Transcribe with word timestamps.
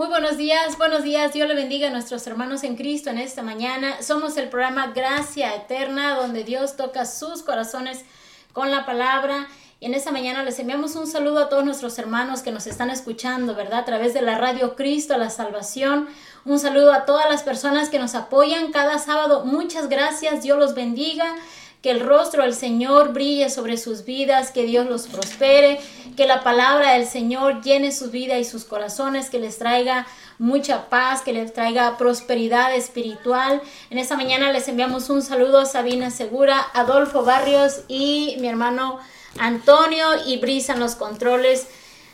Muy 0.00 0.08
buenos 0.08 0.38
días, 0.38 0.78
buenos 0.78 1.02
días. 1.02 1.34
Dios 1.34 1.46
le 1.46 1.54
bendiga 1.54 1.88
a 1.88 1.90
nuestros 1.90 2.26
hermanos 2.26 2.64
en 2.64 2.74
Cristo 2.74 3.10
en 3.10 3.18
esta 3.18 3.42
mañana. 3.42 4.00
Somos 4.00 4.38
el 4.38 4.48
programa 4.48 4.92
Gracia 4.94 5.54
Eterna, 5.54 6.14
donde 6.14 6.42
Dios 6.42 6.74
toca 6.74 7.04
sus 7.04 7.42
corazones 7.42 8.06
con 8.54 8.70
la 8.70 8.86
palabra. 8.86 9.46
Y 9.78 9.84
en 9.84 9.92
esta 9.92 10.10
mañana 10.10 10.42
les 10.42 10.58
enviamos 10.58 10.96
un 10.96 11.06
saludo 11.06 11.40
a 11.40 11.48
todos 11.50 11.66
nuestros 11.66 11.98
hermanos 11.98 12.40
que 12.40 12.50
nos 12.50 12.66
están 12.66 12.88
escuchando, 12.88 13.54
¿verdad? 13.54 13.80
A 13.80 13.84
través 13.84 14.14
de 14.14 14.22
la 14.22 14.38
radio 14.38 14.74
Cristo, 14.74 15.18
la 15.18 15.28
salvación. 15.28 16.08
Un 16.46 16.58
saludo 16.58 16.94
a 16.94 17.04
todas 17.04 17.28
las 17.28 17.42
personas 17.42 17.90
que 17.90 17.98
nos 17.98 18.14
apoyan 18.14 18.72
cada 18.72 18.98
sábado. 18.98 19.44
Muchas 19.44 19.90
gracias. 19.90 20.42
Dios 20.42 20.58
los 20.58 20.74
bendiga 20.74 21.36
que 21.82 21.90
el 21.90 22.00
rostro 22.00 22.42
del 22.42 22.54
Señor 22.54 23.12
brille 23.12 23.48
sobre 23.48 23.78
sus 23.78 24.04
vidas, 24.04 24.50
que 24.50 24.64
Dios 24.64 24.86
los 24.86 25.06
prospere, 25.06 25.80
que 26.16 26.26
la 26.26 26.42
palabra 26.42 26.92
del 26.92 27.06
Señor 27.06 27.62
llene 27.62 27.90
su 27.90 28.10
vida 28.10 28.38
y 28.38 28.44
sus 28.44 28.64
corazones, 28.64 29.30
que 29.30 29.38
les 29.38 29.58
traiga 29.58 30.06
mucha 30.38 30.90
paz, 30.90 31.22
que 31.22 31.32
les 31.32 31.52
traiga 31.52 31.96
prosperidad 31.96 32.74
espiritual. 32.74 33.62
En 33.88 33.98
esta 33.98 34.16
mañana 34.16 34.52
les 34.52 34.68
enviamos 34.68 35.08
un 35.08 35.22
saludo 35.22 35.64
Sabina 35.64 36.10
Segura, 36.10 36.66
Adolfo 36.74 37.24
Barrios 37.24 37.82
y 37.88 38.36
mi 38.40 38.48
hermano 38.48 38.98
Antonio 39.38 40.06
y 40.26 40.38
Brisa 40.38 40.74
en 40.74 40.80
los 40.80 40.96
controles. 40.96 41.66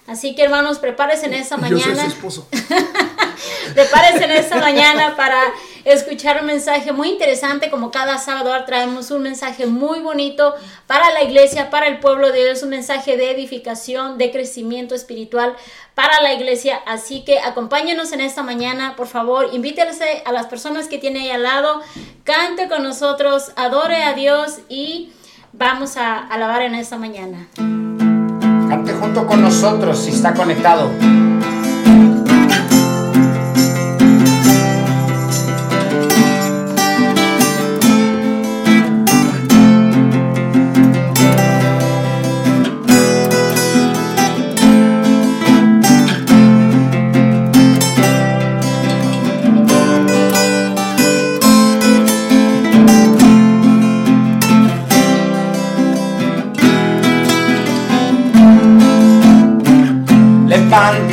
Así 0.07 0.35
que 0.35 0.45
hermanos, 0.45 0.79
prepárense 0.79 1.27
en 1.27 1.35
esta 1.35 1.57
mañana. 1.57 2.03
Yo 2.03 2.09
esposo. 2.09 2.47
prepárense 3.75 4.25
en 4.25 4.31
esta 4.31 4.57
mañana 4.57 5.17
para 5.17 5.39
escuchar 5.85 6.41
un 6.41 6.47
mensaje 6.47 6.93
muy 6.93 7.09
interesante. 7.09 7.71
Como 7.71 7.91
cada 7.91 8.19
sábado 8.19 8.53
traemos 8.67 9.11
un 9.11 9.23
mensaje 9.23 9.67
muy 9.67 10.01
bonito 10.01 10.55
para 10.87 11.11
la 11.11 11.23
iglesia, 11.23 11.71
para 11.71 11.89
el 11.89 11.99
pueblo 11.99 12.31
de 12.31 12.45
Dios, 12.45 12.63
un 12.63 12.71
mensaje 12.71 13.17
de 13.17 13.31
edificación, 13.33 14.17
de 14.17 14.31
crecimiento 14.31 14.95
espiritual 14.95 15.57
para 15.95 16.21
la 16.21 16.33
iglesia. 16.35 16.81
Así 16.87 17.25
que 17.25 17.41
acompáñenos 17.41 18.13
en 18.13 18.21
esta 18.21 18.43
mañana, 18.43 18.95
por 18.97 19.09
favor. 19.09 19.49
Invítense 19.53 20.23
a 20.25 20.33
las 20.33 20.47
personas 20.47 20.87
que 20.87 20.99
tiene 20.99 21.21
ahí 21.23 21.31
al 21.31 21.43
lado. 21.43 21.83
Cante 22.25 22.69
con 22.69 22.83
nosotros, 22.83 23.53
adore 23.57 24.03
a 24.05 24.13
Dios 24.13 24.59
y 24.69 25.13
vamos 25.53 25.97
a 25.97 26.19
alabar 26.19 26.63
en 26.63 26.75
esta 26.75 26.97
mañana. 26.97 27.49
Cante 28.69 28.93
junto 28.93 29.27
con 29.27 29.41
nosotros 29.43 29.99
si 29.99 30.11
está 30.11 30.35
conectado. 30.35 30.91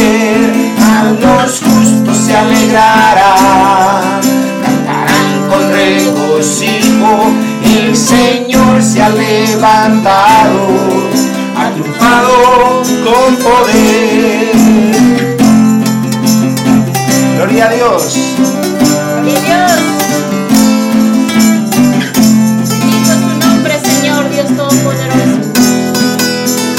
A 0.00 1.12
los 1.20 1.60
justos 1.60 2.16
se 2.16 2.34
alegrará. 2.34 3.36
Cantarán 4.62 5.46
con 5.48 5.60
regocijo, 5.72 7.30
el 7.62 7.94
Señor 7.94 8.82
se 8.82 9.02
ha 9.02 9.10
levantado, 9.10 10.68
ha 11.54 11.70
triunfado 11.72 12.82
con 13.04 13.36
poder. 13.36 14.56
Gloria 17.36 17.66
a 17.66 17.70
Dios. 17.74 18.16
Gloria 19.22 19.38
a 19.38 19.42
Dios. 19.42 19.72
Bendito 22.70 23.12
su 23.12 23.30
nombre, 23.38 23.78
Señor 23.84 24.30
Dios 24.30 24.46
Todopoderoso. 24.56 25.40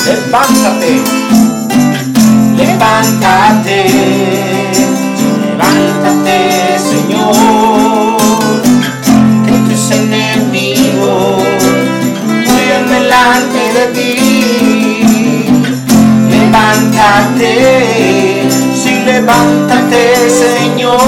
Levántate 0.06 1.21
levántate, 2.82 3.80
levántate, 5.46 6.38
Señor, 6.80 8.18
que 9.46 9.52
tus 9.70 9.84
enemigos 9.92 11.44
huyan 12.48 12.86
delante 12.90 13.62
de 13.78 13.86
ti. 13.94 14.12
Levántate, 16.28 17.54
sí, 18.84 18.94
levántate, 19.06 20.02
Señor. 20.46 21.02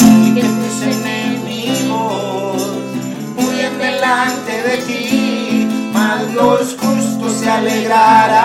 Y 0.00 0.34
que 0.34 0.42
tus 0.42 0.76
enemigos 0.96 2.56
huyan 3.36 3.74
delante 3.78 4.52
de 4.68 4.76
ti, 4.86 5.68
mas 5.92 6.18
los 6.32 6.76
justos 6.80 7.32
se 7.40 7.50
alegrarán. 7.50 8.37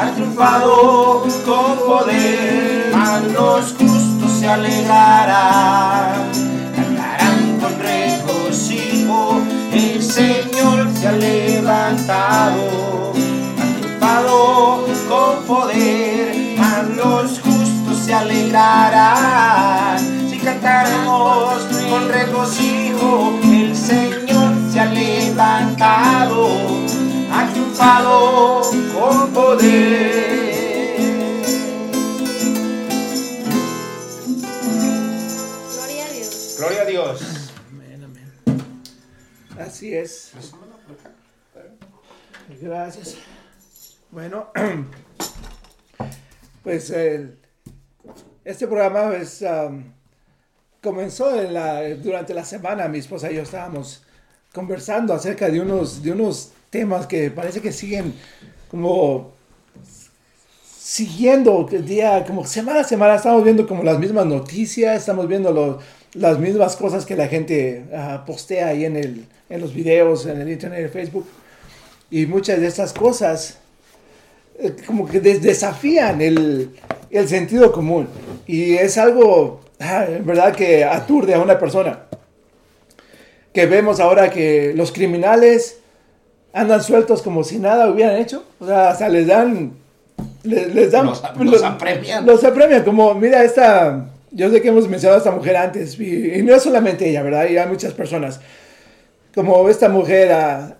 ha 0.00 0.10
triunfado 0.12 1.24
con 1.44 1.76
poder, 1.86 2.90
malos 2.94 3.74
justos 3.78 4.32
se 4.38 4.48
alegrarán, 4.48 6.30
cantarán 6.74 7.58
con 7.60 7.78
regocijo, 7.78 9.42
el 9.70 10.02
Señor 10.02 10.90
se 10.94 11.06
ha 11.06 11.12
levantado, 11.12 13.12
ha 13.12 13.78
triunfado 13.78 14.86
con 15.06 15.44
poder, 15.44 16.56
malos 16.58 17.38
justos 17.44 17.98
se 18.02 18.14
alegrarán, 18.14 19.98
si 20.30 20.38
cantaremos 20.38 21.62
con 21.90 22.08
regocijo, 22.08 23.38
el 23.44 23.76
Señor 23.76 24.54
se 24.72 24.80
ha 24.80 24.86
levantado 24.86 26.48
pues 46.62 46.92
este 48.44 48.66
programa 48.66 49.08
pues, 49.08 49.44
comenzó 50.82 51.30
durante 52.02 52.34
la 52.34 52.44
semana. 52.44 52.88
Mi 52.88 52.98
esposa 52.98 53.30
y 53.30 53.36
yo 53.36 53.42
estábamos 53.42 54.02
conversando 54.52 55.14
acerca 55.14 55.48
de 55.48 55.60
unos, 55.60 56.02
de 56.02 56.12
unos 56.12 56.52
temas 56.70 57.06
que 57.06 57.30
parece 57.30 57.60
que 57.60 57.72
siguen 57.72 58.14
como 58.70 59.32
siguiendo 60.90 61.68
el 61.70 61.86
día, 61.86 62.24
como 62.26 62.46
semana 62.46 62.80
a 62.80 62.84
semana, 62.84 63.16
estamos 63.16 63.44
viendo 63.44 63.66
como 63.66 63.82
las 63.82 63.98
mismas 63.98 64.26
noticias, 64.26 64.98
estamos 64.98 65.28
viendo 65.28 65.80
las 66.14 66.38
mismas 66.38 66.76
cosas 66.76 67.06
que 67.06 67.16
la 67.16 67.28
gente 67.28 67.84
ah, 67.94 68.24
postea 68.26 68.68
ahí 68.68 68.84
en, 68.84 68.96
el, 68.96 69.26
en 69.48 69.60
los 69.60 69.74
videos, 69.74 70.26
en 70.26 70.40
el 70.40 70.50
internet, 70.50 70.80
en 70.80 70.90
Facebook. 70.90 71.26
Y 72.10 72.26
muchas 72.26 72.60
de 72.60 72.66
estas 72.66 72.92
cosas 72.92 73.58
eh, 74.58 74.74
como 74.86 75.06
que 75.06 75.20
desafían 75.20 76.20
el, 76.20 76.70
el, 77.10 77.28
sentido 77.28 77.70
común. 77.70 78.08
Y 78.46 78.74
es 78.74 78.98
algo, 78.98 79.60
ah, 79.78 80.06
en 80.08 80.26
verdad, 80.26 80.54
que 80.54 80.84
aturde 80.84 81.34
a 81.34 81.40
una 81.40 81.58
persona. 81.58 82.06
Que 83.52 83.66
vemos 83.66 84.00
ahora 84.00 84.30
que 84.30 84.72
los 84.74 84.90
criminales 84.90 85.79
andan 86.52 86.82
sueltos 86.82 87.22
como 87.22 87.44
si 87.44 87.58
nada 87.58 87.88
hubieran 87.90 88.16
hecho. 88.16 88.44
O 88.58 88.66
sea, 88.66 88.90
hasta 88.90 89.08
les 89.08 89.26
dan 89.26 89.72
les, 90.42 90.74
les 90.74 90.90
dan... 90.92 91.06
Los- 91.06 91.22
los 91.38 91.62
apremian. 91.62 92.26
Los 92.26 92.44
apremian, 92.44 92.82
como, 92.82 93.14
mira, 93.14 93.42
esta... 93.44 94.06
Yo 94.32 94.48
sé 94.50 94.62
que 94.62 94.68
hemos 94.68 94.88
mencionado 94.88 95.16
a 95.16 95.18
esta 95.18 95.32
mujer 95.32 95.56
antes, 95.56 95.98
y, 95.98 96.34
y 96.34 96.42
no 96.42 96.54
es 96.54 96.62
solamente 96.62 97.08
ella, 97.08 97.22
¿verdad? 97.22 97.48
Y 97.48 97.58
hay 97.58 97.66
muchas 97.66 97.92
personas. 97.94 98.40
Como 99.34 99.68
esta 99.68 99.88
mujer, 99.88 100.30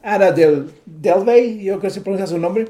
Ana 0.03 0.31
Del, 0.31 0.71
Delvey, 0.87 1.63
yo 1.63 1.79
creo 1.79 1.81
que 1.81 1.91
se 1.91 2.01
pronuncia 2.01 2.27
su 2.29 2.39
nombre. 2.39 2.69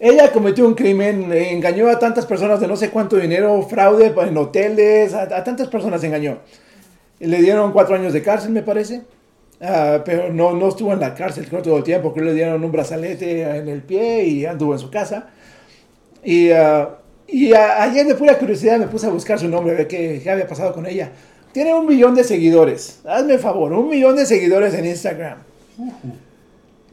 Ella 0.00 0.32
cometió 0.32 0.66
un 0.66 0.74
crimen, 0.74 1.32
eh, 1.32 1.50
engañó 1.52 1.88
a 1.88 1.98
tantas 1.98 2.26
personas 2.26 2.60
de 2.60 2.66
no 2.68 2.76
sé 2.76 2.90
cuánto 2.90 3.16
dinero, 3.16 3.62
fraude 3.62 4.12
en 4.26 4.36
hoteles, 4.36 5.14
a, 5.14 5.22
a 5.22 5.44
tantas 5.44 5.68
personas 5.68 6.02
engañó. 6.04 6.38
Le 7.20 7.38
dieron 7.40 7.72
cuatro 7.72 7.94
años 7.94 8.12
de 8.12 8.22
cárcel, 8.22 8.50
me 8.50 8.62
parece. 8.62 9.02
Ah, 9.60 10.02
pero 10.04 10.32
no, 10.32 10.52
no 10.54 10.68
estuvo 10.68 10.92
en 10.92 11.00
la 11.00 11.14
cárcel 11.14 11.48
todo 11.48 11.78
el 11.78 11.84
tiempo, 11.84 12.14
que 12.14 12.20
le 12.20 12.32
dieron 12.32 12.62
un 12.62 12.70
brazalete 12.70 13.42
en 13.42 13.68
el 13.68 13.82
pie 13.82 14.24
y 14.24 14.46
anduvo 14.46 14.72
en 14.72 14.78
su 14.78 14.90
casa. 14.90 15.30
Y, 16.22 16.50
ah, 16.50 16.98
y 17.26 17.52
ayer 17.52 18.06
de 18.06 18.14
pura 18.14 18.38
curiosidad 18.38 18.78
me 18.78 18.86
puse 18.86 19.06
a 19.06 19.10
buscar 19.10 19.38
su 19.38 19.48
nombre, 19.48 19.74
a 19.74 19.78
ver 19.78 19.88
qué, 19.88 20.20
qué 20.22 20.30
había 20.30 20.46
pasado 20.46 20.72
con 20.72 20.86
ella. 20.86 21.10
Tiene 21.52 21.74
un 21.74 21.86
millón 21.86 22.14
de 22.14 22.24
seguidores. 22.24 23.00
Hazme 23.04 23.34
el 23.34 23.40
favor, 23.40 23.72
un 23.72 23.88
millón 23.88 24.16
de 24.16 24.26
seguidores 24.26 24.74
en 24.74 24.86
Instagram. 24.86 25.38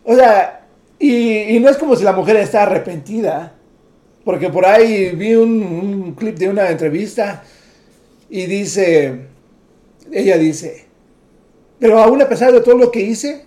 O 0.03 0.15
sea, 0.15 0.65
y, 0.97 1.55
y 1.55 1.59
no 1.59 1.69
es 1.69 1.77
como 1.77 1.95
si 1.95 2.03
la 2.03 2.13
mujer 2.13 2.37
está 2.37 2.63
arrepentida. 2.63 3.53
Porque 4.23 4.49
por 4.49 4.65
ahí 4.65 5.11
vi 5.11 5.35
un, 5.35 5.61
un 5.61 6.15
clip 6.15 6.35
de 6.39 6.49
una 6.49 6.69
entrevista 6.71 7.43
y 8.27 8.47
dice, 8.47 9.27
ella 10.11 10.37
dice, 10.37 10.84
pero 11.79 11.99
aún 11.99 12.21
a 12.21 12.29
pesar 12.29 12.51
de 12.51 12.61
todo 12.61 12.77
lo 12.77 12.91
que 12.91 13.01
hice, 13.01 13.45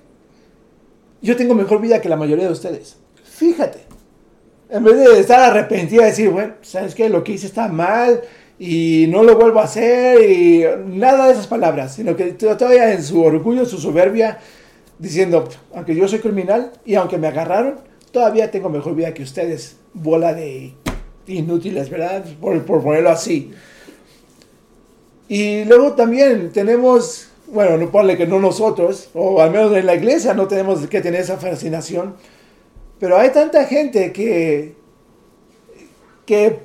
yo 1.23 1.37
tengo 1.37 1.55
mejor 1.55 1.81
vida 1.81 2.01
que 2.01 2.09
la 2.09 2.17
mayoría 2.17 2.47
de 2.47 2.53
ustedes. 2.53 2.97
Fíjate. 3.25 3.81
En 4.71 4.85
vez 4.85 4.97
de 4.97 5.19
estar 5.19 5.41
arrepentida 5.41 6.03
y 6.03 6.07
decir, 6.07 6.29
bueno, 6.31 6.55
¿sabes 6.61 6.95
qué? 6.95 7.09
Lo 7.09 7.25
que 7.25 7.33
hice 7.33 7.47
está 7.47 7.69
mal 7.69 8.21
y 8.59 9.07
no 9.09 9.23
lo 9.23 9.37
vuelvo 9.37 9.61
a 9.61 9.65
hacer 9.65 10.31
y 10.31 10.65
nada 10.87 11.27
de 11.27 11.33
esas 11.33 11.47
palabras, 11.47 11.95
sino 11.95 12.17
que 12.17 12.33
todavía 12.33 12.93
en 12.93 13.03
su 13.03 13.23
orgullo, 13.23 13.65
su 13.65 13.79
soberbia, 13.79 14.39
diciendo, 14.99 15.49
aunque 15.75 15.95
yo 15.95 16.07
soy 16.07 16.19
criminal 16.19 16.73
y 16.85 16.97
aunque 16.97 17.17
me 17.17 17.29
agarraron, 17.29 17.77
todavía 18.11 18.51
tengo 18.51 18.69
mejor 18.69 18.95
vida 18.95 19.15
que 19.15 19.23
ustedes. 19.23 19.77
Bola 19.95 20.35
de 20.35 20.75
inútiles, 21.27 21.89
¿verdad? 21.89 22.25
Por, 22.41 22.63
por 22.65 22.83
ponerlo 22.83 23.11
así. 23.11 23.53
Y 25.29 25.65
luego 25.65 25.93
también 25.93 26.53
tenemos, 26.53 27.29
bueno, 27.50 27.77
no 27.79 27.91
ponle 27.91 28.17
que 28.17 28.27
no 28.27 28.39
nosotros, 28.41 29.11
o 29.15 29.41
al 29.41 29.50
menos 29.50 29.75
en 29.77 29.87
la 29.87 29.95
iglesia 29.95 30.35
no 30.35 30.47
tenemos 30.49 30.87
que 30.87 31.00
tener 31.00 31.21
esa 31.21 31.37
fascinación, 31.39 32.15
pero 33.00 33.17
hay 33.19 33.31
tanta 33.31 33.65
gente 33.65 34.12
que, 34.12 34.75
que 36.27 36.59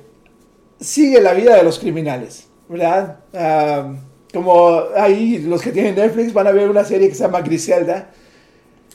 sigue 0.80 1.20
la 1.20 1.32
vida 1.32 1.56
de 1.56 1.62
los 1.62 1.78
criminales, 1.78 2.48
¿verdad? 2.68 3.18
Ah, 3.32 3.92
como 4.32 4.82
ahí 4.96 5.38
los 5.38 5.62
que 5.62 5.70
tienen 5.70 5.94
Netflix 5.94 6.32
van 6.32 6.48
a 6.48 6.52
ver 6.52 6.68
una 6.68 6.84
serie 6.84 7.08
que 7.08 7.14
se 7.14 7.22
llama 7.22 7.40
Griselda. 7.40 8.10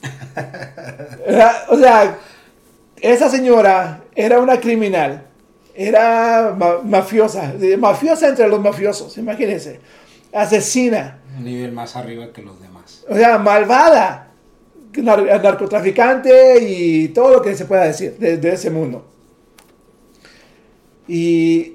¿Verdad? 1.26 1.52
O 1.70 1.76
sea, 1.78 2.18
esa 3.00 3.28
señora 3.30 4.02
era 4.14 4.38
una 4.38 4.60
criminal, 4.60 5.26
era 5.74 6.54
ma- 6.56 6.80
mafiosa, 6.84 7.54
mafiosa 7.78 8.28
entre 8.28 8.48
los 8.48 8.60
mafiosos, 8.60 9.16
imagínense, 9.18 9.80
asesina, 10.32 11.19
Un 11.38 11.44
nivel 11.44 11.72
más 11.72 11.96
arriba 11.96 12.32
que 12.32 12.42
los 12.42 12.60
demás. 12.60 13.04
o 13.08 13.14
sea, 13.14 13.38
malvada, 13.38 14.30
nar- 14.94 15.42
narcotraficante 15.42 16.58
y 16.62 17.08
todo 17.08 17.30
lo 17.34 17.42
que 17.42 17.54
se 17.54 17.64
pueda 17.64 17.84
decir 17.84 18.16
de, 18.18 18.36
de 18.36 18.52
ese 18.52 18.70
mundo. 18.70 19.06
Y, 21.08 21.74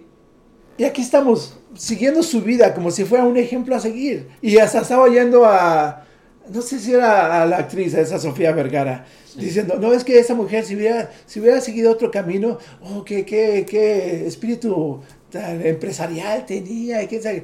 y 0.78 0.84
aquí 0.84 1.02
estamos, 1.02 1.58
siguiendo 1.76 2.24
su 2.24 2.42
vida 2.42 2.74
como 2.74 2.92
si 2.92 3.04
fuera 3.06 3.26
un 3.26 3.38
ejemplo 3.38 3.76
a 3.76 3.80
seguir. 3.80 4.28
Y 4.42 4.58
hasta 4.58 4.82
estaba 4.82 5.08
yendo 5.10 5.46
a, 5.46 6.06
no 6.50 6.62
sé 6.62 6.80
si 6.80 6.94
era 6.94 7.42
a 7.44 7.46
la 7.46 7.58
actriz, 7.58 7.94
a 7.96 8.02
esa 8.02 8.20
Sofía 8.20 8.52
Vergara, 8.52 9.06
diciendo, 9.36 9.78
no, 9.80 9.92
es 9.94 10.04
que 10.06 10.18
esa 10.20 10.34
mujer 10.36 10.64
si 10.64 10.76
hubiera, 10.76 11.12
si 11.26 11.40
hubiera 11.40 11.60
seguido 11.60 11.92
otro 11.92 12.12
camino, 12.12 12.58
oh, 12.82 13.04
qué, 13.04 13.26
qué, 13.26 13.66
qué 13.70 14.26
espíritu 14.26 15.02
tan 15.30 15.66
empresarial 15.66 16.46
tenía. 16.46 17.04
Y 17.04 17.08
qué 17.08 17.22
sabe". 17.22 17.44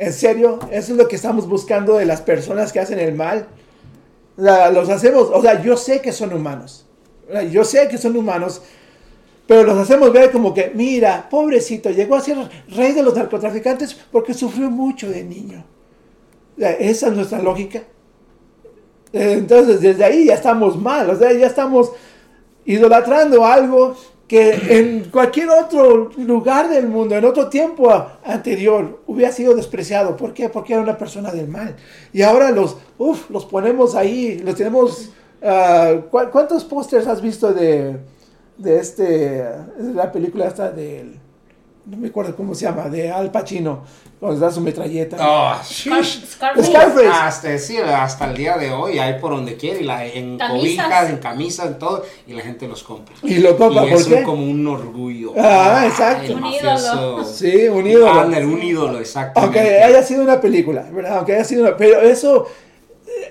¿En 0.00 0.14
serio? 0.14 0.58
¿Eso 0.72 0.92
es 0.92 0.98
lo 0.98 1.06
que 1.06 1.16
estamos 1.16 1.46
buscando 1.46 1.98
de 1.98 2.06
las 2.06 2.22
personas 2.22 2.72
que 2.72 2.80
hacen 2.80 2.98
el 2.98 3.14
mal? 3.14 3.46
Los 4.36 4.88
hacemos, 4.88 5.28
o 5.30 5.42
sea, 5.42 5.62
yo 5.62 5.76
sé 5.76 6.00
que 6.00 6.10
son 6.10 6.32
humanos. 6.32 6.86
Yo 7.50 7.64
sé 7.64 7.86
que 7.86 7.98
son 7.98 8.16
humanos, 8.16 8.62
pero 9.46 9.62
los 9.62 9.76
hacemos 9.76 10.10
ver 10.10 10.32
como 10.32 10.54
que, 10.54 10.72
mira, 10.74 11.28
pobrecito, 11.30 11.90
llegó 11.90 12.16
a 12.16 12.20
ser 12.22 12.38
rey 12.68 12.92
de 12.92 13.02
los 13.02 13.14
narcotraficantes 13.14 13.94
porque 14.10 14.32
sufrió 14.32 14.70
mucho 14.70 15.10
de 15.10 15.22
niño. 15.22 15.64
Esa 16.56 17.08
es 17.08 17.12
nuestra 17.12 17.42
lógica. 17.42 17.82
Entonces, 19.12 19.82
desde 19.82 20.02
ahí 20.02 20.24
ya 20.24 20.34
estamos 20.34 20.80
mal, 20.80 21.10
o 21.10 21.16
sea, 21.18 21.30
ya 21.34 21.46
estamos 21.46 21.92
idolatrando 22.64 23.44
algo 23.44 23.96
que 24.30 24.78
en 24.78 25.10
cualquier 25.10 25.48
otro 25.50 26.10
lugar 26.16 26.68
del 26.70 26.86
mundo, 26.86 27.16
en 27.16 27.24
otro 27.24 27.48
tiempo 27.48 27.90
anterior, 28.24 29.00
hubiera 29.08 29.32
sido 29.32 29.56
despreciado. 29.56 30.16
¿Por 30.16 30.32
qué? 30.32 30.48
Porque 30.48 30.72
era 30.74 30.82
una 30.82 30.96
persona 30.96 31.32
del 31.32 31.48
mal. 31.48 31.74
Y 32.12 32.22
ahora 32.22 32.52
los, 32.52 32.76
uf, 32.96 33.28
los 33.28 33.44
ponemos 33.44 33.96
ahí, 33.96 34.38
los 34.38 34.54
tenemos... 34.54 35.10
ah, 35.42 35.94
¿cu- 36.12 36.30
¿Cuántos 36.30 36.62
pósters 36.64 37.08
has 37.08 37.20
visto 37.20 37.52
de, 37.52 37.96
de 38.56 38.78
este, 38.78 39.02
de 39.04 39.94
la 39.94 40.12
película 40.12 40.46
esta 40.46 40.70
del... 40.70 41.18
No 41.86 41.96
me 41.96 42.08
acuerdo 42.08 42.36
cómo 42.36 42.54
se 42.54 42.66
llama, 42.66 42.88
de 42.88 43.10
Al 43.10 43.32
Pacino, 43.32 43.82
cuando 44.20 44.38
da 44.38 44.52
su 44.52 44.60
metralleta. 44.60 45.16
Oh, 45.18 45.54
Scar-. 45.64 46.04
Scarface. 46.04 46.70
Scarface. 46.70 47.08
Hasta, 47.08 47.58
sí, 47.58 47.78
hasta 47.78 48.30
el 48.30 48.36
día 48.36 48.58
de 48.58 48.70
hoy 48.70 48.98
hay 48.98 49.18
por 49.18 49.32
donde 49.32 49.56
y 49.60 49.82
la, 49.82 50.04
en 50.06 50.36
Camisas. 50.36 50.84
cobijas, 50.84 51.10
en 51.10 51.16
camisas, 51.16 51.66
en 51.68 51.78
todo, 51.78 52.04
y 52.26 52.34
la 52.34 52.42
gente 52.42 52.68
los 52.68 52.82
compra. 52.82 53.14
Y 53.22 53.38
lo 53.38 53.56
compra, 53.56 53.86
y 53.86 53.90
¿por 53.90 53.98
es 53.98 54.06
qué? 54.06 54.22
como 54.22 54.44
un 54.44 54.66
orgullo. 54.66 55.32
Ah, 55.38 55.84
exacto. 55.86 56.34
Un 56.34 56.40
mafioso. 56.40 56.92
ídolo. 56.94 57.24
Sí, 57.24 57.68
un 57.68 57.86
ídolo. 57.86 58.28
Un 58.46 58.62
ídolo, 58.62 58.98
exactamente. 59.00 59.58
Aunque 59.58 59.82
haya 59.82 60.02
sido 60.02 60.22
una 60.22 60.40
película, 60.40 60.86
¿verdad? 60.92 61.16
Aunque 61.16 61.34
haya 61.34 61.44
sido 61.44 61.62
una... 61.62 61.76
Pero 61.76 62.00
eso, 62.02 62.46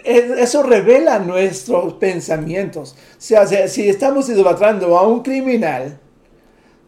eh, 0.03 0.35
eso 0.39 0.63
revela 0.63 1.19
nuestros 1.19 1.93
pensamientos. 1.93 2.93
O 2.93 3.15
sea, 3.19 3.45
si, 3.45 3.55
si 3.67 3.87
estamos 3.87 4.27
idolatrando 4.27 4.97
a 4.97 5.07
un 5.07 5.21
criminal, 5.21 5.99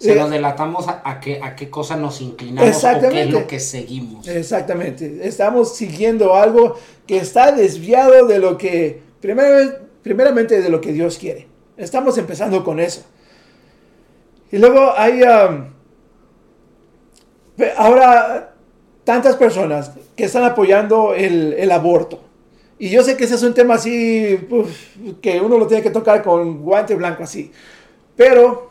Se 0.01 0.13
eh, 0.13 0.15
nos 0.15 0.31
delatamos 0.31 0.88
a, 0.88 1.03
a 1.05 1.20
qué, 1.20 1.39
a 1.43 1.55
qué 1.55 1.70
cosa 1.70 1.96
nos 1.96 2.22
inclinamos 2.22 2.84
o 2.84 3.10
qué 3.10 3.22
es 3.22 3.29
lo 3.29 3.46
que 3.46 3.60
seguimos. 3.60 4.27
exactamente, 4.27 5.20
estamos 5.22 5.75
siguiendo 5.75 6.34
algo 6.34 6.75
que 7.05 7.17
está 7.17 7.51
desviado 7.51 8.25
de 8.25 8.39
lo 8.39 8.58
que, 8.58 9.00
primeramente, 9.20 9.77
primeramente 10.01 10.60
de 10.60 10.70
lo 10.70 10.81
que 10.81 10.91
Dios 10.91 11.20
quiere. 11.20 11.48
Estamos 11.77 12.17
empezando 12.17 12.63
con 12.63 12.79
eso. 12.79 13.03
Y 14.51 14.58
luego 14.58 14.91
hay... 14.98 15.22
um, 15.22 15.67
ahora, 17.77 18.55
tantas 19.03 19.36
personas 19.36 19.91
que 20.15 20.24
están 20.24 20.43
apoyando 20.43 21.13
el, 21.13 21.53
el 21.53 21.72
aborto. 21.72 22.22
Y 22.79 22.89
yo 22.89 23.03
sé 23.03 23.15
que 23.15 23.25
ese 23.25 23.36
es 23.36 23.43
un 23.43 23.53
tema 23.53 23.75
así, 23.75 24.48
uf, 24.50 24.96
que 25.22 25.39
uno 25.39 25.60
lo 25.60 25.67
tiene 25.67 25.84
que 25.84 25.91
tocar 25.91 26.24
con 26.24 26.63
guante 26.63 26.96
blanco 26.96 27.22
así. 27.22 27.51
Pero 28.15 28.70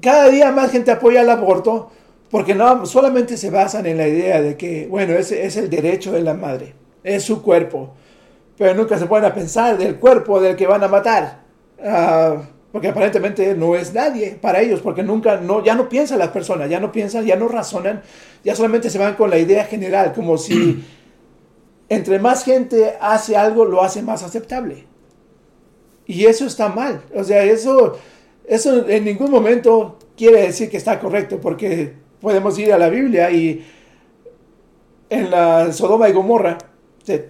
cada 0.00 0.28
día 0.28 0.50
más 0.52 0.70
gente 0.70 0.90
apoya 0.90 1.22
el 1.22 1.30
aborto 1.30 1.90
porque 2.30 2.54
no 2.54 2.84
solamente 2.86 3.36
se 3.36 3.50
basan 3.50 3.86
en 3.86 3.96
la 3.96 4.06
idea 4.06 4.42
de 4.42 4.56
que, 4.56 4.86
bueno, 4.86 5.14
ese 5.14 5.46
es 5.46 5.56
el 5.56 5.70
derecho 5.70 6.12
de 6.12 6.22
la 6.22 6.34
madre, 6.34 6.74
es 7.02 7.24
su 7.24 7.42
cuerpo. 7.42 7.94
Pero 8.56 8.74
nunca 8.74 8.98
se 8.98 9.04
a 9.04 9.34
pensar 9.34 9.78
del 9.78 9.96
cuerpo 9.96 10.40
del 10.40 10.56
que 10.56 10.66
van 10.66 10.82
a 10.82 10.88
matar. 10.88 11.42
Ah, 11.82 12.36
porque 12.72 12.88
aparentemente 12.88 13.54
no 13.54 13.76
es 13.76 13.94
nadie 13.94 14.36
para 14.40 14.60
ellos, 14.60 14.80
porque 14.80 15.02
nunca, 15.02 15.38
no, 15.38 15.64
ya 15.64 15.74
no 15.74 15.88
piensan 15.88 16.18
las 16.18 16.28
personas, 16.28 16.68
ya 16.68 16.80
no 16.80 16.92
piensan, 16.92 17.24
ya 17.24 17.36
no 17.36 17.48
razonan, 17.48 18.02
ya 18.44 18.54
solamente 18.54 18.90
se 18.90 18.98
van 18.98 19.14
con 19.14 19.30
la 19.30 19.38
idea 19.38 19.64
general, 19.64 20.12
como 20.12 20.36
si 20.36 20.84
entre 21.88 22.18
más 22.18 22.44
gente 22.44 22.94
hace 23.00 23.36
algo, 23.36 23.64
lo 23.64 23.82
hace 23.82 24.02
más 24.02 24.22
aceptable. 24.22 24.86
Y 26.06 26.26
eso 26.26 26.46
está 26.46 26.68
mal. 26.68 27.02
O 27.14 27.22
sea, 27.24 27.44
eso, 27.44 27.98
eso 28.48 28.88
en 28.88 29.04
ningún 29.04 29.30
momento 29.30 29.98
quiere 30.16 30.42
decir 30.42 30.70
que 30.70 30.76
está 30.76 30.98
correcto, 30.98 31.38
porque 31.40 31.92
podemos 32.20 32.58
ir 32.58 32.72
a 32.72 32.78
la 32.78 32.88
Biblia 32.88 33.30
y 33.30 33.64
en 35.10 35.30
la 35.30 35.72
Sodoma 35.72 36.08
y 36.08 36.12
Gomorra, 36.12 36.58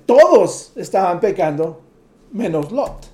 todos 0.07 0.73
estaban 0.77 1.21
pecando, 1.21 1.81
menos 2.33 2.73
Lot. 2.73 3.07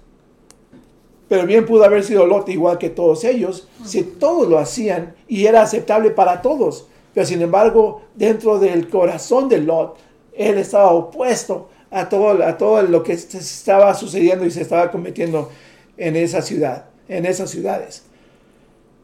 Pero 1.29 1.47
bien 1.47 1.67
pudo 1.67 1.85
haber 1.85 2.05
sido 2.05 2.27
Lot 2.27 2.49
igual 2.49 2.79
que 2.79 2.91
todos 2.91 3.25
ellos, 3.25 3.69
si 3.85 4.03
todos 4.03 4.49
lo 4.49 4.59
hacían 4.59 5.15
y 5.27 5.47
era 5.47 5.63
aceptable 5.63 6.11
para 6.11 6.43
todos. 6.43 6.87
Pero 7.13 7.27
sin 7.27 7.43
embargo, 7.43 8.03
dentro 8.15 8.59
del 8.59 8.89
corazón 8.89 9.49
de 9.49 9.59
Lot, 9.59 9.97
él 10.33 10.59
estaba 10.59 10.91
opuesto 10.91 11.69
a 11.91 12.09
todo, 12.09 12.43
a 12.45 12.59
todo 12.59 12.83
lo 12.83 13.03
que 13.03 13.17
se 13.17 13.39
estaba 13.39 13.95
sucediendo 13.95 14.45
y 14.45 14.51
se 14.51 14.63
estaba 14.63 14.91
cometiendo 14.91 15.51
en 15.97 16.17
esa 16.17 16.43
ciudad, 16.43 16.87
en 17.09 17.27
esas 17.27 17.51
ciudades. 17.51 18.05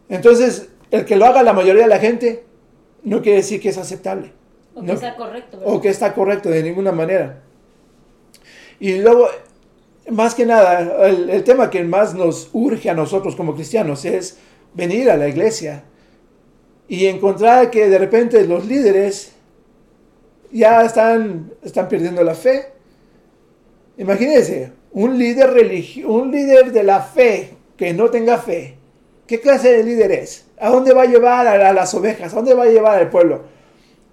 Entonces, 0.08 0.68
el 0.90 1.04
que 1.04 1.16
lo 1.16 1.26
haga 1.26 1.42
la 1.42 1.52
mayoría 1.52 1.82
de 1.82 1.88
la 1.88 1.98
gente 1.98 2.44
no 3.04 3.22
quiere 3.22 3.38
decir 3.38 3.60
que 3.60 3.68
es 3.68 3.78
aceptable. 3.78 4.32
O 4.74 4.80
que 4.80 4.86
No- 4.86 4.92
está 4.94 5.16
correcto, 5.16 5.58
¿verdad? 5.58 5.74
o 5.74 5.80
que 5.80 5.88
está 5.88 6.14
correcto 6.14 6.48
de 6.50 6.62
ninguna 6.62 6.92
manera. 6.92 7.42
Y 8.78 8.98
luego, 8.98 9.28
más 10.10 10.34
que 10.34 10.46
nada, 10.46 11.06
el, 11.08 11.30
el 11.30 11.44
tema 11.44 11.70
que 11.70 11.82
más 11.84 12.14
nos 12.14 12.48
urge 12.52 12.88
a 12.90 12.94
nosotros 12.94 13.36
como 13.36 13.54
cristianos 13.54 14.04
es 14.04 14.38
venir 14.74 15.10
a 15.10 15.16
la 15.16 15.28
iglesia 15.28 15.84
y 16.88 17.06
encontrar 17.06 17.70
que 17.70 17.88
de 17.88 17.98
repente 17.98 18.44
los 18.46 18.66
líderes 18.66 19.32
ya 20.50 20.82
están, 20.84 21.52
están 21.62 21.88
perdiendo 21.88 22.22
la 22.24 22.34
fe. 22.34 22.66
Imagínense, 23.98 24.72
un 24.92 25.18
líder 25.18 25.50
religio- 25.50 26.08
un 26.08 26.30
líder 26.32 26.72
de 26.72 26.82
la 26.82 27.00
fe 27.00 27.50
que 27.80 27.94
no 27.94 28.10
tenga 28.10 28.36
fe. 28.36 28.74
¿Qué 29.26 29.40
clase 29.40 29.72
de 29.72 29.82
líder 29.82 30.12
es? 30.12 30.44
¿A 30.58 30.68
dónde 30.68 30.92
va 30.92 31.04
a 31.04 31.06
llevar 31.06 31.46
a, 31.46 31.72
las 31.72 31.94
ovejas? 31.94 32.30
¿A 32.30 32.36
dónde 32.36 32.52
va 32.52 32.64
a 32.64 32.66
llevar 32.66 32.98
al 32.98 33.08
pueblo? 33.08 33.44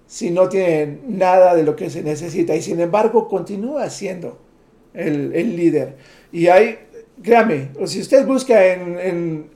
Si 0.06 0.30
no 0.30 0.48
tienen 0.48 1.02
nada 1.06 1.54
de 1.54 1.64
lo 1.64 1.76
que 1.76 1.90
se 1.90 2.02
necesita. 2.02 2.56
Y 2.56 2.62
sin 2.62 2.80
embargo, 2.80 3.28
continúa 3.28 3.90
siendo 3.90 4.38
el, 4.94 5.54
líder. 5.54 5.96
Y 6.32 6.46
hay, 6.46 6.78
créame, 7.22 7.68
si 7.84 8.00
usted 8.00 8.26
busca 8.26 8.72
en, 8.72 8.98
en, 8.98 9.50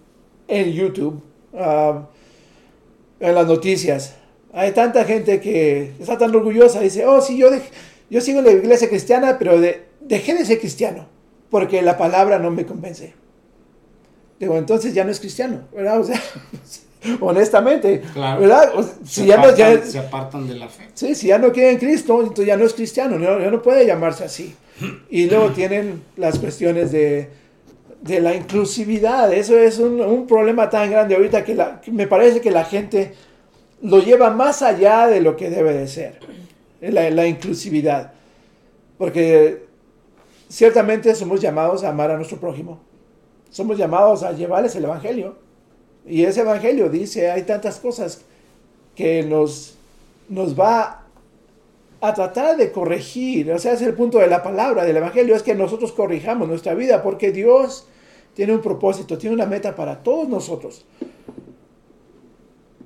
en 0.47 0.73
YouTube, 0.73 1.23
ah, 1.55 2.07
en 3.19 3.35
las 3.35 3.47
noticias, 3.47 4.17
hay 4.53 4.73
tanta 4.73 5.07
gente 5.07 5.41
que 5.41 5.93
está 5.99 6.19
tan 6.19 6.37
orgullosa, 6.37 6.81
dice, 6.81 7.07
oh, 7.07 7.23
sí, 7.23 7.39
yo, 7.39 7.49
yo 8.11 8.21
sigo 8.21 8.41
en 8.41 8.45
la 8.45 8.53
iglesia 8.53 8.91
cristiana, 8.91 9.39
pero 9.39 9.59
de- 9.59 9.85
dejé 10.03 10.35
de 10.35 10.45
ser 10.45 10.59
cristiano, 10.59 11.07
porque 11.49 11.81
la 11.81 11.97
palabra 11.97 12.39
no 12.39 12.51
me 12.51 12.67
convence. 12.67 13.22
Digo, 14.43 14.59
entonces 14.59 14.93
ya 14.93 15.05
no 15.05 15.13
es 15.13 15.21
cristiano, 15.21 15.61
¿verdad? 15.73 16.01
O 16.01 16.05
sea, 16.05 16.21
honestamente, 17.21 18.03
Claro. 18.13 18.41
¿verdad? 18.41 18.73
O 18.75 18.83
sea, 18.83 18.93
si 19.05 19.21
se, 19.21 19.27
ya 19.29 19.37
no, 19.37 19.55
ya- 19.55 19.83
se 19.85 19.99
apartan 20.01 20.49
de 20.49 20.57
la 20.57 20.69
fe. 20.69 20.89
Sí, 20.95 21.15
si 21.15 21.29
ya 21.29 21.39
no 21.39 21.53
quiere 21.53 21.71
en 21.71 21.79
Cristo, 21.79 22.19
entonces 22.21 22.47
ya 22.47 22.57
no 22.57 22.65
es 22.65 22.75
cristiano, 22.75 23.19
no- 23.21 23.39
ya 23.39 23.51
no 23.53 23.63
puede 23.63 23.87
llamarse 23.87 24.25
así. 24.25 24.53
Y 25.11 25.31
luego 25.31 25.51
tienen 25.55 26.03
las 26.17 26.41
cuestiones 26.41 26.91
de, 26.91 27.29
de 28.01 28.21
la 28.21 28.35
inclusividad. 28.35 29.33
Eso 29.33 29.57
es 29.57 29.79
un, 29.79 30.01
un 30.01 30.27
problema 30.27 30.69
tan 30.69 30.91
grande 30.91 31.15
ahorita 31.15 31.45
que, 31.45 31.55
la- 31.55 31.81
que 31.81 31.93
me 31.93 32.09
parece 32.09 32.41
que 32.41 32.51
la 32.51 32.65
gente 32.65 33.15
lo 33.81 34.01
lleva 34.01 34.31
más 34.31 34.63
allá 34.63 35.07
de 35.07 35.21
lo 35.21 35.37
que 35.37 35.51
debe 35.51 35.73
de 35.73 35.87
ser. 35.87 36.19
La, 36.81 37.09
la 37.11 37.29
inclusividad. 37.29 38.13
Porque 38.99 39.67
ciertamente 40.49 41.15
somos 41.15 41.41
llamados 41.41 41.85
a 41.85 41.91
amar 41.91 42.11
a 42.11 42.17
nuestro 42.17 42.39
prójimo. 42.39 42.81
Somos 43.53 43.79
llamados 43.79 44.25
a 44.25 44.33
llevarles 44.33 44.75
el 44.75 44.85
Evangelio. 44.85 45.37
Y 46.05 46.25
ese 46.25 46.41
Evangelio 46.41 46.89
dice, 46.89 47.31
hay 47.31 47.43
tantas 47.43 47.79
cosas 47.79 48.23
que 48.97 49.23
nos, 49.23 49.77
nos 50.29 50.59
va 50.59 51.05
a 52.01 52.15
tratar 52.15 52.57
de 52.57 52.73
corregir. 52.73 53.53
O 53.53 53.59
sea, 53.61 53.75
es 53.75 53.83
el 53.83 53.95
punto 53.95 54.19
de 54.19 54.27
la 54.27 54.43
palabra 54.43 54.85
del 54.85 54.97
Evangelio, 54.97 55.37
es 55.37 55.43
que 55.45 55.55
nosotros 55.55 55.93
corrijamos 55.93 56.49
nuestra 56.49 56.75
vida, 56.75 57.03
porque 57.03 57.31
Dios 57.31 57.87
tiene 58.35 58.55
un 58.55 58.63
propósito, 58.63 59.19
tiene 59.19 59.37
una 59.37 59.47
meta 59.47 59.77
para 59.77 60.03
todos 60.03 60.29
nosotros. 60.29 60.85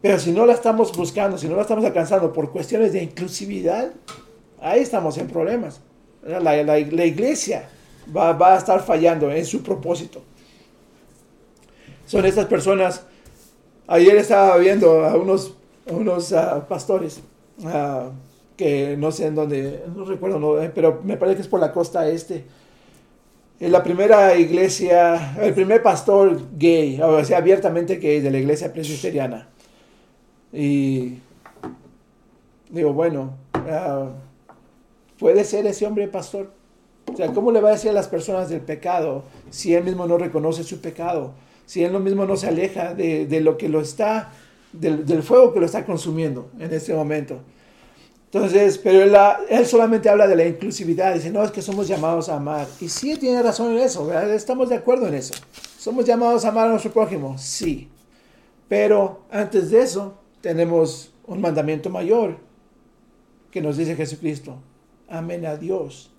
Pero 0.02 0.18
si 0.18 0.32
no 0.32 0.44
la 0.46 0.52
estamos 0.52 0.94
buscando, 0.96 1.38
si 1.38 1.48
no 1.48 1.56
la 1.56 1.62
estamos 1.62 1.84
alcanzando 1.84 2.32
por 2.32 2.50
cuestiones 2.50 2.92
de 2.92 3.02
inclusividad, 3.02 3.92
ahí 4.60 4.80
estamos 4.80 5.16
en 5.18 5.28
problemas. 5.28 5.80
La, 6.22 6.40
la- 6.40 6.78
iglesia 7.06 7.68
va, 8.14 8.32
va 8.32 8.54
a 8.54 8.58
estar 8.58 8.82
fallando 8.84 9.30
en 9.32 9.46
su 9.46 9.62
propósito. 9.62 10.22
Son 12.06 12.24
estas 12.24 12.46
personas, 12.46 13.02
ayer 13.88 14.16
estaba 14.16 14.56
viendo 14.58 15.04
a 15.04 15.16
unos, 15.16 15.54
unos 15.90 16.32
ah, 16.32 16.64
pastores, 16.68 17.20
ah, 17.64 18.10
que 18.56 18.96
no 18.96 19.10
sé 19.10 19.26
en 19.26 19.34
dónde, 19.34 19.82
no 19.94 20.04
recuerdo, 20.04 20.38
no, 20.38 20.62
eh, 20.62 20.70
pero 20.72 21.00
me 21.02 21.16
parece 21.16 21.36
que 21.36 21.42
es 21.42 21.48
por 21.48 21.60
la 21.60 21.72
costa 21.72 22.08
este. 22.08 22.44
En 23.58 23.72
la 23.72 23.82
primera 23.82 24.36
iglesia, 24.36 25.36
el 25.40 25.52
primer 25.52 25.82
pastor 25.82 26.38
gay, 26.56 27.00
o 27.02 27.24
sea, 27.24 27.38
abiertamente 27.38 27.96
gay 27.96 28.20
de 28.20 28.30
la 28.30 28.38
iglesia 28.38 28.72
presbiteriana. 28.72 29.48
Y 30.52 31.18
digo, 32.70 32.92
bueno, 32.92 33.34
ah, 33.52 34.10
¿puede 35.18 35.42
ser 35.44 35.66
ese 35.66 35.86
hombre 35.86 36.06
pastor? 36.06 36.52
O 37.12 37.16
sea, 37.16 37.32
¿cómo 37.32 37.50
le 37.50 37.60
va 37.60 37.70
a 37.70 37.72
decir 37.72 37.90
a 37.90 37.94
las 37.94 38.06
personas 38.06 38.48
del 38.48 38.60
pecado 38.60 39.24
si 39.50 39.74
él 39.74 39.82
mismo 39.82 40.06
no 40.06 40.18
reconoce 40.18 40.62
su 40.62 40.80
pecado? 40.80 41.32
Si 41.66 41.84
él 41.84 41.98
mismo 42.00 42.24
no 42.24 42.36
se 42.36 42.46
aleja 42.48 42.94
de, 42.94 43.26
de 43.26 43.40
lo 43.40 43.58
que 43.58 43.68
lo 43.68 43.80
está, 43.80 44.32
del, 44.72 45.04
del 45.04 45.22
fuego 45.22 45.52
que 45.52 45.60
lo 45.60 45.66
está 45.66 45.84
consumiendo 45.84 46.50
en 46.58 46.72
este 46.72 46.94
momento. 46.94 47.40
Entonces, 48.26 48.78
pero 48.78 49.02
él, 49.02 49.12
la- 49.12 49.40
él 49.48 49.66
solamente 49.66 50.08
habla 50.08 50.26
de 50.26 50.36
la 50.36 50.46
inclusividad. 50.46 51.14
Dice, 51.14 51.30
no, 51.30 51.42
es 51.42 51.50
que 51.50 51.62
somos 51.62 51.88
llamados 51.88 52.28
a 52.28 52.36
amar. 52.36 52.66
Y 52.80 52.88
sí, 52.88 53.16
tiene 53.16 53.42
razón 53.42 53.72
en 53.72 53.78
eso, 53.78 54.06
¿verdad? 54.06 54.32
Estamos 54.34 54.68
de 54.68 54.76
acuerdo 54.76 55.06
en 55.08 55.14
eso. 55.14 55.34
Somos 55.78 56.04
llamados 56.04 56.44
a 56.44 56.48
amar 56.48 56.66
a 56.66 56.70
nuestro 56.70 56.92
prójimo, 56.92 57.36
sí. 57.38 57.88
Pero 58.68 59.22
antes 59.30 59.70
de 59.70 59.80
eso, 59.82 60.18
tenemos 60.40 61.12
un 61.26 61.40
mandamiento 61.40 61.88
mayor 61.90 62.36
que 63.50 63.60
nos 63.62 63.76
dice 63.76 63.96
Jesucristo. 63.96 64.56
Amen 65.08 65.46
a 65.46 65.56
Dios. 65.56 66.10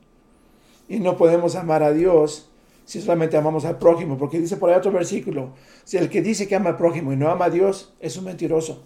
Y 0.90 1.00
no 1.00 1.18
podemos 1.18 1.56
amar 1.56 1.84
a 1.84 1.92
Dios 1.92 2.50
si 2.88 3.02
solamente 3.02 3.36
amamos 3.36 3.66
al 3.66 3.78
prójimo, 3.78 4.18
porque 4.18 4.40
dice 4.40 4.56
por 4.56 4.70
ahí 4.70 4.78
otro 4.78 4.94
versículo, 4.94 5.50
si 5.84 5.98
el 5.98 6.10
que 6.10 6.22
dice 6.22 6.48
que 6.48 6.56
ama 6.56 6.70
al 6.70 6.78
prójimo 6.78 7.12
y 7.12 7.18
no 7.18 7.30
ama 7.30 7.46
a 7.46 7.50
Dios 7.50 7.94
es 8.00 8.16
un 8.16 8.24
mentiroso. 8.24 8.82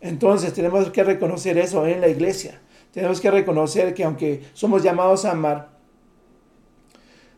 Entonces 0.00 0.52
tenemos 0.52 0.88
que 0.90 1.02
reconocer 1.02 1.58
eso 1.58 1.84
en 1.84 2.00
la 2.00 2.06
iglesia. 2.06 2.60
Tenemos 2.92 3.20
que 3.20 3.32
reconocer 3.32 3.92
que 3.92 4.04
aunque 4.04 4.44
somos 4.54 4.84
llamados 4.84 5.24
a 5.24 5.32
amar, 5.32 5.70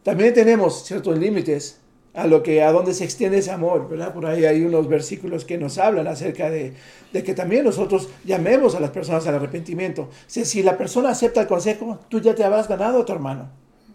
también 0.02 0.35
tenemos 0.35 0.85
ciertos 0.85 1.18
límites 1.18 1.80
a 2.12 2.26
lo 2.26 2.42
que 2.42 2.62
a 2.62 2.71
dónde 2.71 2.92
se 2.92 3.04
extiende 3.04 3.38
ese 3.38 3.50
amor, 3.50 3.88
¿verdad? 3.88 4.12
Por 4.12 4.26
ahí 4.26 4.44
hay 4.44 4.62
unos 4.64 4.87
versículos 4.87 5.47
que 5.47 5.56
nos 5.56 5.78
hablan 5.78 6.06
acerca 6.06 6.50
de, 6.50 6.75
de 7.11 7.23
que 7.23 7.33
también 7.33 7.64
nosotros 7.64 8.11
llamemos 8.23 8.75
a 8.75 8.80
las 8.80 8.90
personas 8.90 9.26
al 9.26 9.37
arrepentimiento. 9.37 10.11
Si, 10.26 10.44
si 10.44 10.62
la 10.62 10.76
persona 10.76 11.09
acepta 11.09 11.40
el 11.40 11.47
consejo, 11.47 12.00
tú 12.11 12.21
ya 12.21 12.35
te 12.35 12.44
habrás 12.44 12.68
ganado 12.68 13.00
a 13.00 13.04
tu 13.06 13.14
hermano, 13.14 13.49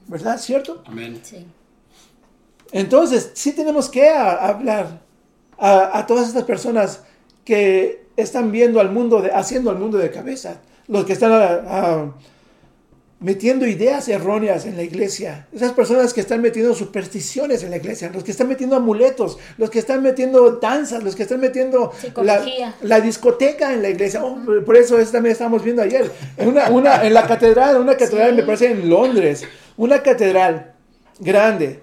¿verdad? 0.07 0.39
¿Cierto? 0.39 0.81
Amén. 0.87 1.19
Sí. 1.21 1.45
Entonces, 2.71 3.31
sí 3.33 3.51
tenemos 3.53 3.89
que 3.89 4.09
a- 4.09 4.47
hablar 4.47 5.01
a, 5.57 5.97
a 5.99 6.05
todas 6.07 6.27
estas 6.27 6.43
personas 6.43 7.01
que 7.43 8.05
están 8.15 8.51
viendo 8.51 8.79
al 8.79 8.91
mundo, 8.91 9.21
de, 9.21 9.31
haciendo 9.31 9.69
al 9.71 9.77
mundo 9.79 9.97
de 9.97 10.11
cabeza, 10.11 10.57
los 10.87 11.05
que 11.05 11.13
están 11.13 12.13
metiendo 13.21 13.67
ideas 13.67 14.07
erróneas 14.07 14.65
en 14.65 14.77
la 14.77 14.83
iglesia, 14.83 15.47
esas 15.51 15.73
personas 15.73 16.13
que 16.13 16.21
están 16.21 16.41
metiendo 16.41 16.73
supersticiones 16.73 17.63
en 17.63 17.71
la 17.71 17.75
iglesia, 17.77 18.09
los 18.13 18.23
que 18.23 18.31
están 18.31 18.47
metiendo 18.47 18.77
amuletos, 18.77 19.37
los 19.57 19.69
que 19.69 19.79
están 19.79 20.01
metiendo 20.01 20.51
danzas, 20.51 21.03
los 21.03 21.15
que 21.17 21.23
están 21.23 21.41
metiendo 21.41 21.91
la, 22.81 23.01
discoteca 23.01 23.73
en 23.73 23.81
la 23.81 23.89
iglesia. 23.89 24.23
Oh, 24.23 24.37
por 24.65 24.77
eso 24.77 24.97
eso 24.97 25.11
también 25.11 25.33
estamos 25.33 25.61
viendo 25.63 25.81
ayer. 25.81 26.09
En, 26.37 26.47
una, 26.47 26.69
una- 26.69 27.03
en 27.05 27.13
la 27.13 27.27
catedral, 27.27 27.75
una 27.77 27.97
catedral 27.97 28.29
Sí. 28.29 28.35
me 28.37 28.43
parece 28.43 28.71
en 28.71 28.89
Londres, 28.89 29.43
una 29.75 30.01
catedral 30.01 30.73
grande. 31.19 31.81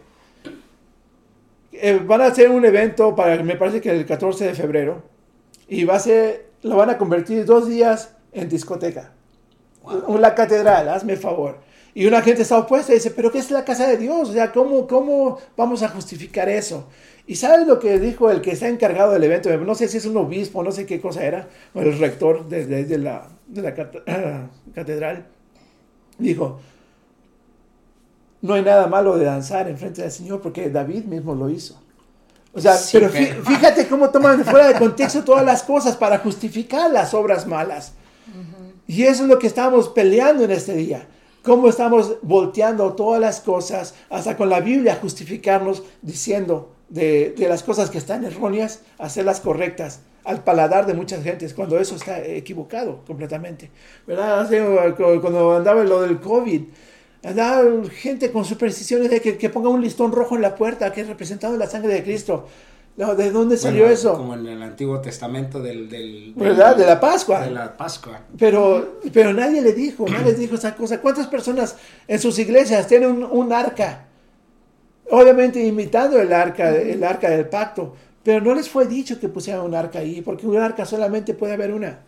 Eh, 1.81 2.01
van 2.05 2.21
a 2.23 2.27
hacer 2.27 2.51
un 2.51 2.65
evento 2.65 3.15
para, 3.15 3.43
me 3.43 3.57
parece 3.57 3.81
que 3.81 3.91
el 3.91 4.07
14 4.07 4.45
de 4.47 4.55
febrero, 4.55 5.03
y 5.69 5.85
va 5.85 5.97
a 5.97 6.01
ser, 6.01 6.47
lo 6.63 6.77
van 6.77 6.91
a 6.91 6.99
convertir 6.99 7.45
dos 7.45 7.69
días 7.69 8.15
en 8.33 8.49
discoteca. 8.49 9.13
Wow. 9.83 10.19
La 10.19 10.35
catedral, 10.35 10.89
hazme 10.89 11.17
favor. 11.17 11.59
Y 11.95 12.07
una 12.07 12.21
gente 12.21 12.43
está 12.43 12.59
opuesta 12.59 12.93
y 12.93 12.97
dice, 12.97 13.11
pero 13.11 13.31
¿qué 13.33 13.39
es 13.39 13.51
la 13.51 13.65
casa 13.65 13.87
de 13.87 13.97
Dios? 13.97 14.29
O 14.29 14.33
sea, 14.33 14.53
¿cómo, 14.53 14.87
cómo 14.87 15.39
vamos 15.57 15.83
a 15.83 15.89
justificar 15.89 16.49
eso? 16.49 16.89
¿Y 17.27 17.37
sabes 17.37 17.67
lo 17.67 17.79
que 17.79 17.99
dijo 17.99 18.31
el 18.31 18.41
que 18.43 18.51
está 18.53 18.69
encargado 18.69 19.13
del 19.13 19.25
evento? 19.25 19.57
No 19.59 19.75
sé 19.75 19.89
si 19.89 19.97
es 19.97 20.05
un 20.07 20.17
obispo, 20.19 20.63
no 20.63 20.73
sé 20.73 20.85
qué 20.87 21.01
cosa 21.01 21.25
era, 21.25 21.49
o 21.75 21.81
el 21.81 21.99
rector 21.99 22.49
de, 22.49 22.67
de- 22.67 22.85
de 22.85 22.99
la, 22.99 23.29
de 23.47 23.63
la 23.63 23.75
cate- 23.75 24.03
catedral. 24.75 25.27
Dijo, 26.19 26.61
no 28.43 28.55
hay 28.55 28.63
nada 28.63 28.87
malo 28.87 29.17
de 29.17 29.25
danzar 29.25 29.69
en 29.69 29.79
frente 29.79 30.03
del 30.03 30.11
Señor 30.11 30.41
porque 30.41 30.71
David 30.71 31.05
mismo 31.05 31.35
lo 31.35 31.49
hizo. 31.51 31.81
O 32.53 32.61
sea, 32.61 32.75
Sí, 32.77 32.97
pero 32.99 33.11
fí- 33.13 33.29
pero- 33.29 33.45
fíjate 33.45 33.87
cómo 33.87 34.09
toman 34.11 34.45
fuera 34.45 34.69
de 34.69 34.79
contexto 34.79 35.23
todas 35.25 35.45
las 35.45 35.63
cosas 35.63 35.97
para 35.97 36.19
justificar 36.19 36.91
las 36.91 37.13
obras 37.15 37.47
malas. 37.47 37.93
Y 38.87 39.03
eso 39.03 39.25
es 39.25 39.29
lo 39.29 39.39
que 39.39 39.47
estamos 39.49 39.89
peleando 39.89 40.45
en 40.45 40.53
este 40.53 40.75
día. 40.75 41.07
Cómo 41.43 41.69
estamos 41.69 42.17
volteando 42.23 42.93
todas 42.95 43.21
las 43.21 43.41
cosas, 43.41 43.95
hasta 44.11 44.37
con 44.37 44.49
la 44.49 44.61
Biblia, 44.61 44.99
justificarnos 45.01 45.83
diciendo 46.03 46.73
de, 46.89 47.35
de 47.37 47.49
las 47.49 47.63
cosas 47.63 47.91
que 47.91 47.99
están 47.99 48.25
erróneas, 48.25 48.81
hacerlas 48.99 49.41
correctas 49.41 50.01
al 50.25 50.43
paladar 50.43 50.87
de 50.87 50.95
muchas 50.95 51.23
gentes, 51.23 51.53
cuando 51.55 51.79
eso 51.79 51.95
está 51.95 52.21
equivocado 52.25 53.01
completamente. 53.07 53.71
¿Verdad? 54.07 54.49
Cuando 55.21 55.57
andaba 55.57 55.85
lo 55.85 56.03
del 56.03 56.21
COVID, 56.21 56.63
andaba 57.27 57.63
gente 57.91 58.31
con 58.31 58.45
supersticiones 58.45 59.11
de 59.11 59.21
que, 59.21 59.37
que 59.37 59.51
ponga 59.51 59.69
un 59.69 59.81
listón 59.83 60.13
rojo 60.13 60.37
en 60.37 60.43
la 60.43 60.55
puerta, 60.55 60.93
que 60.93 61.01
es 61.03 61.09
representado 61.09 61.55
en 61.55 61.59
la 61.61 61.67
sangre 61.67 61.93
de 61.95 62.03
Cristo. 62.03 62.47
No, 62.97 63.15
¿De 63.15 63.31
dónde 63.31 63.59
salió 63.59 63.81
Bueno, 63.83 63.95
eso? 63.95 64.17
Como 64.17 64.33
en 64.35 64.47
el 64.47 64.63
Antiguo 64.63 65.01
Testamento 65.03 65.61
del... 65.61 65.87
del- 65.91 66.33
del- 66.35 66.45
¿Verdad? 66.49 66.75
De 66.77 66.87
la 66.87 66.99
Pascua. 66.99 67.43
De 67.45 67.51
la 67.51 67.77
Pascua. 67.77 68.21
Pero, 68.39 69.01
pero 69.13 69.35
nadie 69.35 69.61
le 69.61 69.75
dijo, 69.75 70.07
nadie 70.09 70.25
les 70.31 70.39
dijo 70.39 70.55
esa 70.55 70.75
cosa. 70.75 71.01
¿Cuántas 71.03 71.27
personas 71.27 71.77
en 72.09 72.19
sus 72.19 72.39
iglesias 72.39 72.87
tienen 72.87 73.11
un, 73.11 73.25
un 73.25 73.53
arca? 73.53 74.07
Obviamente 75.11 75.63
imitando 75.63 76.19
el 76.19 76.33
arca, 76.33 76.75
el 76.75 77.05
arca 77.05 77.29
del 77.31 77.47
pacto. 77.49 77.95
Pero 78.23 78.41
no 78.41 78.55
les 78.55 78.69
fue 78.69 78.87
dicho 78.87 79.21
que 79.21 79.29
pusieran 79.29 79.63
un 79.63 79.75
arca 79.75 79.99
ahí, 80.01 80.21
porque 80.23 80.47
un 80.47 80.57
arca 80.57 80.85
solamente 80.87 81.35
puede 81.35 81.53
haber 81.53 81.73
una. 81.73 82.01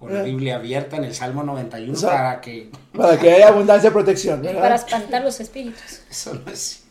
O 0.00 0.08
la 0.08 0.20
Ah. 0.20 0.22
Biblia 0.22 0.56
abierta 0.56 0.96
en 0.96 1.04
el 1.04 1.14
Salmo 1.14 1.42
91 1.42 1.92
O 1.92 1.96
sea, 1.96 2.08
para 2.10 2.40
que... 2.40 2.70
Para 2.96 3.18
que 3.18 3.30
haya 3.32 3.48
abundancia 3.48 3.90
de 3.90 3.94
protección. 3.94 4.40
¿verdad? 4.42 4.60
Para 4.62 4.74
espantar 4.76 5.22
los 5.22 5.38
espíritus. 5.40 6.00
Eso 6.10 6.34
no 6.34 6.50
es... 6.50 6.84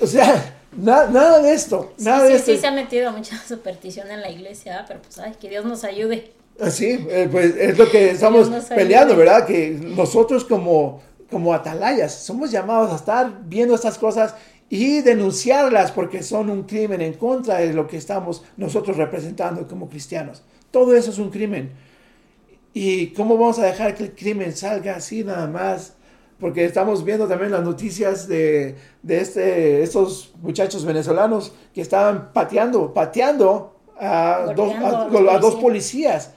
O 0.00 0.06
sea, 0.06 0.54
na- 0.76 1.06
nada 1.06 1.40
de 1.40 1.52
esto. 1.52 1.92
Sí, 1.96 2.04
Nada 2.04 2.26
sí, 2.26 2.32
de 2.32 2.38
esto. 2.38 2.52
sí 2.52 2.58
se 2.58 2.66
ha 2.66 2.72
metido 2.72 3.12
mucha 3.12 3.38
superstición 3.48 4.10
en 4.10 4.20
la 4.20 4.30
iglesia, 4.30 4.80
¿ah? 4.80 4.84
pero 4.88 5.00
pues 5.02 5.18
ay, 5.18 5.32
que 5.40 5.48
Dios 5.48 5.64
nos 5.64 5.84
ayude. 5.84 6.32
Así, 6.60 7.06
eh, 7.10 7.28
pues 7.30 7.54
es 7.56 7.76
lo 7.76 7.90
que 7.90 8.10
estamos 8.10 8.48
peleando, 8.68 9.14
¿verdad? 9.16 9.46
Que 9.46 9.70
nosotros 9.70 10.44
como, 10.44 11.02
como 11.30 11.52
atalayas 11.52 12.14
somos 12.14 12.50
llamados 12.50 12.90
a 12.92 12.96
estar 12.96 13.40
viendo 13.44 13.74
estas 13.74 13.98
cosas 13.98 14.34
y 14.70 15.00
denunciarlas 15.02 15.92
porque 15.92 16.22
son 16.22 16.48
un 16.48 16.62
crimen 16.62 17.02
en 17.02 17.12
contra 17.14 17.58
de 17.58 17.72
lo 17.74 17.86
que 17.86 17.98
estamos 17.98 18.42
nosotros 18.56 18.96
representando 18.96 19.68
como 19.68 19.88
cristianos. 19.90 20.42
Todo 20.70 20.96
eso 20.96 21.10
es 21.10 21.18
un 21.18 21.30
crimen. 21.30 21.72
¿Y 22.78 23.06
cómo 23.14 23.38
vamos 23.38 23.58
a 23.58 23.64
dejar 23.64 23.94
que 23.94 24.02
el 24.02 24.14
crimen 24.14 24.54
salga 24.54 24.96
así 24.96 25.24
nada 25.24 25.46
más? 25.46 25.94
Porque 26.38 26.66
estamos 26.66 27.02
viendo 27.02 27.26
también 27.26 27.50
las 27.52 27.62
noticias 27.62 28.28
de, 28.28 28.74
de 29.02 29.18
este, 29.18 29.82
estos 29.82 30.34
muchachos 30.42 30.84
venezolanos 30.84 31.52
que 31.74 31.80
estaban 31.80 32.34
pateando, 32.34 32.92
pateando 32.92 33.74
a, 33.98 34.52
dos, 34.54 34.74
a- 34.74 35.04
a 35.04 35.08
los 35.08 35.34
a 35.34 35.38
dos 35.38 35.54
policías. 35.54 36.32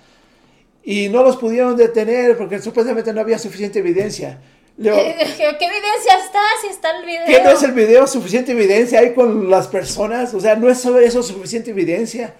Y 0.81 1.09
no 1.09 1.23
los 1.23 1.35
pudieron 1.35 1.75
detener 1.75 2.37
porque 2.37 2.59
supuestamente 2.59 3.11
no 3.11 3.19
había 3.19 3.37
suficiente 3.37 3.79
evidencia. 3.79 4.39
Leo, 4.77 4.95
¿Qué, 4.95 5.15
qué 5.37 5.65
evidencia 5.65 6.13
está? 6.25 6.39
Si 6.61 6.67
está 6.69 6.97
el 6.97 7.05
video. 7.05 7.25
¿Qué 7.25 7.43
no 7.43 7.49
es 7.49 7.63
el 7.63 7.73
video 7.73 8.07
suficiente 8.07 8.53
evidencia 8.53 9.01
ahí 9.01 9.13
con 9.13 9.49
las 9.49 9.67
personas? 9.67 10.33
O 10.33 10.39
sea, 10.39 10.55
no 10.55 10.69
es 10.69 10.85
eso 10.85 11.21
suficiente 11.21 11.71
evidencia. 11.71 12.33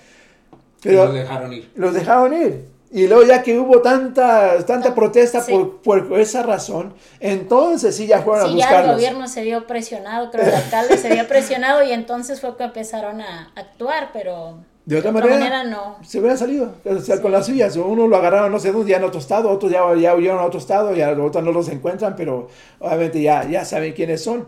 Pero... 0.82 1.02
Pero 1.02 1.06
Lo 1.08 1.12
dejaron 1.14 1.52
ir. 1.54 1.70
los 1.76 1.94
dejaron 1.94 2.34
ir. 2.42 2.69
Y 2.92 3.06
luego 3.08 3.24
ya 3.24 3.44
que 3.44 3.60
hubo 3.60 3.82
tanta, 3.84 4.66
tanta 4.66 4.96
protesta 4.96 5.42
Sí. 5.42 5.52
por, 5.84 6.08
por 6.08 6.20
esa 6.20 6.42
razón, 6.42 6.94
entonces 7.20 7.96
sí 7.96 8.08
ya 8.08 8.24
fueron 8.24 8.48
Sí, 8.48 8.54
a 8.56 8.58
ya 8.58 8.64
el 8.64 8.70
buscarlos. 8.70 8.96
gobierno 8.96 9.28
se 9.28 9.44
vio 9.44 9.68
presionado, 9.68 10.32
creo 10.32 10.44
que 10.46 10.50
el 10.50 10.56
alcalde 10.56 10.98
se 10.98 11.10
vio 11.14 11.28
presionado 11.28 11.84
y 11.84 11.92
entonces 11.92 12.42
fue 12.42 12.58
que 12.58 12.64
empezaron 12.64 13.22
a 13.22 13.52
actuar, 13.56 14.10
pero 14.12 14.64
De 14.86 14.98
otra 14.98 15.12
manera, 15.12 15.64
no. 15.66 15.98
se 16.02 16.18
hubieran 16.18 16.40
salido, 16.40 16.74
o 16.84 17.00
sea, 17.00 17.18
Sí. 17.18 17.22
con 17.22 17.32
las 17.32 17.46
suyas. 17.46 17.76
Uno 17.76 18.08
lo 18.08 18.16
agarraron, 18.18 18.52
no 18.52 18.58
sé 18.60 18.72
dónde, 18.72 18.90
ya 18.90 18.98
en 18.98 19.04
otro 19.04 19.20
estado, 19.20 19.52
otros 19.52 19.72
ya, 19.72 19.82
ya 19.96 20.16
huyeron 20.16 20.40
a 20.40 20.46
otro 20.46 20.60
estado, 20.60 20.96
ya 20.96 21.12
otros 21.12 21.44
no 21.44 21.52
los 21.52 21.70
encuentran, 21.70 22.16
pero 22.16 22.48
obviamente 22.80 23.22
ya, 23.22 23.48
ya 23.48 23.66
saben 23.66 23.94
quiénes 23.94 24.24
son. 24.24 24.48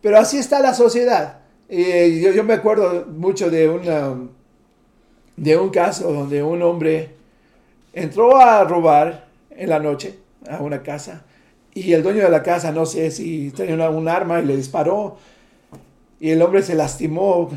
Pero 0.00 0.16
así 0.18 0.38
está 0.38 0.60
la 0.60 0.72
sociedad. 0.72 1.40
Y 1.68 2.22
yo, 2.22 2.30
yo 2.32 2.42
me 2.42 2.54
acuerdo 2.54 3.04
mucho 3.06 3.50
de, 3.50 3.68
una, 3.68 4.14
de 5.36 5.56
un 5.58 5.68
caso 5.68 6.10
donde 6.10 6.42
un 6.42 6.62
hombre 6.62 7.20
entró 7.92 8.36
a 8.40 8.64
robar 8.64 9.26
en 9.50 9.68
la 9.68 9.78
noche 9.78 10.18
a 10.48 10.58
una 10.62 10.82
casa 10.82 11.22
y 11.74 11.92
el 11.92 12.02
dueño 12.02 12.22
de 12.24 12.30
la 12.30 12.42
casa, 12.42 12.72
no 12.72 12.86
sé 12.86 13.10
si 13.10 13.50
tenía 13.50 13.74
una- 13.74 13.90
un 13.90 14.08
arma 14.08 14.40
y 14.40 14.44
le 14.46 14.56
disparó 14.56 15.16
y 16.20 16.30
el 16.30 16.40
hombre 16.42 16.62
se 16.62 16.74
lastimó, 16.74 17.50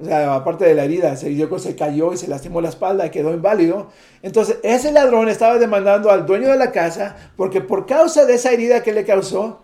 o 0.00 0.04
sea, 0.04 0.34
aparte 0.34 0.64
de 0.64 0.74
la 0.74 0.84
herida, 0.84 1.16
se, 1.16 1.34
se 1.58 1.76
cayó 1.76 2.12
y 2.12 2.16
se 2.16 2.28
lastimó 2.28 2.60
la 2.60 2.68
espalda 2.68 3.06
y 3.06 3.10
quedó 3.10 3.32
inválido. 3.32 3.88
Entonces, 4.22 4.58
ese 4.62 4.92
ladrón 4.92 5.28
estaba 5.28 5.58
demandando 5.58 6.10
al 6.10 6.26
dueño 6.26 6.48
de 6.48 6.56
la 6.56 6.72
casa 6.72 7.16
porque 7.36 7.60
por 7.60 7.86
causa 7.86 8.24
de 8.24 8.34
esa 8.34 8.50
herida 8.52 8.82
que 8.82 8.92
le 8.92 9.04
causó, 9.04 9.60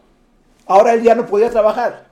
ahora 0.66 0.94
él 0.94 1.02
ya 1.02 1.14
no 1.14 1.26
podía 1.26 1.50
trabajar. 1.50 2.06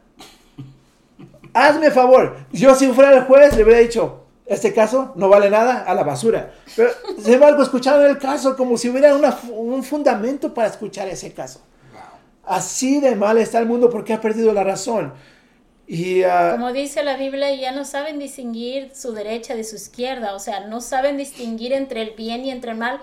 Hazme 1.55 1.91
favor, 1.91 2.37
yo 2.53 2.75
si 2.75 2.89
fuera 2.89 3.15
el 3.15 3.25
juez 3.25 3.55
le 3.57 3.63
hubiera 3.65 3.81
dicho, 3.81 4.22
este 4.53 4.73
caso 4.75 5.13
no 5.17 5.29
vale 5.29 5.51
nada, 5.51 5.83
a 5.85 5.95
la 5.95 6.03
basura. 6.03 6.53
Pero, 6.77 6.91
sin 7.23 7.35
embargo, 7.35 7.63
escucharon 7.63 8.05
el 8.07 8.19
caso 8.19 8.57
como 8.57 8.77
si 8.79 8.89
hubiera 8.89 9.15
una- 9.15 9.39
un 9.53 9.83
fundamento 9.83 10.53
para 10.55 10.69
escuchar 10.69 11.09
ese 11.09 11.33
caso. 11.33 11.61
Así 12.45 13.01
de 13.01 13.15
mal 13.15 13.39
está 13.39 13.59
el 13.59 13.67
mundo 13.67 13.89
porque 13.89 14.13
ha 14.13 14.21
perdido 14.21 14.53
la 14.53 14.65
razón. 14.65 15.13
Y 15.87 16.23
ah, 16.23 16.51
Como 16.53 16.73
dice 16.73 17.03
la 17.03 17.17
Biblia, 17.17 17.55
ya 17.55 17.73
no 17.73 17.85
saben 17.85 18.19
distinguir 18.19 18.91
su 18.95 19.13
derecha 19.13 19.55
de 19.55 19.65
su 19.65 19.77
izquierda, 19.77 20.35
o 20.35 20.39
sea, 20.39 20.61
no 20.61 20.81
saben 20.81 21.17
distinguir 21.17 21.73
entre 21.73 22.03
el 22.03 22.11
bien 22.13 22.45
y 22.45 22.51
entre 22.51 22.73
el 22.73 22.79
mal. 22.79 23.01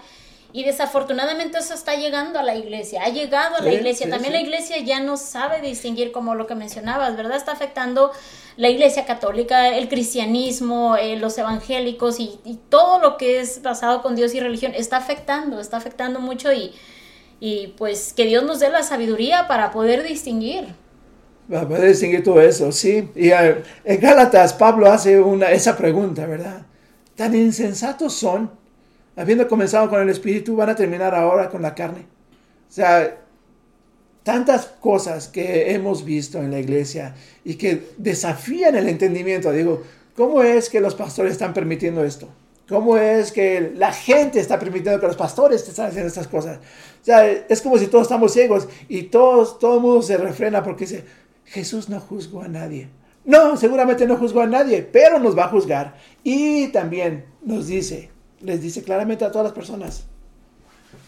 Y 0.51 0.63
desafortunadamente 0.63 1.59
eso 1.59 1.75
está 1.75 1.93
llegando 1.95 2.39
a 2.39 2.43
la 2.43 2.55
iglesia, 2.55 3.03
ha 3.03 3.09
llegado 3.09 3.57
a 3.57 3.61
la 3.61 3.69
Sí, 3.69 3.75
iglesia. 3.77 4.05
sí, 4.07 4.11
También 4.11 4.33
sí. 4.33 4.39
la 4.39 4.43
iglesia 4.43 4.77
ya 4.79 4.99
no 4.99 5.15
sabe 5.15 5.61
distinguir 5.61 6.11
como 6.11 6.33
lo 6.33 6.47
que 6.47 6.55
mencionabas, 6.55 7.15
¿verdad? 7.15 7.37
Está 7.37 7.51
afectando 7.51 8.11
la 8.59 8.67
iglesia 8.67 9.05
católica, 9.05 9.69
el 9.69 9.87
cristianismo, 9.87 10.97
eh, 10.97 11.15
los 11.15 11.37
evangélicos 11.37 12.19
y, 12.19 12.41
y 12.43 12.59
todo 12.67 12.99
lo 12.99 13.15
que 13.15 13.39
es 13.39 13.61
basado 13.61 14.01
con 14.01 14.17
Dios 14.17 14.35
y 14.35 14.41
religión. 14.41 14.73
Está 14.75 14.97
afectando, 14.97 15.61
está 15.61 15.77
afectando 15.77 16.19
mucho 16.19 16.51
y, 16.51 16.73
y 17.39 17.67
pues 17.77 18.11
que 18.11 18.25
Dios 18.25 18.43
nos 18.43 18.59
dé 18.59 18.69
la 18.69 18.83
sabiduría 18.83 19.47
para 19.47 19.71
poder 19.71 20.03
distinguir. 20.03 20.75
Va 21.51 21.61
a 21.61 21.67
poder 21.69 21.87
distinguir 21.87 22.21
todo 22.21 22.41
eso, 22.41 22.69
sí. 22.73 23.09
Y 23.15 23.31
ah, 23.31 23.59
en 23.85 23.99
Gálatas, 24.01 24.53
Pablo 24.53 24.91
hace 24.91 25.21
una, 25.21 25.51
esa 25.51 25.77
pregunta, 25.77 26.25
¿verdad? 26.25 26.63
¿Tan 27.15 27.33
insensatos 27.35 28.13
son? 28.13 28.51
Habiendo 29.15 29.47
comenzado 29.47 29.89
con 29.89 30.01
el 30.01 30.09
espíritu, 30.09 30.57
van 30.57 30.71
a 30.71 30.75
terminar 30.75 31.15
ahora 31.15 31.49
con 31.49 31.61
la 31.61 31.73
carne. 31.73 32.01
O 32.69 32.73
sea, 32.73 33.19
tantas 34.29 34.67
cosas 34.67 35.27
que 35.27 35.73
hemos 35.73 36.05
visto 36.05 36.37
en 36.37 36.51
la 36.51 36.59
iglesia 36.59 37.15
y 37.43 37.55
que 37.55 37.93
desafían 37.97 38.75
el 38.75 38.87
entendimiento. 38.87 39.51
Digo, 39.51 39.81
¿cómo 40.15 40.43
es 40.43 40.69
que 40.69 40.79
los 40.79 40.93
pastores 40.93 41.31
están 41.31 41.51
permitiendo 41.51 42.03
esto? 42.03 42.29
¿Cómo 42.67 42.95
es 42.99 43.31
que 43.31 43.73
la 43.75 43.91
gente 43.91 44.39
está 44.39 44.59
permitiendo 44.59 44.99
que 44.99 45.07
los 45.07 45.15
pastores 45.15 45.67
estén 45.67 45.85
haciendo 45.85 46.09
estas 46.09 46.27
cosas? 46.27 46.59
O 47.01 47.05
sea, 47.05 47.27
es 47.27 47.59
como 47.59 47.79
si 47.79 47.87
todos 47.87 48.03
estamos 48.03 48.31
ciegos 48.31 48.67
y 48.87 49.01
todos, 49.01 49.57
todo 49.57 49.77
el 49.77 49.81
mundo 49.81 50.03
se 50.03 50.15
refrena 50.15 50.63
porque 50.63 50.85
dice, 50.85 51.05
Jesús 51.45 51.89
no 51.89 51.99
juzgó 51.99 52.43
a 52.43 52.47
nadie. 52.47 52.87
No, 53.25 53.57
seguramente 53.57 54.05
no 54.05 54.15
juzgó 54.15 54.41
a 54.41 54.45
nadie, 54.45 54.83
pero 54.83 55.17
nos 55.17 55.35
va 55.35 55.45
a 55.45 55.49
juzgar. 55.49 55.95
Y 56.23 56.67
también 56.67 57.25
nos 57.41 57.65
dice, 57.65 58.11
les 58.41 58.61
dice 58.61 58.83
claramente 58.83 59.25
a 59.25 59.31
todas 59.31 59.45
las 59.45 59.53
personas, 59.53 60.03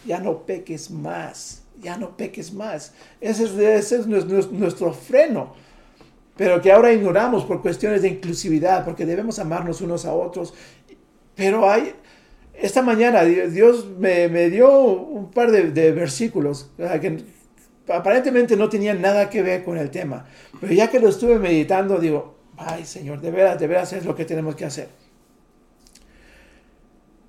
ya 0.04 0.18
no 0.18 0.44
peques 0.44 0.90
más, 0.90 1.61
ya 1.80 1.96
no 1.96 2.16
peques 2.16 2.52
más. 2.52 2.94
Ese 3.20 3.44
es, 3.44 3.50
ese 3.52 3.96
es 3.96 4.06
nues- 4.08 4.50
nuestro 4.50 4.92
freno, 4.92 5.54
pero 6.36 6.60
que 6.62 6.72
ahora 6.72 6.92
ignoramos 6.92 7.44
por 7.44 7.60
cuestiones 7.62 8.02
de 8.02 8.08
inclusividad, 8.08 8.84
porque 8.84 9.04
debemos 9.06 9.38
amarnos 9.38 9.80
unos 9.80 10.04
a 10.06 10.14
otros. 10.14 10.54
Pero 11.34 11.68
hay, 11.70 11.94
esta 12.54 12.82
mañana 12.82 13.24
Di- 13.24 13.48
Dios 13.50 13.86
me, 13.98 14.28
me 14.28 14.50
dio 14.50 14.70
un 14.80 15.30
par 15.30 15.50
de, 15.50 15.70
de 15.70 15.92
versículos 15.92 16.70
que 16.76 17.24
aparentemente 17.88 18.56
no 18.56 18.68
tenían 18.68 19.00
nada 19.00 19.28
que 19.28 19.42
ver 19.42 19.64
con 19.64 19.76
el 19.76 19.90
tema, 19.90 20.24
pero 20.60 20.72
ya 20.72 20.88
que 20.88 21.00
lo 21.00 21.08
estuve 21.08 21.38
meditando, 21.38 21.98
digo, 21.98 22.36
ay 22.56 22.84
Señor, 22.84 23.20
de 23.20 23.30
veras, 23.30 23.58
de 23.58 23.66
veras 23.66 23.92
es 23.92 24.04
lo 24.04 24.14
que 24.14 24.24
tenemos 24.24 24.54
que 24.54 24.64
hacer. 24.64 24.88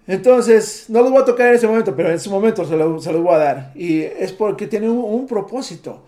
Entonces, 0.05 0.85
no 0.89 1.01
lo 1.01 1.11
voy 1.11 1.21
a 1.21 1.25
tocar 1.25 1.47
en 1.47 1.55
ese 1.55 1.67
momento, 1.67 1.95
pero 1.95 2.11
en 2.11 2.19
su 2.19 2.29
momento 2.29 2.65
se 2.65 2.75
lo, 2.75 2.99
se 2.99 3.11
lo 3.13 3.21
voy 3.21 3.35
a 3.35 3.37
dar. 3.37 3.71
Y 3.75 4.01
es 4.01 4.33
porque 4.33 4.67
tiene 4.67 4.89
un, 4.89 5.25
propósito. 5.27 6.03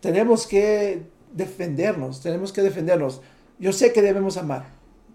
Tenemos 0.00 0.46
que 0.46 1.02
defendernos, 1.32 2.20
tenemos 2.22 2.52
que 2.52 2.62
defendernos. 2.62 3.22
Yo 3.58 3.72
sé 3.72 3.92
que 3.92 4.02
debemos 4.02 4.36
amar, 4.36 4.66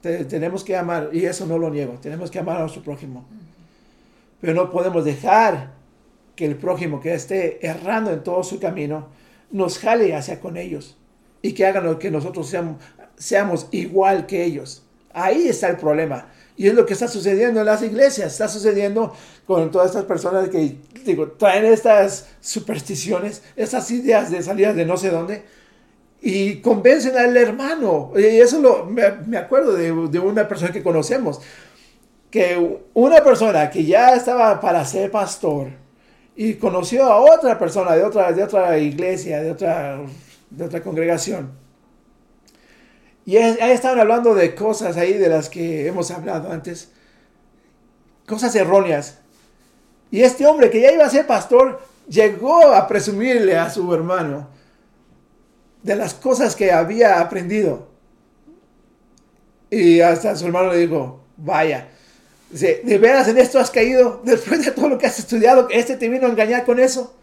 te- 0.01 0.25
tenemos 0.25 0.63
que 0.63 0.75
amar, 0.75 1.09
y 1.13 1.25
eso 1.25 1.45
no 1.45 1.57
lo 1.57 1.69
niego, 1.69 1.93
tenemos 2.01 2.31
que 2.31 2.39
amar 2.39 2.57
a 2.57 2.61
nuestro 2.61 2.81
prójimo. 2.81 3.25
Pero 4.39 4.53
no 4.53 4.71
podemos 4.71 5.05
dejar 5.05 5.73
que 6.35 6.45
el 6.45 6.55
prójimo 6.55 6.99
que 6.99 7.13
esté 7.13 7.65
errando 7.65 8.11
en 8.11 8.23
todo 8.23 8.43
su 8.43 8.59
camino 8.59 9.07
nos 9.51 9.77
jale 9.77 10.15
hacia 10.15 10.39
con 10.39 10.57
ellos 10.57 10.97
y 11.41 11.53
que 11.53 11.65
hagan 11.65 11.85
lo 11.85 11.99
que 11.99 12.09
nosotros 12.09 12.47
seamos, 12.47 12.77
seamos 13.17 13.67
igual 13.71 14.25
que 14.25 14.43
ellos. 14.43 14.83
Ahí 15.13 15.47
está 15.47 15.67
el 15.69 15.77
problema. 15.77 16.27
Y 16.57 16.67
es 16.67 16.73
lo 16.73 16.85
que 16.85 16.93
está 16.93 17.07
sucediendo 17.07 17.61
en 17.61 17.65
las 17.65 17.81
iglesias, 17.81 18.33
está 18.33 18.47
sucediendo 18.47 19.13
con 19.47 19.71
todas 19.71 19.87
estas 19.87 20.05
personas 20.05 20.49
que 20.49 20.77
traen 21.37 21.65
estas 21.65 22.27
supersticiones, 22.39 23.41
estas 23.55 23.89
ideas 23.91 24.29
de 24.29 24.43
salidas 24.43 24.75
de 24.75 24.85
no 24.85 24.97
sé 24.97 25.09
dónde, 25.09 25.43
y 26.21 26.57
convencen 26.57 27.17
al 27.17 27.35
hermano. 27.35 28.11
Y 28.15 28.23
eso 28.23 28.59
lo, 28.59 28.85
me, 28.85 29.03
me 29.25 29.37
acuerdo 29.37 29.73
de, 29.73 29.91
de 30.09 30.19
una 30.19 30.47
persona 30.47 30.71
que 30.71 30.83
conocemos, 30.83 31.41
que 32.29 32.79
una 32.93 33.23
persona 33.23 33.69
que 33.69 33.83
ya 33.83 34.13
estaba 34.15 34.59
para 34.59 34.85
ser 34.85 35.09
pastor 35.09 35.69
y 36.35 36.55
conoció 36.55 37.05
a 37.05 37.19
otra 37.19 37.59
persona 37.59 37.95
de 37.95 38.03
otra, 38.03 38.31
de 38.31 38.43
otra 38.43 38.77
iglesia, 38.77 39.41
de 39.41 39.51
otra, 39.51 39.99
de 40.49 40.65
otra 40.65 40.81
congregación. 40.81 41.51
Y 43.25 43.37
ahí 43.37 43.71
estaban 43.71 43.99
hablando 43.99 44.33
de 44.33 44.55
cosas 44.55 44.97
ahí 44.97 45.13
de 45.13 45.29
las 45.29 45.49
que 45.49 45.87
hemos 45.87 46.09
hablado 46.11 46.51
antes. 46.51 46.89
Cosas 48.25 48.55
erróneas. 48.55 49.19
Y 50.09 50.23
este 50.23 50.45
hombre 50.45 50.69
que 50.69 50.81
ya 50.81 50.91
iba 50.91 51.05
a 51.05 51.09
ser 51.09 51.27
pastor 51.27 51.79
llegó 52.07 52.73
a 52.73 52.87
presumirle 52.87 53.57
a 53.57 53.69
su 53.69 53.93
hermano 53.93 54.47
de 55.83 55.95
las 55.95 56.13
cosas 56.13 56.55
que 56.55 56.71
había 56.71 57.19
aprendido. 57.19 57.89
Y 59.69 60.01
hasta 60.01 60.35
su 60.35 60.45
hermano 60.45 60.71
le 60.71 60.79
dijo, 60.79 61.23
vaya, 61.37 61.87
¿de 62.49 62.97
veras 62.97 63.27
en 63.29 63.37
esto 63.37 63.59
has 63.59 63.71
caído 63.71 64.21
después 64.23 64.65
de 64.65 64.71
todo 64.71 64.89
lo 64.89 64.97
que 64.97 65.07
has 65.07 65.17
estudiado? 65.17 65.67
¿Este 65.71 65.95
te 65.95 66.09
vino 66.09 66.27
a 66.27 66.29
engañar 66.29 66.65
con 66.65 66.79
eso? 66.79 67.15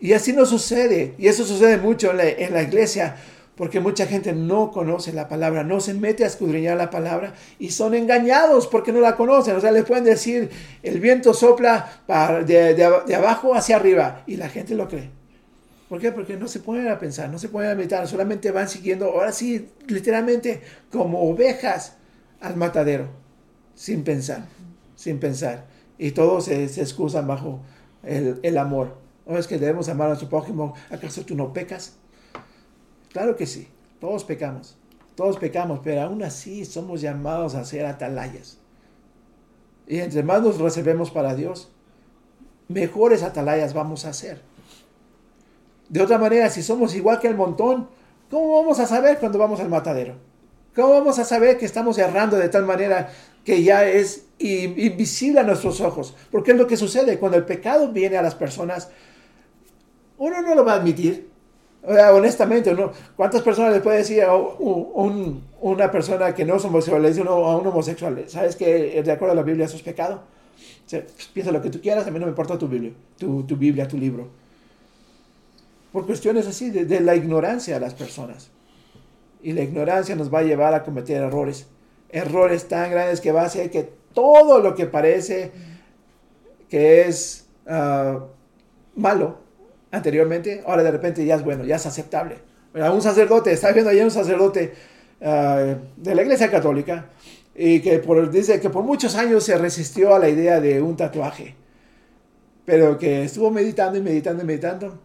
Y 0.00 0.14
así 0.14 0.32
no 0.32 0.46
sucede. 0.46 1.14
Y 1.18 1.28
eso 1.28 1.44
sucede 1.44 1.76
mucho 1.76 2.10
en 2.10 2.16
la, 2.16 2.28
en 2.28 2.52
la 2.52 2.62
iglesia. 2.62 3.16
Porque 3.56 3.80
mucha 3.80 4.06
gente 4.06 4.32
no 4.32 4.70
conoce 4.70 5.12
la 5.12 5.28
palabra, 5.28 5.64
no 5.64 5.80
se 5.80 5.92
mete 5.92 6.24
a 6.24 6.28
escudriñar 6.28 6.78
la 6.78 6.88
palabra 6.88 7.34
y 7.58 7.70
son 7.70 7.94
engañados 7.94 8.66
porque 8.66 8.92
no 8.92 9.00
la 9.00 9.16
conocen. 9.16 9.54
O 9.56 9.60
sea, 9.60 9.70
les 9.70 9.84
pueden 9.84 10.04
decir, 10.04 10.50
el 10.82 10.98
viento 10.98 11.34
sopla 11.34 12.02
de, 12.46 12.74
de, 12.74 13.14
abajo 13.14 13.54
hacia 13.54 13.76
arriba 13.76 14.22
y 14.26 14.36
la 14.36 14.48
gente 14.48 14.74
lo 14.74 14.88
cree. 14.88 15.10
¿Por 15.90 16.00
qué? 16.00 16.12
Porque 16.12 16.36
no 16.36 16.48
se 16.48 16.60
ponen 16.60 16.88
a 16.88 16.98
pensar, 16.98 17.28
no 17.28 17.38
se 17.38 17.48
ponen 17.48 17.70
a 17.70 17.74
meditar, 17.74 18.06
solamente 18.06 18.50
van 18.52 18.68
siguiendo, 18.68 19.06
ahora 19.06 19.32
sí, 19.32 19.70
literalmente 19.88 20.62
como 20.90 21.28
ovejas 21.28 21.96
al 22.40 22.56
matadero, 22.56 23.08
sin 23.74 24.04
pensar, 24.04 24.44
sin 24.94 25.18
pensar. 25.18 25.66
Y 25.98 26.12
todos 26.12 26.44
se, 26.44 26.68
se 26.68 26.80
excusan 26.80 27.26
bajo 27.26 27.60
el, 28.04 28.38
el 28.42 28.56
amor. 28.56 28.96
¿No 29.26 29.36
es 29.36 29.46
que 29.46 29.58
debemos 29.58 29.88
amar 29.88 30.06
a 30.06 30.10
nuestro 30.10 30.28
prójimo? 30.28 30.74
¿Acaso 30.90 31.24
tú 31.24 31.34
no 31.34 31.52
pecas? 31.52 31.96
Claro 33.12 33.36
que 33.36 33.46
sí, 33.46 33.68
todos 34.00 34.24
pecamos, 34.24 34.76
todos 35.14 35.36
pecamos, 35.38 35.80
pero 35.82 36.02
aún 36.02 36.22
así 36.22 36.64
somos 36.64 37.00
llamados 37.00 37.54
a 37.54 37.64
ser 37.64 37.86
atalayas. 37.86 38.58
Y 39.86 39.98
entre 39.98 40.22
más 40.22 40.42
nos 40.42 40.58
reservemos 40.58 41.10
para 41.10 41.34
Dios, 41.34 41.70
mejores 42.68 43.22
atalayas 43.22 43.74
vamos 43.74 44.04
a 44.04 44.12
ser. 44.12 44.40
De 45.88 46.00
otra 46.00 46.18
manera, 46.18 46.48
si 46.50 46.62
somos 46.62 46.94
igual 46.94 47.18
que 47.18 47.26
el 47.26 47.34
montón, 47.34 47.88
¿cómo 48.30 48.60
vamos 48.60 48.78
a 48.78 48.86
saber 48.86 49.18
cuando 49.18 49.38
vamos 49.38 49.58
al 49.58 49.68
matadero? 49.68 50.14
¿Cómo 50.76 50.90
vamos 50.90 51.18
a 51.18 51.24
saber 51.24 51.58
que 51.58 51.66
estamos 51.66 51.98
errando 51.98 52.36
de 52.36 52.48
tal 52.48 52.64
manera 52.64 53.10
que 53.44 53.64
ya 53.64 53.84
es 53.88 54.26
invisible 54.38 55.40
a 55.40 55.42
nuestros 55.42 55.80
ojos? 55.80 56.14
Porque 56.30 56.52
es 56.52 56.56
lo 56.56 56.68
que 56.68 56.76
sucede 56.76 57.18
cuando 57.18 57.36
el 57.36 57.44
pecado 57.44 57.90
viene 57.90 58.16
a 58.16 58.22
las 58.22 58.36
personas. 58.36 58.90
Uno 60.16 60.40
no 60.42 60.54
lo 60.54 60.64
va 60.64 60.74
a 60.74 60.76
admitir, 60.76 61.29
honestamente, 61.82 62.74
¿no? 62.74 62.92
¿cuántas 63.16 63.42
personas 63.42 63.72
le 63.72 63.80
puede 63.80 63.98
decir 63.98 64.22
a 64.22 64.34
una 64.34 65.90
persona 65.90 66.34
que 66.34 66.44
no 66.44 66.56
es 66.56 66.64
homosexual, 66.64 67.02
le 67.02 67.08
dice 67.08 67.22
a 67.22 67.32
un 67.32 67.66
homosexual, 67.66 68.24
¿sabes 68.28 68.56
que 68.56 69.02
de 69.02 69.12
acuerdo 69.12 69.32
a 69.32 69.36
la 69.36 69.42
Biblia 69.42 69.66
eso 69.66 69.76
es 69.76 69.82
pecado? 69.82 70.22
Pues, 70.90 71.04
piensa 71.32 71.52
lo 71.52 71.62
que 71.62 71.70
tú 71.70 71.80
quieras, 71.80 72.06
a 72.06 72.10
mí 72.10 72.18
no 72.18 72.26
me 72.26 72.30
importa 72.30 72.58
tu 72.58 72.68
Biblia, 72.68 72.92
tu, 73.18 73.44
tu 73.44 73.56
Biblia, 73.56 73.86
tu 73.86 73.96
libro. 73.96 74.28
Por 75.92 76.06
cuestiones 76.06 76.46
así, 76.46 76.70
de, 76.70 77.00
la 77.00 77.14
ignorancia 77.16 77.74
de 77.74 77.80
las 77.80 77.94
personas. 77.94 78.50
Y 79.42 79.52
la 79.52 79.62
ignorancia 79.62 80.14
nos 80.14 80.32
va 80.32 80.40
a 80.40 80.42
llevar 80.42 80.74
a 80.74 80.82
cometer 80.82 81.22
errores. 81.22 81.66
Errores 82.10 82.68
tan 82.68 82.90
grandes 82.90 83.20
que 83.20 83.32
va 83.32 83.42
a 83.42 83.46
hacer 83.46 83.70
que 83.70 83.90
todo 84.12 84.60
lo 84.60 84.74
que 84.74 84.86
parece 84.86 85.52
que 86.68 87.02
es 87.02 87.46
uh, 87.66 88.20
malo, 88.94 89.38
anteriormente, 89.90 90.62
ahora 90.66 90.82
de 90.82 90.90
repente 90.90 91.24
ya 91.24 91.36
es 91.36 91.44
bueno, 91.44 91.64
ya 91.64 91.76
es 91.76 91.86
aceptable. 91.86 92.36
Un 92.74 93.02
sacerdote, 93.02 93.52
está 93.52 93.72
viendo 93.72 93.90
ahí 93.90 94.00
un 94.00 94.10
sacerdote 94.10 94.72
ah, 95.22 95.74
de 95.96 96.14
la 96.14 96.22
iglesia 96.22 96.50
católica 96.50 97.06
y 97.54 97.80
que 97.80 97.98
por, 97.98 98.30
dice 98.30 98.60
que 98.60 98.70
por 98.70 98.84
muchos 98.84 99.16
años 99.16 99.44
se 99.44 99.58
resistió 99.58 100.14
a 100.14 100.18
la 100.18 100.28
idea 100.28 100.60
de 100.60 100.80
un 100.80 100.96
tatuaje, 100.96 101.56
pero 102.64 102.96
que 102.96 103.24
estuvo 103.24 103.50
meditando 103.50 103.98
y 103.98 104.02
meditando 104.02 104.42
y 104.42 104.46
meditando 104.46 104.98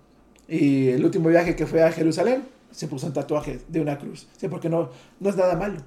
y 0.48 0.90
el 0.90 1.04
último 1.04 1.30
viaje 1.30 1.56
que 1.56 1.66
fue 1.66 1.82
a 1.82 1.92
Jerusalén 1.92 2.44
se 2.70 2.88
puso 2.88 3.08
un 3.08 3.14
tatuaje 3.14 3.62
de 3.68 3.82
una 3.82 3.98
cruz, 3.98 4.28
sí, 4.38 4.48
porque 4.48 4.70
no, 4.70 4.90
no 5.20 5.30
es 5.30 5.36
nada 5.36 5.56
malo. 5.56 5.80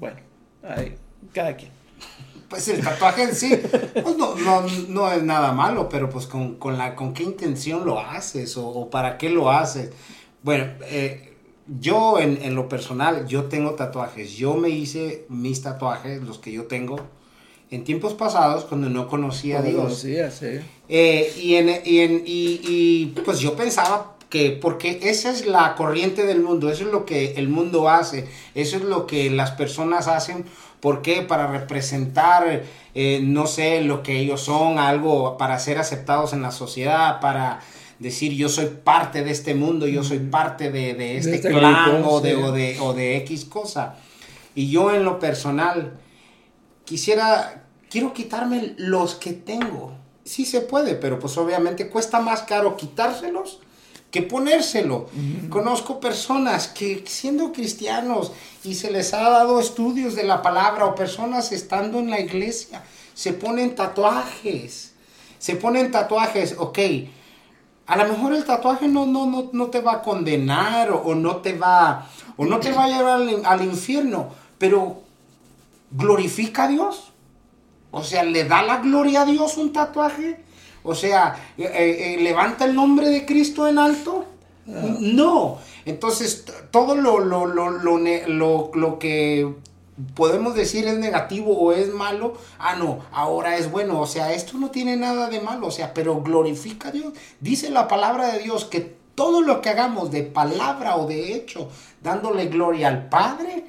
Bueno, 0.00 0.16
cada 1.32 1.56
quien. 1.56 1.70
Pues 2.52 2.68
el 2.68 2.82
tatuaje 2.82 3.22
en 3.22 3.34
sí, 3.34 3.58
pues 4.02 4.14
no, 4.18 4.34
no, 4.34 4.62
no, 4.88 5.10
es 5.10 5.22
nada 5.22 5.52
malo, 5.52 5.88
pero 5.88 6.10
pues 6.10 6.26
con, 6.26 6.56
con, 6.56 6.76
la, 6.76 6.94
con 6.94 7.14
qué 7.14 7.22
intención 7.22 7.86
lo 7.86 7.98
haces 7.98 8.58
o, 8.58 8.90
para 8.90 9.16
qué 9.16 9.30
lo 9.30 9.50
haces. 9.50 9.88
Bueno, 10.42 10.66
eh, 10.82 11.32
yo 11.80 12.18
en, 12.18 12.42
en, 12.42 12.54
lo 12.54 12.68
personal, 12.68 13.26
yo 13.26 13.44
tengo 13.44 13.70
tatuajes. 13.70 14.34
Yo 14.34 14.52
me 14.52 14.68
hice 14.68 15.24
mis 15.30 15.62
tatuajes, 15.62 16.22
los 16.22 16.38
que 16.38 16.52
yo 16.52 16.64
tengo, 16.64 17.00
en 17.70 17.84
tiempos 17.84 18.12
pasados 18.12 18.64
cuando 18.64 18.90
no 18.90 19.08
conocía 19.08 19.60
a 19.60 19.62
Dios. 19.62 19.84
Conocía, 19.84 20.30
sí. 20.30 20.60
Eh, 20.90 21.32
y, 21.40 21.54
en, 21.54 21.70
y, 21.86 22.00
en, 22.00 22.22
y, 22.26 22.60
y 22.66 23.06
pues 23.24 23.38
yo 23.38 23.56
pensaba 23.56 24.11
que 24.32 24.50
porque 24.50 24.98
esa 25.02 25.30
es 25.30 25.44
la 25.44 25.74
corriente 25.74 26.24
del 26.24 26.40
mundo, 26.40 26.70
eso 26.70 26.86
es 26.86 26.90
lo 26.90 27.04
que 27.04 27.34
el 27.34 27.50
mundo 27.50 27.90
hace, 27.90 28.26
eso 28.54 28.78
es 28.78 28.82
lo 28.82 29.06
que 29.06 29.30
las 29.30 29.50
personas 29.50 30.08
hacen 30.08 30.46
¿Por 30.82 31.00
qué? 31.00 31.22
Para 31.22 31.46
representar, 31.46 32.64
eh, 32.92 33.20
no 33.22 33.46
sé, 33.46 33.82
lo 33.82 34.02
que 34.02 34.18
ellos 34.18 34.40
son, 34.40 34.80
algo 34.80 35.36
para 35.38 35.56
ser 35.60 35.78
aceptados 35.78 36.32
en 36.32 36.42
la 36.42 36.50
sociedad, 36.50 37.20
para 37.20 37.60
decir 38.00 38.32
yo 38.32 38.48
soy 38.48 38.66
parte 38.82 39.22
de 39.22 39.30
este 39.30 39.54
mundo, 39.54 39.86
yo 39.86 40.02
soy 40.02 40.18
parte 40.18 40.72
de, 40.72 41.18
este, 41.18 41.36
este, 41.36 41.50
clan 41.50 42.02
o, 42.04 42.20
de, 42.20 42.34
o, 42.80 42.94
de, 42.94 43.16
X 43.18 43.44
cosa. 43.44 43.94
Y 44.56 44.70
yo 44.70 44.92
en 44.92 45.04
lo 45.04 45.20
personal 45.20 46.00
quisiera, 46.84 47.62
quiero 47.88 48.12
quitarme 48.12 48.74
los 48.76 49.14
que 49.14 49.34
tengo. 49.34 49.92
Sí 50.24 50.44
se 50.44 50.62
puede, 50.62 50.96
pero 50.96 51.20
pues 51.20 51.38
obviamente 51.38 51.90
cuesta 51.90 52.18
más 52.18 52.42
caro 52.42 52.76
quitárselos 52.76 53.60
que 54.12 54.20
ponérselo. 54.22 55.08
Conozco 55.48 55.98
personas 55.98 56.68
que 56.68 57.02
siendo 57.06 57.50
cristianos 57.50 58.30
y 58.62 58.74
se 58.74 58.90
les 58.90 59.14
ha 59.14 59.28
dado 59.28 59.58
estudios 59.58 60.14
de 60.14 60.22
la 60.22 60.42
palabra 60.42 60.84
o 60.84 60.94
personas 60.94 61.50
estando 61.50 61.98
en 61.98 62.10
la 62.10 62.20
iglesia, 62.20 62.84
se 63.14 63.32
ponen 63.32 63.74
tatuajes. 63.74 64.92
Se 65.38 65.56
ponen 65.56 65.90
tatuajes, 65.90 66.56
ok. 66.58 66.78
A 67.86 67.96
lo 67.96 68.04
mejor 68.12 68.34
el 68.34 68.44
tatuaje 68.44 68.86
no, 68.86 69.06
no, 69.06 69.24
no, 69.24 69.48
no 69.50 69.66
te 69.68 69.80
va 69.80 69.94
a 69.94 70.02
condenar 70.02 70.90
o, 70.92 71.14
no 71.14 71.36
te 71.36 71.54
va, 71.54 72.06
o 72.36 72.44
no 72.44 72.60
te 72.60 72.70
va 72.70 72.84
a 72.84 72.88
llevar 72.88 73.22
al, 73.22 73.42
al 73.46 73.64
infierno, 73.64 74.28
pero 74.58 75.00
glorifica 75.90 76.64
a 76.64 76.68
Dios. 76.68 77.12
O 77.90 78.04
sea, 78.04 78.24
le 78.24 78.44
da 78.44 78.62
la 78.62 78.76
gloria 78.76 79.22
a 79.22 79.24
Dios 79.24 79.56
un 79.56 79.72
tatuaje. 79.72 80.44
O 80.82 80.94
sea, 80.94 81.36
eh, 81.56 81.64
eh, 81.64 82.14
eh, 82.14 82.22
levanta 82.22 82.64
el 82.64 82.74
nombre 82.74 83.08
de 83.08 83.24
Cristo 83.24 83.68
en 83.68 83.78
alto. 83.78 84.24
Ah. 84.68 84.96
No. 85.00 85.58
Entonces, 85.84 86.44
todo 86.70 86.94
lo, 86.94 87.18
lo, 87.18 87.46
lo, 87.46 87.68
lo, 87.68 88.70
lo 88.74 88.98
que 88.98 89.54
podemos 90.14 90.54
decir 90.54 90.86
es 90.86 90.98
negativo 90.98 91.56
o 91.58 91.72
es 91.72 91.92
malo, 91.92 92.34
ah, 92.58 92.76
no, 92.76 93.00
ahora 93.12 93.56
es 93.56 93.70
bueno. 93.70 94.00
O 94.00 94.06
sea, 94.06 94.32
esto 94.32 94.58
no 94.58 94.70
tiene 94.70 94.96
nada 94.96 95.28
de 95.28 95.40
malo, 95.40 95.68
o 95.68 95.70
sea, 95.70 95.94
pero 95.94 96.22
glorifica 96.22 96.88
a 96.88 96.92
Dios. 96.92 97.12
Dice 97.40 97.70
la 97.70 97.88
palabra 97.88 98.32
de 98.32 98.40
Dios 98.40 98.64
que 98.64 99.02
todo 99.14 99.42
lo 99.42 99.60
que 99.60 99.68
hagamos 99.68 100.10
de 100.10 100.22
palabra 100.22 100.96
o 100.96 101.06
de 101.06 101.34
hecho, 101.34 101.68
dándole 102.02 102.46
gloria 102.46 102.88
al 102.88 103.08
Padre, 103.08 103.64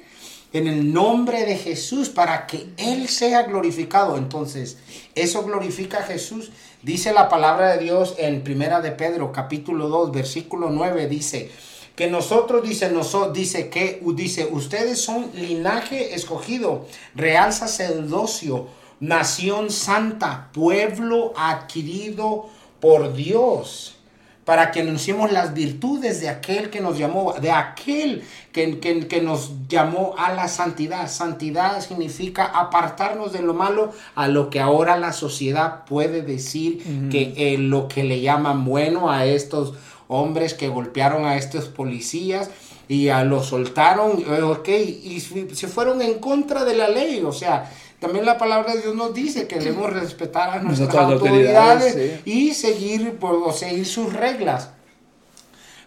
en 0.52 0.68
el 0.68 0.92
nombre 0.92 1.44
de 1.44 1.56
Jesús, 1.56 2.08
para 2.08 2.46
que 2.46 2.68
Él 2.76 3.08
sea 3.08 3.42
glorificado. 3.42 4.16
Entonces, 4.16 4.78
eso 5.14 5.42
glorifica 5.42 5.98
a 5.98 6.02
Jesús. 6.04 6.52
Dice 6.84 7.14
la 7.14 7.30
palabra 7.30 7.72
de 7.72 7.82
Dios 7.82 8.14
en 8.18 8.42
Primera 8.42 8.82
de 8.82 8.90
Pedro, 8.90 9.32
capítulo 9.32 9.88
2, 9.88 10.12
versículo 10.12 10.68
9, 10.68 11.06
dice 11.06 11.50
que 11.96 12.10
nosotros, 12.10 12.62
dice, 12.62 12.90
nosotros, 12.90 13.32
dice 13.32 13.70
que, 13.70 14.02
dice, 14.14 14.50
ustedes 14.52 15.00
son 15.00 15.30
linaje 15.32 16.14
escogido, 16.14 16.84
real 17.14 17.54
sacerdocio, 17.54 18.68
nación 19.00 19.70
santa, 19.70 20.50
pueblo 20.52 21.32
adquirido 21.38 22.50
por 22.80 23.14
Dios 23.14 23.96
para 24.44 24.70
que 24.70 24.80
anunciemos 24.80 25.32
las 25.32 25.54
virtudes 25.54 26.20
de 26.20 26.28
aquel 26.28 26.70
que 26.70 26.80
nos 26.80 26.98
llamó, 26.98 27.32
de 27.34 27.50
aquel 27.50 28.22
que, 28.52 28.78
que, 28.78 29.20
nos 29.22 29.52
llamó 29.68 30.14
a 30.18 30.32
la 30.32 30.48
santidad. 30.48 31.08
Santidad 31.08 31.80
significa 31.80 32.44
apartarnos 32.44 33.32
de 33.32 33.42
lo 33.42 33.54
malo 33.54 33.92
a 34.14 34.28
lo 34.28 34.50
que 34.50 34.60
ahora 34.60 34.98
la 34.98 35.12
sociedad 35.12 35.84
puede 35.86 36.22
decir 36.22 37.10
que 37.10 37.32
eh, 37.36 37.58
lo 37.58 37.88
que 37.88 38.04
le 38.04 38.20
llaman 38.20 38.64
bueno 38.64 39.10
a 39.10 39.24
estos 39.24 39.74
hombres 40.08 40.52
que 40.54 40.68
golpearon 40.68 41.24
a 41.24 41.36
estos 41.36 41.66
policías 41.66 42.50
y 42.86 43.08
a 43.08 43.24
los 43.24 43.46
soltaron, 43.46 44.22
eh, 44.28 44.42
ok, 44.42 44.68
y 44.68 45.20
se 45.20 45.68
fueron 45.68 46.02
en 46.02 46.18
contra 46.18 46.64
de 46.64 46.76
la 46.76 46.88
ley, 46.88 47.22
o 47.24 47.32
sea, 47.32 47.70
también 48.04 48.26
la 48.26 48.36
palabra 48.36 48.74
de 48.74 48.82
Dios 48.82 48.94
nos 48.94 49.14
dice 49.14 49.48
que 49.48 49.58
debemos 49.58 49.90
respetar 49.92 50.50
a 50.50 50.62
nuestras 50.62 50.94
autoridades, 50.94 52.20
y 52.26 52.52
seguir, 52.52 53.16
pues, 53.18 53.56
seguir 53.56 53.86
sus 53.86 54.12
reglas. 54.12 54.70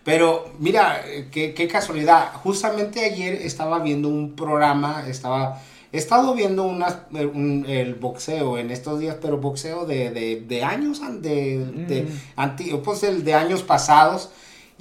Pero 0.03 0.49
mira, 0.57 1.03
qué, 1.31 1.53
qué 1.53 1.67
casualidad. 1.67 2.33
Justamente 2.41 3.05
ayer 3.05 3.33
estaba 3.33 3.79
viendo 3.79 4.07
un 4.07 4.35
programa, 4.35 5.03
estaba 5.07 5.61
He 5.91 5.97
estado 5.97 6.33
viendo 6.33 6.63
una, 6.63 7.05
el 7.13 7.95
boxeo 7.95 8.57
en 8.57 8.71
estos 8.71 8.99
días, 8.99 9.17
pero 9.21 9.37
boxeo 9.37 9.85
de, 9.85 10.09
de, 10.09 10.41
de 10.41 10.63
años, 10.63 11.01
de, 11.21 11.59
de, 11.65 12.07
mm. 12.35 12.81
pues 12.83 13.03
el 13.03 13.23
de 13.23 13.33
años 13.33 13.63
pasados. 13.63 14.29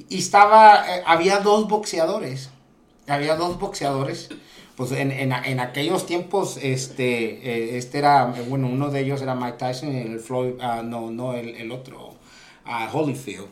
Y 0.08 0.18
estaba, 0.18 0.84
eh, 0.88 1.02
había 1.06 1.38
dos 1.40 1.68
boxeadores. 1.68 2.50
Había 3.06 3.36
dos 3.36 3.58
boxeadores. 3.60 4.30
Pues 4.76 4.92
en, 4.92 5.10
en, 5.10 5.32
en 5.32 5.60
aquellos 5.60 6.04
tiempos, 6.04 6.58
este, 6.62 7.40
eh, 7.42 7.78
este 7.78 7.96
era, 7.98 8.34
bueno, 8.48 8.68
uno 8.68 8.90
de 8.90 9.00
ellos 9.00 9.22
era 9.22 9.34
Mike 9.34 9.56
Tyson 9.58 9.92
y 9.92 10.00
el 10.02 10.20
Floyd, 10.20 10.52
uh, 10.60 10.82
no, 10.82 11.10
no, 11.10 11.32
el, 11.32 11.56
el 11.56 11.72
otro, 11.72 12.14
uh, 12.66 12.96
Holyfield. 12.96 13.46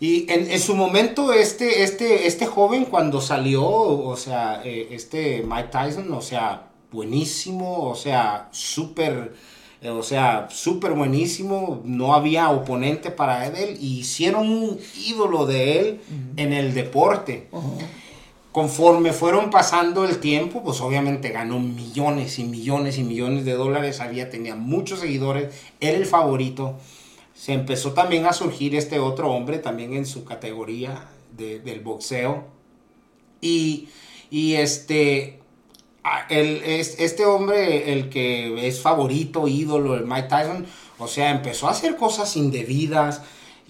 Y 0.00 0.24
en, 0.32 0.50
en, 0.50 0.58
su 0.58 0.74
momento, 0.74 1.32
este, 1.32 1.84
este, 1.84 2.26
este 2.26 2.46
joven 2.46 2.86
cuando 2.86 3.20
salió, 3.20 3.62
o 3.62 4.16
sea, 4.16 4.62
eh, 4.64 4.88
este 4.90 5.44
Mike 5.46 5.68
Tyson, 5.70 6.12
o 6.12 6.20
sea, 6.22 6.70
buenísimo, 6.90 7.84
o 7.88 7.94
sea, 7.94 8.48
súper, 8.52 9.34
eh, 9.80 9.90
o 9.90 10.02
sea, 10.02 10.48
súper 10.50 10.94
buenísimo, 10.94 11.82
no 11.84 12.14
había 12.14 12.50
oponente 12.50 13.10
para 13.10 13.46
él, 13.46 13.76
y 13.80 14.00
hicieron 14.00 14.48
un 14.48 14.80
ídolo 14.96 15.46
de 15.46 15.78
él 15.78 16.00
en 16.36 16.52
el 16.52 16.74
deporte. 16.74 17.48
Conforme 18.52 19.12
fueron 19.12 19.50
pasando 19.50 20.04
el 20.04 20.18
tiempo, 20.18 20.62
pues 20.62 20.80
obviamente 20.80 21.30
ganó 21.30 21.58
millones 21.58 22.38
y 22.38 22.44
millones 22.44 22.98
y 22.98 23.02
millones 23.02 23.44
de 23.44 23.54
dólares, 23.54 24.00
había, 24.00 24.28
tenía 24.28 24.54
muchos 24.54 25.00
seguidores, 25.00 25.54
era 25.80 25.96
el 25.96 26.06
favorito 26.06 26.76
se 27.34 27.52
empezó 27.52 27.92
también 27.92 28.26
a 28.26 28.32
surgir 28.32 28.76
este 28.76 29.00
otro 29.00 29.30
hombre 29.30 29.58
también 29.58 29.94
en 29.94 30.06
su 30.06 30.24
categoría 30.24 31.08
del 31.36 31.80
boxeo. 31.80 32.44
Y, 33.40 33.88
este, 34.30 35.40
el, 36.30 36.62
este 36.62 37.26
hombre, 37.26 37.92
el 37.92 38.10
que 38.10 38.68
es 38.68 38.80
favorito, 38.80 39.48
ídolo, 39.48 39.96
el 39.96 40.06
Mike 40.06 40.28
Tyson, 40.28 40.66
o 40.98 41.08
sea, 41.08 41.30
empezó 41.30 41.66
a 41.66 41.72
hacer 41.72 41.96
cosas 41.96 42.36
indebidas, 42.36 43.22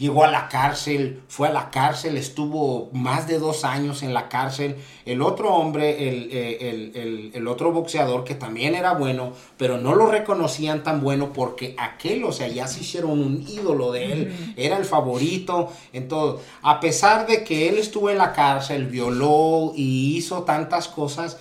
llegó 0.02 0.24
a 0.24 0.30
la 0.32 0.48
cárcel, 0.48 1.22
fue 1.28 1.46
a 1.46 1.52
la 1.52 1.70
cárcel, 1.70 2.16
estuvo 2.16 2.90
más 2.92 3.28
de 3.28 3.38
dos 3.38 3.64
años 3.64 4.02
en 4.02 4.12
la 4.12 4.28
cárcel. 4.28 4.74
El 5.04 5.22
otro 5.22 5.54
hombre, 5.54 6.08
el, 6.08 6.28
eh, 6.32 7.30
el, 7.32 7.46
otro 7.46 7.70
boxeador 7.70 8.24
que 8.24 8.34
también 8.34 8.74
era 8.74 8.94
bueno, 8.94 9.32
pero 9.56 9.78
no 9.78 9.94
lo 9.94 10.06
reconocían 10.06 10.82
tan 10.82 11.00
bueno 11.00 11.32
porque 11.32 11.76
aquel, 11.78 12.24
o 12.24 12.32
sea, 12.32 12.48
ya 12.48 12.66
se 12.66 12.80
hicieron 12.80 13.12
un 13.12 13.46
ídolo 13.48 13.92
de 13.92 14.12
él, 14.12 14.54
era 14.56 14.76
el 14.76 14.84
favorito. 14.84 15.70
Entonces, 15.92 16.44
a 16.62 16.80
pesar 16.80 17.28
de 17.28 17.44
que 17.44 17.68
él 17.68 17.78
estuvo 17.78 18.10
en 18.10 18.18
la 18.18 18.32
cárcel, 18.32 18.86
violó 18.88 19.72
y 19.76 20.16
hizo 20.16 20.42
tantas 20.42 20.88
cosas, 20.88 21.38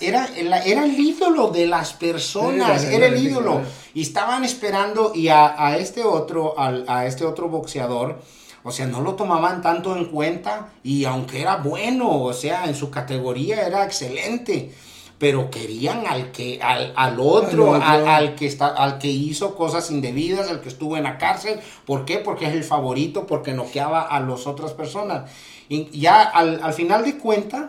era, 0.00 0.28
era 0.36 0.84
el 0.84 0.98
ídolo 0.98 1.48
de 1.48 1.66
las 1.66 1.94
personas, 1.94 2.84
era 2.84 3.06
el 3.06 3.18
ídolo. 3.18 3.62
Y 3.94 4.02
estaban 4.02 4.44
esperando 4.44 5.12
y 5.14 5.28
a, 5.28 5.76
este 5.78 6.04
otro, 6.04 6.54
a 6.58 7.06
este 7.06 7.24
otro 7.24 7.48
boxeador, 7.48 8.20
o 8.62 8.72
sea, 8.72 8.86
no 8.86 9.02
lo 9.02 9.14
tomaban 9.14 9.60
tanto 9.60 9.94
en 9.94 10.06
cuenta 10.06 10.72
y 10.82 11.04
aunque 11.04 11.42
era 11.42 11.56
bueno, 11.56 12.22
o 12.22 12.32
sea, 12.32 12.64
en 12.64 12.74
su 12.74 12.90
categoría 12.90 13.66
era 13.66 13.84
excelente, 13.84 14.72
pero 15.18 15.50
querían 15.50 16.06
al 16.06 16.32
que 16.32 16.58
al, 16.62 16.94
al 16.96 17.20
otro, 17.20 17.74
al, 17.74 18.34
que 18.34 18.46
está 18.46 18.68
al 18.68 18.98
que 18.98 19.08
hizo 19.08 19.54
cosas 19.54 19.90
indebidas, 19.90 20.48
al 20.48 20.62
que 20.62 20.70
estuvo 20.70 20.96
en 20.96 21.02
la 21.02 21.18
cárcel, 21.18 21.60
¿por 21.84 22.06
qué? 22.06 22.18
Porque 22.18 22.46
es 22.46 22.54
el 22.54 22.64
favorito, 22.64 23.26
porque 23.26 23.52
noqueaba 23.52 24.00
a 24.00 24.18
las 24.20 24.46
otras 24.46 24.72
personas. 24.72 25.30
Y 25.68 26.00
ya 26.00 26.22
al, 26.22 26.62
al 26.62 26.72
final 26.72 27.04
de 27.04 27.18
cuentas 27.18 27.64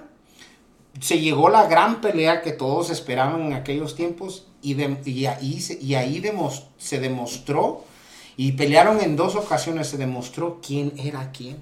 se 1.00 1.20
llegó 1.20 1.50
la 1.50 1.68
gran 1.68 2.02
pelea 2.02 2.42
que 2.42 2.52
todos 2.52 2.90
esperaban 2.90 3.42
en 3.42 3.54
aquellos 3.54 3.96
tiempos 3.96 4.48
y, 4.62 4.76
y 5.10 5.26
ahí, 5.26 5.60
se, 5.60 5.82
y 5.82 5.96
ahí 5.96 6.24
se 6.78 7.00
demostró 7.00 7.84
y 8.38 8.54
pelearon 8.54 9.02
en 9.02 9.16
dos 9.16 9.36
ocasiones, 9.36 9.88
se 9.88 9.98
demostró 9.98 10.60
quién 10.66 10.94
era 10.98 11.32
quién. 11.32 11.58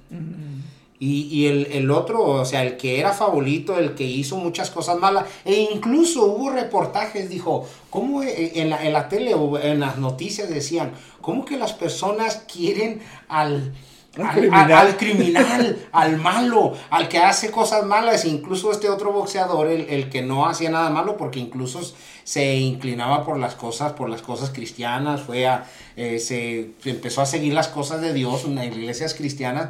Y, 0.99 1.23
y 1.23 1.47
el, 1.47 1.67
el, 1.71 1.91
otro, 1.91 2.23
o 2.23 2.45
sea, 2.45 2.63
el 2.63 2.77
que 2.77 2.99
era 2.99 3.11
favorito, 3.11 3.77
el 3.77 3.93
que 3.93 4.05
hizo 4.05 4.37
muchas 4.37 4.71
cosas 4.71 4.97
malas, 4.97 5.25
e 5.43 5.67
incluso 5.73 6.23
hubo 6.25 6.49
reportajes, 6.49 7.29
dijo, 7.29 7.67
¿cómo 7.89 8.23
en 8.23 8.69
la, 8.69 8.85
en 8.85 8.93
la 8.93 9.09
tele 9.09 9.33
o 9.33 9.59
en 9.59 9.81
las 9.81 9.97
noticias 9.97 10.49
decían, 10.49 10.93
cómo 11.21 11.43
que 11.43 11.57
las 11.57 11.73
personas 11.73 12.43
quieren 12.51 13.01
al 13.27 13.73
al 14.21 14.97
criminal. 14.97 15.87
Al, 15.91 16.17
malo, 16.17 16.73
al 16.89 17.07
que 17.07 17.17
hace 17.17 17.49
cosas 17.49 17.85
malas, 17.85 18.25
incluso 18.25 18.71
este 18.71 18.89
otro 18.89 19.11
boxeador, 19.11 19.67
el, 19.67 20.09
que 20.09 20.21
no 20.21 20.47
hacía 20.47 20.69
nada 20.69 20.89
malo, 20.89 21.17
porque 21.17 21.39
incluso 21.39 21.81
se 22.23 22.55
inclinaba 22.55 23.25
por 23.25 23.37
las 23.37 23.55
cosas, 23.55 23.93
por 23.93 24.09
las 24.09 24.21
cosas 24.21 24.51
cristianas, 24.51 25.21
fue 25.21 25.47
a, 25.47 25.65
eh, 25.95 26.19
se 26.19 26.71
empezó 26.85 27.21
a 27.21 27.25
seguir 27.25 27.53
las 27.53 27.67
cosas 27.67 28.01
de 28.01 28.13
Dios 28.13 28.45
en 28.45 28.55
las 28.55 28.65
iglesias 28.65 29.13
cristianas. 29.13 29.69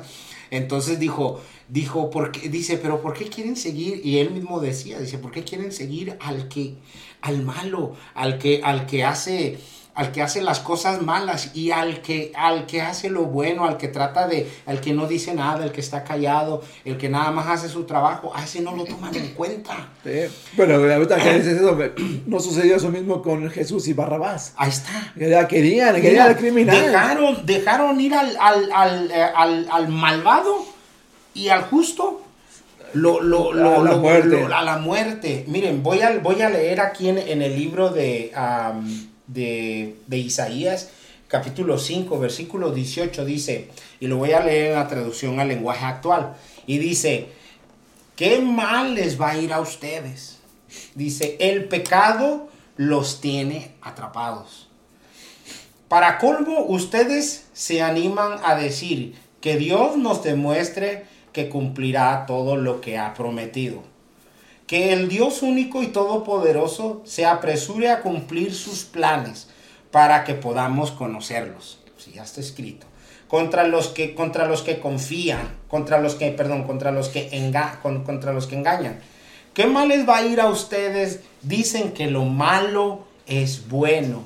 Entonces 0.51 0.99
dijo, 0.99 1.41
dijo, 1.67 2.09
porque, 2.09 2.49
dice, 2.49 2.77
pero 2.77 3.01
¿por 3.01 3.13
qué 3.13 3.25
quieren 3.25 3.55
seguir? 3.55 4.01
Y 4.05 4.19
él 4.19 4.31
mismo 4.31 4.59
decía, 4.59 4.99
dice, 4.99 5.17
¿por 5.17 5.31
qué 5.31 5.43
quieren 5.43 5.71
seguir 5.71 6.17
al 6.21 6.47
que, 6.47 6.75
al 7.21 7.43
malo, 7.43 7.95
al 8.13 8.37
que, 8.37 8.61
al 8.63 8.85
que 8.85 9.03
hace 9.03 9.57
al 9.95 10.11
que 10.11 10.21
hace 10.21 10.41
las 10.41 10.59
cosas 10.59 11.01
malas 11.01 11.51
y 11.53 11.71
al 11.71 12.01
que, 12.01 12.31
al 12.35 12.65
que 12.65 12.81
hace 12.81 13.09
lo 13.09 13.25
bueno, 13.25 13.65
al 13.65 13.77
que 13.77 13.87
trata 13.87 14.27
de, 14.27 14.49
al 14.65 14.81
que 14.81 14.93
no 14.93 15.07
dice 15.07 15.33
nada, 15.35 15.63
el 15.63 15.71
que 15.71 15.81
está 15.81 16.03
callado, 16.03 16.63
el 16.83 16.97
que 16.97 17.09
nada 17.09 17.31
más 17.31 17.47
hace 17.47 17.69
su 17.69 17.83
trabajo, 17.83 18.31
a 18.35 18.43
ese 18.43 18.61
no 18.61 18.75
lo 18.75 18.85
toman 18.85 19.15
en 19.15 19.29
cuenta. 19.29 19.89
Bueno, 20.57 20.75
ahorita 20.75 21.17
que 21.17 21.33
dices 21.35 21.57
eso, 21.57 21.77
no 22.25 22.39
sucedió 22.39 22.75
eso 22.75 22.89
mismo 22.89 23.21
con 23.21 23.49
Jesús 23.51 23.87
y 23.87 23.93
Barrabás. 23.93 24.53
Ahí 24.57 24.69
está. 24.69 25.13
Ya 25.15 25.47
querían, 25.47 26.01
querían 26.01 26.27
al 26.29 26.37
criminal. 26.37 26.75
Dejaron, 26.75 27.45
dejaron 27.45 28.01
ir 28.01 28.15
al, 28.15 28.35
al, 28.39 29.11
eh, 29.11 29.23
al, 29.35 29.67
al, 29.71 29.87
malvado 29.89 30.65
y 31.35 31.49
al 31.49 31.63
justo. 31.63 32.21
Lo, 32.93 33.21
lo, 33.21 33.53
lo, 33.53 33.81
a, 33.81 33.83
la 33.83 33.97
muerte. 33.97 34.43
a 34.53 34.61
la 34.61 34.77
muerte. 34.77 35.45
Miren, 35.47 35.81
voy 35.81 36.01
a, 36.01 36.19
voy 36.19 36.39
a 36.43 36.49
leer 36.49 36.79
aquí 36.79 37.09
en, 37.09 37.17
en 37.17 37.41
el 37.41 37.55
libro 37.55 37.89
de 37.89 38.31
de, 39.27 39.95
Isaías, 40.11 40.89
capítulo 41.27 41.77
5, 41.77 42.19
versículo 42.19 42.71
18, 42.71 43.25
dice, 43.25 43.69
y 43.99 44.07
lo 44.07 44.17
voy 44.17 44.31
a 44.33 44.43
leer 44.43 44.71
en 44.71 44.75
la 44.75 44.87
traducción 44.87 45.39
al 45.39 45.47
lenguaje 45.47 45.85
actual, 45.85 46.35
y 46.67 46.77
dice, 46.77 47.27
¿qué 48.15 48.39
mal 48.39 48.95
les 48.95 49.19
va 49.19 49.31
a 49.31 49.37
ir 49.37 49.53
a 49.53 49.59
ustedes? 49.59 50.39
Dice, 50.95 51.37
el 51.39 51.65
pecado 51.65 52.49
los 52.77 53.21
tiene 53.21 53.75
atrapados. 53.81 54.67
Para 55.87 56.17
colmo, 56.17 56.65
ustedes 56.65 57.45
se 57.53 57.81
animan 57.81 58.39
a 58.43 58.55
decir 58.55 59.15
que 59.41 59.57
Dios 59.57 59.97
nos 59.97 60.23
demuestre 60.23 61.05
que 61.33 61.49
cumplirá 61.49 62.25
todo 62.25 62.55
lo 62.55 62.81
que 62.81 62.97
ha 62.97 63.13
prometido 63.13 63.92
que 64.67 64.93
el 64.93 65.09
Dios 65.09 65.41
único 65.41 65.83
y 65.83 65.87
todopoderoso 65.87 67.01
se 67.05 67.25
apresure 67.25 67.89
a 67.89 68.01
cumplir 68.01 68.53
sus 68.53 68.83
planes 68.83 69.49
para 69.91 70.23
que 70.23 70.33
podamos 70.33 70.91
conocerlos. 70.91 71.79
Si 71.97 72.13
ya 72.13 72.23
está 72.23 72.41
escrito. 72.41 72.87
Contra 73.27 73.67
los 73.67 73.87
que 73.87 74.13
contra 74.13 74.47
los 74.47 74.61
que 74.61 74.79
confían, 74.79 75.57
contra 75.67 75.99
los 75.99 76.15
que 76.15 76.31
perdón, 76.31 76.63
contra 76.63 76.91
los 76.91 77.09
que 77.09 77.29
enga, 77.31 77.79
contra 77.81 78.33
los 78.33 78.47
que 78.47 78.55
engañan. 78.55 78.99
¿Qué 79.53 79.65
mal 79.65 79.87
les 79.87 80.07
va 80.07 80.17
a 80.17 80.25
ir 80.25 80.39
a 80.39 80.49
ustedes? 80.49 81.21
Dicen 81.41 81.93
que 81.93 82.07
lo 82.07 82.25
malo 82.25 83.05
es 83.25 83.67
bueno 83.69 84.23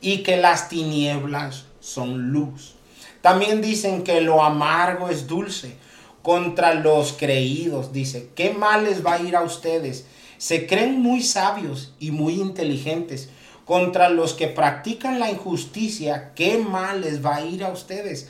y 0.00 0.22
que 0.22 0.36
las 0.36 0.68
tinieblas 0.68 1.64
son 1.80 2.30
luz. 2.30 2.74
También 3.20 3.60
dicen 3.60 4.04
que 4.04 4.20
lo 4.20 4.42
amargo 4.42 5.08
es 5.08 5.26
dulce 5.26 5.76
contra 6.22 6.74
los 6.74 7.12
creídos. 7.12 7.92
Dice, 7.92 8.30
¿qué 8.34 8.50
mal 8.52 8.84
les 8.84 9.04
va 9.04 9.14
a 9.14 9.20
ir 9.20 9.36
a 9.36 9.42
ustedes? 9.42 10.06
Se 10.38 10.66
creen 10.66 11.00
muy 11.00 11.22
sabios 11.22 11.94
y 11.98 12.10
muy 12.10 12.34
inteligentes. 12.34 13.30
Contra 13.64 14.08
los 14.08 14.32
que 14.32 14.48
practican 14.48 15.18
la 15.18 15.30
injusticia, 15.30 16.32
¿qué 16.34 16.58
mal 16.58 17.02
les 17.02 17.24
va 17.24 17.36
a 17.36 17.44
ir 17.44 17.64
a 17.64 17.68
ustedes? 17.70 18.28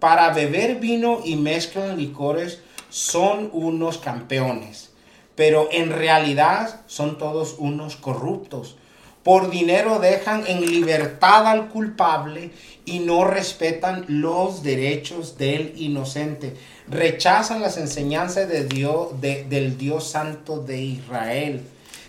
Para 0.00 0.30
beber 0.30 0.80
vino 0.80 1.20
y 1.24 1.36
mezclan 1.36 1.96
licores 1.96 2.60
son 2.88 3.50
unos 3.52 3.98
campeones, 3.98 4.90
pero 5.36 5.68
en 5.70 5.90
realidad 5.90 6.80
son 6.86 7.18
todos 7.18 7.54
unos 7.58 7.96
corruptos. 7.96 8.76
Por 9.22 9.50
dinero 9.50 9.98
dejan 9.98 10.44
en 10.46 10.62
libertad 10.62 11.46
al 11.46 11.68
culpable 11.68 12.50
y 12.84 13.00
no 13.00 13.24
respetan 13.24 14.04
los 14.08 14.62
derechos 14.62 15.38
del 15.38 15.74
inocente 15.76 16.54
rechazan 16.90 17.62
las 17.62 17.78
enseñanzas 17.78 18.48
de 18.48 18.64
Dios, 18.64 19.20
del 19.20 19.78
Dios 19.78 20.10
Santo 20.10 20.60
de 20.60 20.82
Israel. 20.82 21.62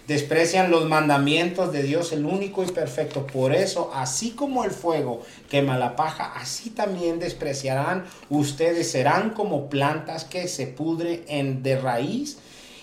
desprecian 0.07 0.71
los 0.71 0.89
mandamientos 0.89 1.71
de 1.71 1.83
Dios, 1.83 2.11
el 2.11 2.25
único 2.25 2.63
y 2.63 2.67
perfecto. 2.67 3.25
Por 3.27 3.55
eso, 3.55 3.91
así 3.93 4.31
como 4.31 4.65
el 4.65 4.71
fuego 4.71 5.21
quema 5.49 5.77
la 5.77 5.95
paja, 5.95 6.33
así 6.35 6.71
también 6.71 7.19
despreciarán 7.19 8.03
ustedes, 8.29 8.91
serán 8.91 9.29
como 9.29 9.69
plantas 9.69 10.25
que 10.25 10.49
se 10.49 10.67
pudren 10.67 11.23
en, 11.29 11.63
de 11.63 11.79
raíz 11.79 12.39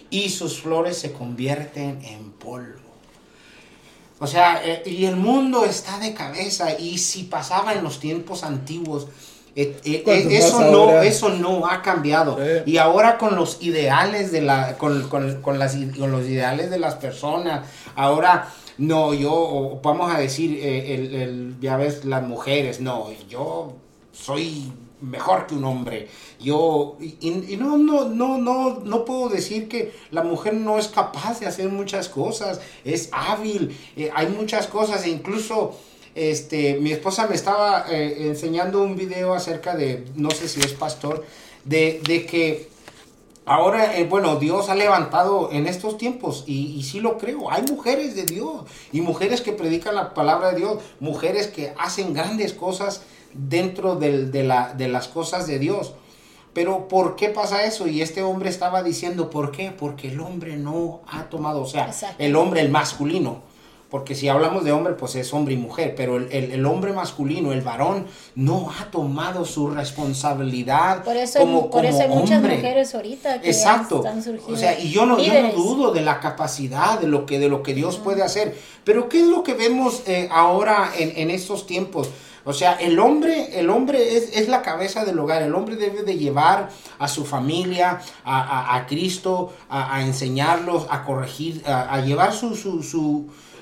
y 0.09 0.31
sus 0.31 0.62
flores 0.62 0.96
se 0.96 1.12
convierten 1.12 1.98
en 2.03 2.31
polvo. 2.31 2.77
O 4.20 4.26
sea, 4.26 4.61
eh, 4.64 4.83
y 4.87 5.04
el 5.04 5.16
mundo 5.16 5.64
está 5.64 5.98
de 5.98 6.12
cabeza 6.12 6.78
y 6.78 6.98
si 6.98 7.24
pasaba 7.24 7.72
en 7.74 7.85
los 7.85 8.00
tiempos 8.00 8.42
antiguos, 8.42 9.07
eh, 9.54 9.76
eh, 9.85 10.28
eso, 10.31 10.61
no, 10.70 11.02
eso 11.02 11.31
no 11.31 11.66
ha 11.66 11.83
cambiado. 11.83 12.38
Y 12.66 12.78
ahora 12.78 13.18
con 13.18 13.37
los 13.37 13.62
ideales 13.62 14.33
de 14.33 14.40
la, 14.42 14.76
con, 14.76 15.09
con, 15.09 15.40
con, 15.40 15.59
las, 15.59 15.76
con 15.98 16.11
los 16.11 16.26
ideales 16.26 16.70
de 16.70 16.78
las 16.78 16.96
personas, 16.96 17.66
ahora 17.94 18.48
no, 18.76 19.14
yo, 19.14 19.81
vamos 19.83 20.12
a 20.12 20.18
decir, 20.18 20.64
el, 20.64 21.14
el, 21.14 21.57
ya 21.61 21.76
ves, 21.76 22.04
las 22.04 22.22
mujeres, 22.22 22.81
no, 22.81 23.09
yo 23.28 23.74
soy 24.12 24.72
mejor 25.00 25.46
que 25.46 25.54
un 25.54 25.64
hombre. 25.64 26.08
Yo, 26.40 26.96
y, 27.00 27.56
no, 27.58 27.78
no, 27.78 28.08
no, 28.08 28.38
no, 28.38 28.80
no 28.80 29.04
puedo 29.04 29.28
decir 29.28 29.68
que 29.68 29.92
la 30.11 30.22
mujer 30.22 30.54
no 30.54 30.78
es 30.78 30.88
capaz 30.88 31.40
de 31.40 31.46
hacer 31.46 31.68
muchas 31.68 32.08
cosas, 32.08 32.61
es 32.84 33.08
hábil, 33.12 33.76
eh, 33.96 34.11
hay 34.14 34.28
muchas 34.28 34.66
cosas, 34.66 35.04
e 35.04 35.11
incluso 35.11 35.76
este, 36.14 36.78
mi 36.80 36.92
esposa 36.92 37.26
me 37.26 37.34
estaba 37.34 37.87
eh, 37.90 38.28
enseñando 38.28 38.82
un 38.82 38.96
video 38.96 39.34
acerca 39.34 39.76
de, 39.76 40.04
no 40.16 40.30
sé 40.30 40.48
si 40.48 40.61
es 40.61 40.72
pastor, 40.72 41.24
de, 41.64 42.00
de 42.04 42.26
que 42.26 42.78
Ahora, 43.50 43.96
eh, 43.96 44.04
bueno, 44.04 44.37
Dios 44.37 44.68
ha 44.68 44.74
levantado 44.74 45.48
en 45.50 45.66
estos 45.66 45.96
tiempos 45.96 46.44
y, 46.46 46.74
y, 46.74 46.82
sí 46.82 47.00
lo 47.00 47.16
creo. 47.16 47.50
Hay 47.50 47.62
mujeres 47.62 48.14
de 48.14 48.26
Dios 48.26 48.64
y 48.92 49.00
mujeres 49.00 49.40
que 49.40 49.52
predican 49.52 49.94
la 49.94 50.12
palabra 50.12 50.50
de 50.50 50.58
Dios, 50.58 50.82
mujeres 51.00 51.46
que 51.46 51.72
hacen 51.78 52.12
grandes 52.12 52.52
cosas 52.52 53.00
dentro 53.32 53.96
de, 53.96 54.42
la, 54.44 54.74
de 54.74 54.88
las 54.88 55.08
cosas 55.08 55.46
de 55.46 55.58
Dios. 55.58 55.94
Pero 56.52 56.88
¿por 56.88 57.14
qué 57.16 57.28
pasa 57.28 57.64
eso? 57.64 57.86
Y 57.86 58.02
este 58.02 58.22
hombre 58.22 58.48
estaba 58.48 58.82
diciendo, 58.82 59.30
¿por 59.30 59.52
qué? 59.52 59.70
Porque 59.70 60.08
el 60.08 60.20
hombre 60.20 60.56
no 60.56 61.02
ha 61.06 61.24
tomado, 61.24 61.62
o 61.62 61.66
sea, 61.66 61.90
el 62.18 62.34
hombre, 62.36 62.60
el 62.60 62.70
masculino. 62.70 63.48
Porque 63.90 64.14
si 64.14 64.28
hablamos 64.28 64.64
de 64.64 64.72
hombre, 64.72 64.92
pues 64.92 65.14
es 65.14 65.32
hombre 65.32 65.54
y 65.54 65.56
mujer, 65.56 65.94
pero 65.96 66.18
el, 66.18 66.66
hombre 66.66 66.92
masculino, 66.92 67.52
el 67.52 67.62
varón, 67.62 68.06
no 68.34 68.70
ha 68.70 68.90
tomado 68.90 69.46
su 69.46 69.70
responsabilidad. 69.70 71.04
Por 71.04 71.16
eso, 71.16 71.38
como, 71.38 71.70
por 71.70 71.86
eso 71.86 72.02
hay 72.02 72.08
muchas 72.08 72.42
mujeres 72.42 72.94
ahorita 72.94 73.40
que 73.40 73.48
Exacto. 73.48 73.98
están 73.98 74.22
surgiendo. 74.22 74.52
O 74.52 74.56
sea, 74.56 74.78
y 74.78 74.90
yo 74.90 75.06
no, 75.06 75.18
yo 75.18 75.32
no, 75.40 75.52
dudo 75.52 75.92
de 75.92 76.02
la 76.02 76.20
capacidad, 76.20 77.00
de 77.00 77.06
lo 77.06 77.24
que, 77.24 77.38
de 77.38 77.48
lo 77.48 77.62
que 77.62 77.72
Dios 77.72 77.96
puede 77.96 78.22
hacer. 78.22 78.54
Pero 78.84 79.08
¿qué 79.08 79.20
es 79.20 79.26
lo 79.26 79.42
que 79.42 79.54
vemos 79.54 80.02
eh, 80.06 80.28
ahora 80.30 80.90
en, 80.98 81.12
en 81.16 81.30
estos 81.30 81.66
tiempos? 81.66 82.10
O 82.48 82.54
sea, 82.54 82.76
el 82.80 82.98
hombre, 82.98 83.61
el 83.61 83.68
hombre 83.68 84.16
es, 84.16 84.48
la 84.48 84.62
cabeza 84.62 85.04
del 85.04 85.18
hogar. 85.18 85.42
El 85.42 85.54
hombre 85.54 85.76
debe 85.76 86.02
de 86.02 86.16
llevar 86.16 86.70
a 86.98 87.06
su 87.06 87.26
familia, 87.26 88.00
a, 88.24 88.87
Cristo, 88.88 89.52
a, 89.68 90.00
enseñarlos, 90.00 90.87
a 90.88 91.04
corregir, 91.04 91.62
a, 91.66 92.00
llevar 92.00 92.32
su, 92.32 92.56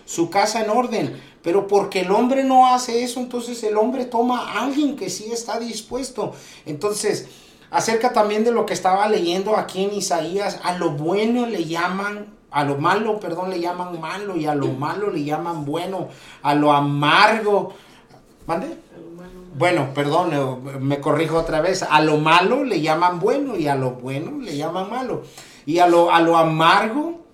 su, 0.06 0.30
casa 0.30 0.62
en 0.62 0.70
orden. 0.70 1.20
Pero 1.42 1.66
porque 1.66 2.02
el 2.02 2.12
hombre 2.12 2.44
no 2.44 2.72
hace 2.72 3.02
eso, 3.02 3.18
entonces 3.18 3.60
el 3.64 3.76
hombre 3.76 4.04
toma 4.04 4.52
a 4.52 4.62
alguien 4.66 4.94
que 4.94 5.10
sí 5.10 5.32
está 5.32 5.58
dispuesto. 5.58 6.32
Entonces, 6.64 7.26
acerca 7.72 8.12
también 8.12 8.44
de 8.44 8.52
lo 8.52 8.66
que 8.66 8.74
estaba 8.74 9.08
leyendo 9.08 9.56
aquí 9.56 9.82
en 9.82 9.94
Isaías, 9.94 10.60
a 10.62 10.78
lo 10.78 10.90
bueno 10.92 11.46
le 11.46 11.64
llaman 11.64 12.36
a 12.52 12.64
lo 12.64 12.78
malo, 12.78 13.18
perdón, 13.18 13.50
le 13.50 13.60
llaman 13.60 14.00
malo 14.00 14.36
y 14.36 14.46
a 14.46 14.54
lo 14.54 14.68
malo 14.68 15.10
le 15.10 15.24
llaman 15.24 15.64
bueno, 15.64 16.08
a 16.42 16.54
lo 16.54 16.72
amargo 16.72 17.74
¿Mande? 18.46 18.76
Bueno, 19.58 19.92
perdón, 19.94 20.32
eh, 20.34 20.78
me 20.80 21.00
corrijo 21.00 21.38
otra 21.38 21.60
vez. 21.60 21.82
A 21.82 22.00
lo 22.00 22.18
malo 22.18 22.64
le 22.64 22.80
llaman 22.80 23.20
bueno 23.20 23.56
y 23.56 23.68
a 23.68 23.74
lo 23.74 23.92
bueno 23.92 24.38
le 24.40 24.56
llaman 24.56 24.90
malo. 24.90 25.22
Y 25.64 25.78
a 25.78 25.86
lo, 25.86 26.12
a 26.12 26.20
lo 26.20 26.36
amargo 26.36 27.24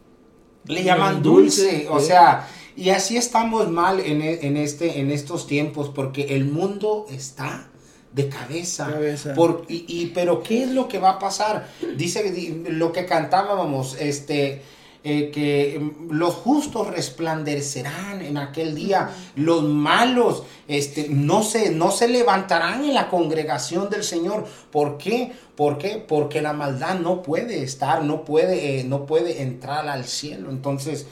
le 0.67 0.85
llaman 0.85 1.23
dulce. 1.23 1.89
O 1.91 2.01
sea, 2.01 2.49
y 2.77 2.91
así 2.91 3.17
estamos 3.17 3.71
mal 3.71 4.01
en, 4.01 4.23
e, 4.23 4.47
en, 4.47 4.57
este, 4.57 5.01
en 5.01 5.11
estos 5.11 5.47
tiempos 5.47 5.91
porque 5.91 6.37
el 6.37 6.45
mundo 6.45 7.07
está 7.11 7.69
de 8.13 8.29
cabeza. 8.29 8.89
Por, 9.35 9.65
y, 9.69 9.85
y, 9.89 10.07
pero 10.15 10.43
¿qué 10.43 10.63
es 10.65 10.71
lo 10.71 10.87
que 10.87 10.99
va 10.99 11.11
a 11.11 11.19
pasar? 11.19 11.69
Dice 11.97 12.65
lo 12.69 12.93
que 12.93 13.05
cantábamos, 13.05 13.97
este 13.99 14.63
eh, 15.05 15.33
que 15.33 15.81
mm, 15.81 16.13
los 16.13 16.35
justos 16.35 16.87
resplandecerán 16.87 18.23
en 18.23 18.37
aquel 18.37 18.75
día, 18.75 19.11
los 19.35 19.65
malos 19.65 20.45
este, 20.69 21.09
no, 21.09 21.43
se, 21.43 21.71
no 21.73 21.91
se 21.91 22.07
levantarán 22.07 22.85
en 22.85 22.95
la 22.95 23.09
congregación 23.09 23.91
del 23.91 24.05
Señor. 24.05 24.47
¿Por 24.71 24.99
qué? 24.99 25.33
¿Por 25.57 25.79
qué? 25.79 25.97
Porque 26.07 26.41
la 26.41 26.53
maldad 26.53 27.01
no 27.01 27.23
puede 27.23 27.65
estar, 27.65 28.05
no 28.05 28.25
puede, 28.25 28.79
eh, 28.79 28.85
no 28.85 29.05
puede 29.07 29.43
entrar 29.43 29.89
al 29.89 30.05
cielo. 30.05 30.51
Entonces, 30.51 31.07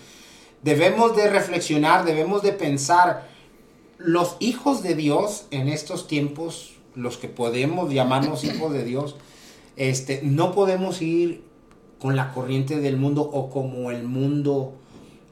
debemos 0.62 1.16
de 1.16 1.29
reflexionar, 1.29 2.05
debemos 2.05 2.42
de 2.42 2.53
pensar, 2.53 3.29
los 3.98 4.37
hijos 4.38 4.83
de 4.83 4.94
Dios 4.94 5.46
en 5.50 5.68
estos 5.68 6.07
tiempos, 6.07 6.74
los 6.94 7.18
que 7.18 7.29
podemos 7.29 7.92
llamarnos 7.92 8.44
hijos 8.44 8.72
de 8.72 8.85
Dios, 8.85 9.16
este, 9.76 10.20
no 10.22 10.53
podemos 10.53 11.03
ir 11.03 11.50
con 12.01 12.17
la 12.17 12.33
corriente 12.33 12.81
del 12.81 12.97
mundo 12.97 13.23
o 13.23 13.51
como 13.51 13.91
el 13.91 14.03
mundo 14.05 14.73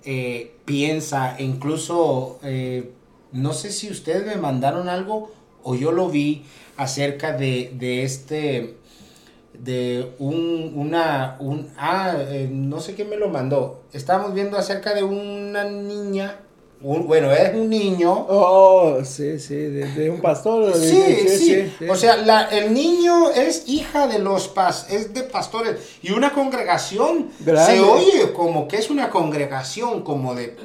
eh, 0.04 0.54
piensa. 0.64 1.36
Incluso, 1.40 2.38
eh, 2.42 2.92
no 3.32 3.52
sé 3.52 3.72
si 3.72 3.90
ustedes 3.90 4.26
me 4.26 4.36
mandaron 4.36 4.88
algo 4.88 5.32
o 5.62 5.74
yo 5.74 5.92
lo 5.92 6.08
vi 6.08 6.44
acerca 6.76 7.32
de, 7.32 7.74
de 7.78 8.02
este, 8.04 8.76
de 9.54 10.12
un, 10.18 10.72
una, 10.76 11.36
un, 11.40 11.68
ah, 11.76 12.16
eh, 12.18 12.48
no 12.50 12.80
sé 12.80 12.94
quién 12.94 13.08
me 13.08 13.16
lo 13.16 13.28
mandó. 13.28 13.82
Estábamos 13.92 14.34
viendo 14.34 14.56
acerca 14.56 14.94
de 14.94 15.02
una 15.02 15.64
niña 15.64 16.38
bueno, 16.80 17.32
es 17.32 17.54
un 17.54 17.68
niño. 17.68 18.26
Oh, 18.28 18.98
sí, 19.04 19.38
sí, 19.40 19.54
de, 19.54 20.10
un 20.10 20.20
pastor. 20.20 20.72
sí, 20.76 21.02
sí, 21.28 21.88
O 21.88 21.96
sea, 21.96 22.16
la, 22.18 22.44
el 22.44 22.72
niño 22.72 23.30
es 23.30 23.64
hija 23.66 24.06
de 24.06 24.20
los 24.20 24.46
pas, 24.46 24.86
es 24.90 25.12
de 25.12 25.24
pastores. 25.24 25.76
Y 26.02 26.12
una 26.12 26.32
congregación 26.32 27.30
se 27.44 27.80
oye 27.80 28.32
como 28.32 28.68
que 28.68 28.76
es 28.76 28.90
una 28.90 29.10
congregación 29.10 30.02
como 30.02 30.36
de, 30.36 30.56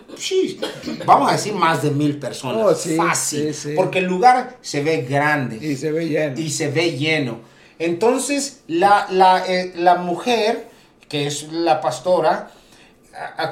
vamos 1.05 1.29
a 1.29 1.33
decir, 1.33 1.53
más 1.53 1.81
de 1.81 1.89
mil 1.89 2.19
personas. 2.19 2.63
Oh, 2.63 2.95
fácil. 2.95 3.55
Porque 3.75 3.99
el 3.99 4.05
lugar 4.05 4.57
se 4.61 4.83
ve 4.83 5.01
grande. 5.01 5.57
Y 5.65 5.75
se 5.75 5.91
ve 5.91 6.07
lleno. 6.07 6.39
Y 6.39 6.49
se 6.51 6.69
ve 6.69 6.91
lleno. 6.91 7.39
Entonces, 7.79 8.61
la, 8.67 9.07
la, 9.09 9.45
eh, 9.47 9.73
la 9.75 9.95
mujer, 9.95 10.67
que 11.09 11.25
es 11.25 11.51
la 11.51 11.81
pastora, 11.81 12.51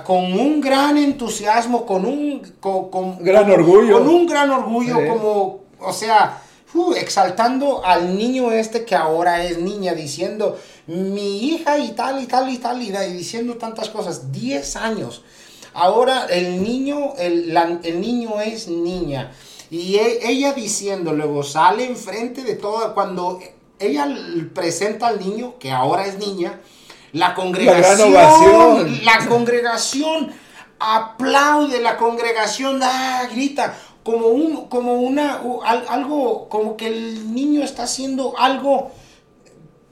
con 0.06 0.34
un 0.34 0.60
gran 0.62 0.98
entusiasmo, 0.98 1.86
con 1.86 2.06
un 2.06 2.42
con, 2.60 3.24
gran 3.24 3.50
orgullo. 3.50 4.00
Con 4.00 4.08
un 4.08 4.26
gran 4.26 4.50
orgullo, 4.50 5.08
como, 5.08 5.62
o 5.80 5.94
sea, 5.94 6.42
exaltando 6.96 7.86
al 7.86 8.18
niño 8.18 8.52
este 8.52 8.86
que 8.86 8.96
ahora 8.96 9.44
es 9.44 9.60
niña, 9.60 9.94
diciendo, 9.94 10.58
mi 10.88 11.50
hija 11.50 11.78
y 11.78 11.92
tal 11.92 12.22
y 12.24 12.28
tal 12.28 12.50
y 12.50 12.58
tal, 12.58 12.82
y, 12.82 12.92
diciendo 13.14 13.58
tantas 13.58 13.90
cosas, 13.90 14.32
10 14.32 14.76
años. 14.78 15.24
Ahora 15.74 16.26
el 16.26 16.64
niño, 16.64 17.14
el, 17.18 17.56
el 17.84 18.02
niño 18.02 18.42
es 18.42 18.68
niña. 18.68 19.32
Y 19.70 19.96
e, 19.96 20.30
ella 20.30 20.54
diciendo, 20.54 21.14
luego 21.14 21.44
sale 21.44 21.86
enfrente 21.86 22.44
de 22.44 22.56
todo, 22.56 22.94
cuando 22.94 23.40
ella 23.80 24.08
presenta 24.54 25.08
al 25.08 25.20
niño, 25.20 25.56
que 25.60 25.72
ahora 25.72 26.06
es 26.06 26.18
niña, 26.18 26.60
la 27.14 27.34
congregación, 27.34 28.14
la, 29.04 29.26
congregación 29.28 30.32
aplaude, 30.80 31.82
la 31.82 31.98
congregación 31.98 32.80
ah, 32.84 33.24
grita, 33.32 33.76
como 34.04 34.28
un, 34.28 34.68
como 34.68 34.96
una, 34.96 35.42
algo, 35.90 36.48
como 36.50 36.78
que 36.78 36.88
el 36.88 37.34
niño 37.34 37.64
está 37.64 37.84
haciendo 37.84 38.34
algo 38.38 38.92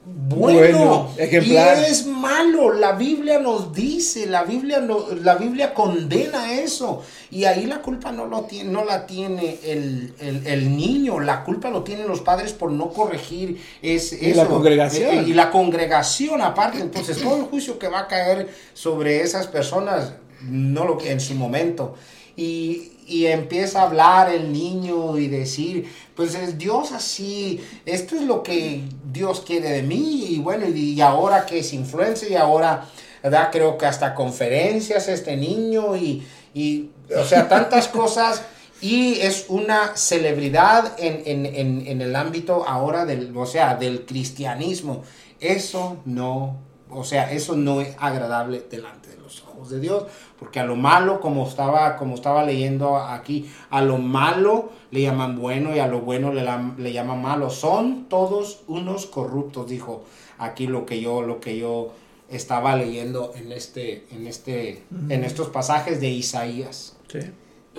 bueno, 0.06 1.10
y 1.18 1.56
es 1.56 2.06
malo. 2.06 2.72
La 2.72 2.92
Biblia 2.92 3.38
nos 3.38 3.74
dice, 3.74 4.26
la 4.26 4.44
Biblia, 4.44 4.80
no, 4.80 5.06
la 5.22 5.34
Biblia 5.34 5.74
condena 5.74 6.54
eso. 6.54 7.02
Y 7.30 7.44
ahí 7.44 7.66
la 7.66 7.82
culpa 7.82 8.10
no, 8.10 8.26
lo 8.26 8.42
tiene, 8.42 8.70
no 8.70 8.84
la 8.84 9.06
tiene 9.06 9.58
el, 9.62 10.76
niño, 10.76 11.20
la 11.20 11.44
culpa 11.44 11.68
lo 11.68 11.82
tienen 11.82 12.08
los 12.08 12.22
padres 12.22 12.52
por 12.52 12.72
no 12.72 12.90
corregir 12.90 13.60
es, 13.82 14.12
y 14.12 14.32
la 14.32 14.46
congregación. 14.46 15.18
Eh, 15.18 15.24
y 15.26 15.34
la 15.34 15.50
congregación 15.50 16.40
aparte. 16.40 16.80
Entonces 16.80 17.20
todo 17.22 17.36
el 17.36 17.42
juicio 17.42 17.78
que 17.78 17.88
va 17.88 18.00
a 18.00 18.08
caer 18.08 18.48
sobre 18.72 19.20
esas 19.20 19.48
personas, 19.48 20.14
no 20.42 20.86
lo 20.86 20.96
que 20.96 21.12
en 21.12 21.20
su 21.20 21.34
momento. 21.34 21.94
Y, 22.36 22.92
y 23.10 23.26
empieza 23.26 23.80
a 23.80 23.84
hablar 23.84 24.32
el 24.32 24.52
niño 24.52 25.18
y 25.18 25.26
decir, 25.26 25.92
pues 26.14 26.34
es 26.34 26.56
Dios 26.56 26.92
así, 26.92 27.60
esto 27.84 28.14
es 28.14 28.22
lo 28.22 28.42
que 28.42 28.84
Dios 29.12 29.42
quiere 29.44 29.68
de 29.70 29.82
mí 29.82 30.26
y 30.30 30.38
bueno, 30.38 30.66
y, 30.68 31.00
ahora 31.00 31.44
que 31.44 31.58
es 31.58 31.72
influencia 31.72 32.28
y 32.28 32.36
ahora 32.36 32.86
¿verdad? 33.22 33.48
Creo 33.52 33.76
que 33.76 33.86
hasta 33.86 34.14
conferencias 34.14 35.08
este 35.08 35.36
niño 35.36 35.96
y, 35.96 36.26
y 36.54 36.90
o 37.16 37.24
sea, 37.24 37.48
tantas 37.48 37.88
cosas. 38.00 38.42
Y 38.82 39.20
es 39.20 39.44
una 39.48 39.94
celebridad 39.94 40.94
en, 40.98 41.22
en, 41.26 41.46
en, 41.54 41.86
en, 41.86 42.00
el 42.00 42.16
ámbito 42.16 42.66
ahora 42.66 43.04
del, 43.04 43.36
o 43.36 43.44
sea, 43.44 43.74
del 43.74 44.06
cristianismo. 44.06 45.02
Eso 45.38 45.98
no, 46.06 46.56
o 46.88 47.04
sea, 47.04 47.30
eso 47.30 47.56
no 47.56 47.82
es 47.82 47.94
agradable 47.98 48.64
delante 48.70 49.10
de 49.10 49.18
los 49.18 49.42
ojos 49.42 49.49
de 49.68 49.80
Dios. 49.80 50.04
Porque 50.38 50.60
a 50.60 50.64
lo 50.64 50.76
malo, 50.76 51.20
como 51.20 51.46
estaba, 51.46 51.96
como 51.96 52.14
estaba 52.14 52.44
leyendo 52.44 52.96
aquí, 52.96 53.50
a 53.68 53.82
lo 53.82 53.98
malo 53.98 54.70
le 54.90 55.02
llaman 55.02 55.38
bueno 55.38 55.74
y 55.74 55.80
a 55.80 55.86
lo 55.86 56.00
bueno 56.00 56.32
le, 56.32 56.46
le 56.78 56.92
llaman 56.92 57.20
malo. 57.20 57.50
Son 57.50 58.06
todos 58.08 58.62
unos 58.68 59.06
corruptos, 59.06 59.68
dijo 59.68 60.04
aquí 60.38 60.66
lo 60.66 60.86
que 60.86 61.00
yo, 61.00 61.22
lo 61.22 61.40
que 61.40 61.58
yo 61.58 61.92
estaba 62.30 62.76
leyendo 62.76 63.32
en 63.34 63.52
este, 63.52 64.06
en 64.12 64.26
este, 64.26 64.84
en 65.08 65.24
estos 65.24 65.48
pasajes 65.48 66.00
de 66.00 66.08
Isaías. 66.08 66.96
Sí. 67.08 67.18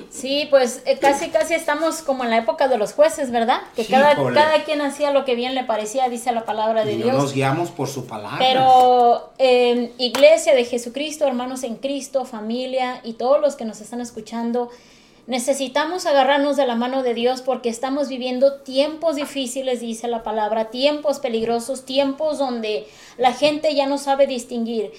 Sí, 0.09 0.47
pues 0.49 0.81
eh, 0.85 0.97
casi 0.99 1.29
casi 1.29 1.53
estamos 1.53 2.01
como 2.01 2.23
en 2.23 2.29
la 2.29 2.37
época 2.37 2.67
de 2.69 2.77
los 2.77 2.93
jueces, 2.93 3.29
¿verdad? 3.31 3.59
Que 3.75 3.83
Sí, 3.83 3.91
cada, 3.91 4.15
cada 4.33 4.63
quien 4.63 4.81
hacía 4.81 5.11
lo 5.11 5.25
que 5.25 5.35
bien 5.35 5.53
le 5.53 5.63
parecía, 5.65 6.07
dice 6.07 6.31
la 6.31 6.45
palabra 6.45 6.85
de 6.85 6.93
Y 6.93 6.97
no 6.97 7.03
Dios. 7.05 7.15
nos 7.17 7.33
guiamos 7.33 7.71
por 7.71 7.87
su 7.89 8.05
palabra. 8.07 8.37
Pero 8.39 9.31
eh, 9.37 9.91
iglesia 9.97 10.55
de 10.55 10.63
Jesucristo, 10.63 11.27
hermanos 11.27 11.63
en 11.63 11.75
Cristo, 11.75 12.23
familia 12.25 13.01
y 13.03 13.13
todos 13.13 13.41
los 13.41 13.55
que 13.55 13.65
nos 13.65 13.81
están 13.81 13.99
escuchando, 13.99 14.69
necesitamos 15.27 16.05
agarrarnos 16.05 16.57
de 16.57 16.65
la 16.65 16.75
mano 16.75 17.03
de 17.03 17.13
Dios 17.13 17.41
porque 17.41 17.69
estamos 17.69 18.07
viviendo 18.07 18.61
tiempos 18.61 19.15
difíciles, 19.17 19.81
dice 19.81 20.07
la 20.07 20.23
palabra, 20.23 20.69
tiempos 20.71 21.19
peligrosos, 21.19 21.85
tiempos 21.85 22.37
donde 22.37 22.87
la 23.17 23.33
gente 23.33 23.75
ya 23.75 23.87
no 23.87 23.97
sabe 23.97 24.25
distinguir. 24.25 24.91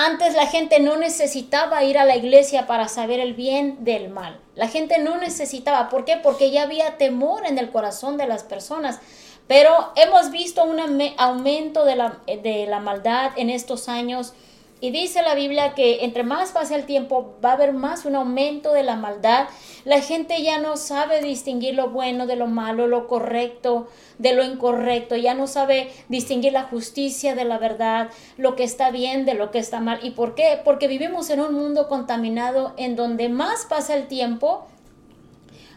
Antes 0.00 0.36
la 0.36 0.46
gente 0.46 0.78
no 0.78 0.96
necesitaba 0.96 1.82
ir 1.82 1.98
a 1.98 2.04
la 2.04 2.14
iglesia 2.14 2.68
para 2.68 2.86
saber 2.86 3.18
el 3.18 3.34
bien 3.34 3.84
del 3.84 4.10
mal. 4.10 4.38
La 4.54 4.68
gente 4.68 5.00
no 5.00 5.16
necesitaba. 5.16 5.88
¿Por 5.88 6.04
qué? 6.04 6.16
Porque 6.16 6.52
ya 6.52 6.62
había 6.62 6.98
temor 6.98 7.44
en 7.44 7.58
el 7.58 7.72
corazón 7.72 8.16
de 8.16 8.28
las 8.28 8.44
personas. 8.44 9.00
Pero 9.48 9.92
hemos 9.96 10.30
visto 10.30 10.62
un 10.62 10.78
aumento 11.16 11.84
de 11.84 11.96
la, 11.96 12.20
de 12.28 12.66
la 12.68 12.78
maldad 12.78 13.32
en 13.34 13.50
estos 13.50 13.88
años. 13.88 14.34
Y 14.80 14.92
dice 14.92 15.22
la 15.22 15.34
Biblia 15.34 15.74
que 15.74 16.04
entre 16.04 16.22
más 16.22 16.52
pase 16.52 16.76
el 16.76 16.84
tiempo 16.84 17.36
va 17.44 17.50
a 17.50 17.54
haber 17.54 17.72
más 17.72 18.04
un 18.04 18.14
aumento 18.14 18.72
de 18.72 18.84
la 18.84 18.94
maldad. 18.94 19.48
La 19.84 20.00
gente 20.00 20.40
ya 20.42 20.58
no 20.58 20.76
sabe 20.76 21.20
distinguir 21.20 21.74
lo 21.74 21.90
bueno 21.90 22.26
de 22.26 22.36
lo 22.36 22.46
malo, 22.46 22.86
lo 22.86 23.08
correcto 23.08 23.88
de 24.18 24.34
lo 24.34 24.44
incorrecto. 24.44 25.16
Ya 25.16 25.34
no 25.34 25.48
sabe 25.48 25.90
distinguir 26.08 26.52
la 26.52 26.62
justicia 26.62 27.34
de 27.34 27.44
la 27.44 27.58
verdad, 27.58 28.10
lo 28.36 28.54
que 28.54 28.62
está 28.62 28.92
bien 28.92 29.24
de 29.24 29.34
lo 29.34 29.50
que 29.50 29.58
está 29.58 29.80
mal. 29.80 29.98
¿Y 30.02 30.12
por 30.12 30.36
qué? 30.36 30.60
Porque 30.64 30.86
vivimos 30.86 31.28
en 31.30 31.40
un 31.40 31.54
mundo 31.54 31.88
contaminado 31.88 32.74
en 32.76 32.94
donde 32.94 33.28
más 33.28 33.66
pasa 33.66 33.96
el 33.96 34.06
tiempo, 34.06 34.68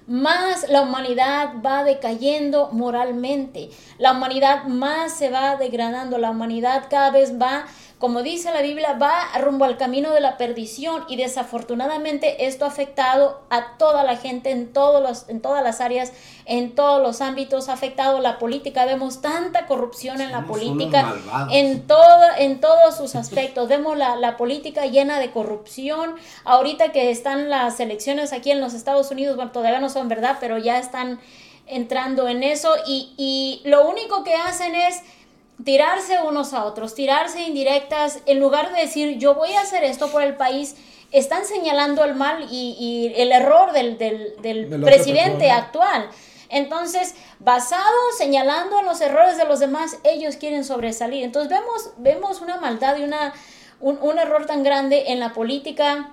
más 0.07 0.67
la 0.69 0.81
humanidad 0.81 1.53
va 1.65 1.83
decayendo 1.83 2.69
moralmente. 2.71 3.69
La 3.97 4.11
humanidad 4.11 4.65
más 4.65 5.13
se 5.13 5.29
va 5.29 5.55
degradando. 5.55 6.17
La 6.17 6.31
humanidad 6.31 6.87
cada 6.89 7.11
vez 7.11 7.39
va, 7.39 7.65
como 8.01 8.23
dice 8.23 8.51
la 8.51 8.63
Biblia, 8.63 8.93
va 8.93 9.13
rumbo 9.39 9.63
al 9.63 9.77
camino 9.77 10.11
de 10.11 10.21
la 10.21 10.35
perdición. 10.35 11.05
Y 11.07 11.17
desafortunadamente 11.17 12.47
esto 12.47 12.65
ha 12.65 12.69
afectado 12.69 13.41
a 13.51 13.77
toda 13.77 14.03
la 14.03 14.17
gente 14.17 14.49
en, 14.49 14.73
todos 14.73 15.03
los, 15.03 15.29
en 15.29 15.39
todas 15.39 15.63
las 15.63 15.81
áreas, 15.81 16.11
en 16.45 16.73
todos 16.73 16.99
los 16.99 17.21
ámbitos. 17.21 17.69
Ha 17.69 17.73
afectado 17.73 18.19
la 18.19 18.39
política. 18.39 18.85
Vemos 18.85 19.21
tanta 19.21 19.67
corrupción 19.67 20.19
en 20.19 20.31
la 20.31 20.47
política. 20.47 21.13
En, 21.51 21.85
todo, 21.85 22.23
en 22.39 22.59
todos 22.59 22.97
sus 22.97 23.13
aspectos. 23.13 23.69
Vemos 23.69 23.95
la, 23.95 24.15
la 24.15 24.35
política 24.35 24.87
llena 24.87 25.19
de 25.19 25.29
corrupción. 25.29 26.15
Ahorita 26.43 26.91
que 26.91 27.11
están 27.11 27.51
las 27.51 27.79
elecciones 27.79 28.33
aquí 28.33 28.49
en 28.49 28.61
los 28.61 28.73
Estados 28.73 29.11
Unidos, 29.11 29.35
bueno, 29.35 29.51
todavía 29.51 29.79
no 29.79 29.89
son 29.89 30.07
verdad, 30.07 30.37
pero 30.39 30.57
ya 30.57 30.79
están 30.79 31.19
entrando 31.67 32.27
en 32.27 32.41
eso 32.41 32.73
y, 32.87 33.13
y 33.15 33.61
lo 33.69 33.87
único 33.87 34.23
que 34.23 34.33
hacen 34.33 34.73
es 34.73 35.01
tirarse 35.63 36.19
unos 36.21 36.53
a 36.53 36.65
otros, 36.65 36.95
tirarse 36.95 37.41
indirectas, 37.41 38.19
en 38.25 38.39
lugar 38.39 38.73
de 38.73 38.81
decir 38.81 39.17
yo 39.17 39.35
voy 39.35 39.53
a 39.53 39.61
hacer 39.61 39.83
esto 39.83 40.09
por 40.11 40.21
el 40.23 40.35
país, 40.35 40.75
están 41.11 41.45
señalando 41.45 42.03
el 42.05 42.15
mal 42.15 42.47
y, 42.49 42.75
y 42.79 43.21
el 43.21 43.31
error 43.31 43.73
del, 43.73 43.97
del, 43.97 44.35
De 44.41 44.77
presidente 44.79 45.39
persona. 45.39 45.57
actual. 45.57 46.09
Entonces, 46.49 47.15
basado 47.39 47.97
señalando 48.17 48.81
los 48.81 48.99
errores 49.01 49.37
de 49.37 49.45
los 49.45 49.59
demás, 49.59 49.97
ellos 50.03 50.35
quieren 50.35 50.63
sobresalir. 50.63 51.23
Entonces 51.23 51.49
vemos, 51.49 51.91
vemos 51.97 52.41
una 52.41 52.57
maldad 52.57 52.97
y 52.97 53.03
una, 53.03 53.33
un, 53.79 53.97
un 54.01 54.19
error 54.19 54.45
tan 54.45 54.63
grande 54.63 55.05
en 55.07 55.19
la 55.19 55.33
política, 55.33 56.11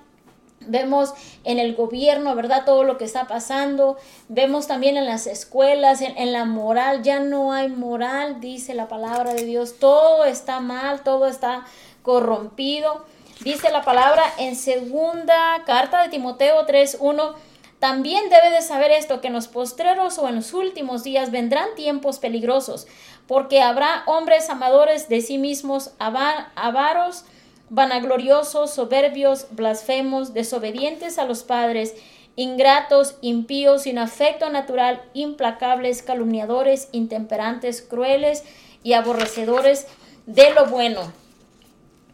vemos 0.61 1.15
en 1.45 1.59
el 1.59 1.75
gobierno, 1.75 2.35
¿verdad? 2.35 2.65
Todo 2.65 2.85
lo 2.85 2.99
que 2.99 3.05
está 3.05 3.27
pasando, 3.27 3.97
vemos 4.29 4.67
también 4.67 4.97
en 4.97 5.07
las 5.07 5.27
escuelas, 5.27 6.01
en, 6.01 6.33
la 6.33 6.45
moral, 6.45 7.03
ya 7.03 7.21
no 7.21 7.53
hay 7.53 7.69
moral, 7.69 8.41
dice 8.41 8.75
la 8.75 8.89
palabra 8.89 9.35
de 9.35 9.45
Dios, 9.45 9.79
todo 9.79 10.25
está 10.25 10.61
mal, 10.61 11.03
todo 11.03 11.27
está 11.27 11.65
corrompido. 12.03 13.05
Dice 13.41 13.71
la 13.71 13.83
palabra 13.83 14.25
en 14.39 14.57
segunda 14.57 15.63
carta 15.65 16.03
de 16.03 16.09
Timoteo 16.09 16.67
3:1, 16.67 17.35
también 17.79 18.29
debe 18.29 18.51
de 18.51 18.61
saber 18.61 18.91
esto, 18.91 19.21
que 19.21 19.29
en 19.29 19.35
los 19.35 19.47
postreros 19.47 20.19
o 20.19 20.29
en 20.29 20.35
los 20.35 20.53
últimos 20.53 21.05
días 21.05 21.31
vendrán 21.31 21.69
tiempos 21.77 22.19
peligrosos, 22.19 22.89
porque 23.29 23.63
habrá 23.63 24.03
hombres 24.07 24.51
amadores 24.51 25.09
de 25.09 25.21
sí 25.21 25.39
mismos, 25.39 25.93
ava- 26.01 26.49
avaros, 26.57 27.25
vanagloriosos, 27.71 28.71
soberbios, 28.73 29.47
blasfemos, 29.51 30.35
desobedientes 30.35 31.19
a 31.19 31.25
los 31.25 31.43
padres, 31.43 31.95
ingratos, 32.37 33.16
impíos, 33.21 33.83
sin 33.83 33.99
afecto 33.99 34.49
natural, 34.51 35.03
implacables, 35.12 36.03
calumniadores, 36.03 36.89
intemperantes, 36.93 37.83
crueles 37.83 38.45
y 38.83 38.93
aborrecedores 38.93 39.87
de 40.27 40.51
lo 40.55 40.66
bueno. 40.66 41.12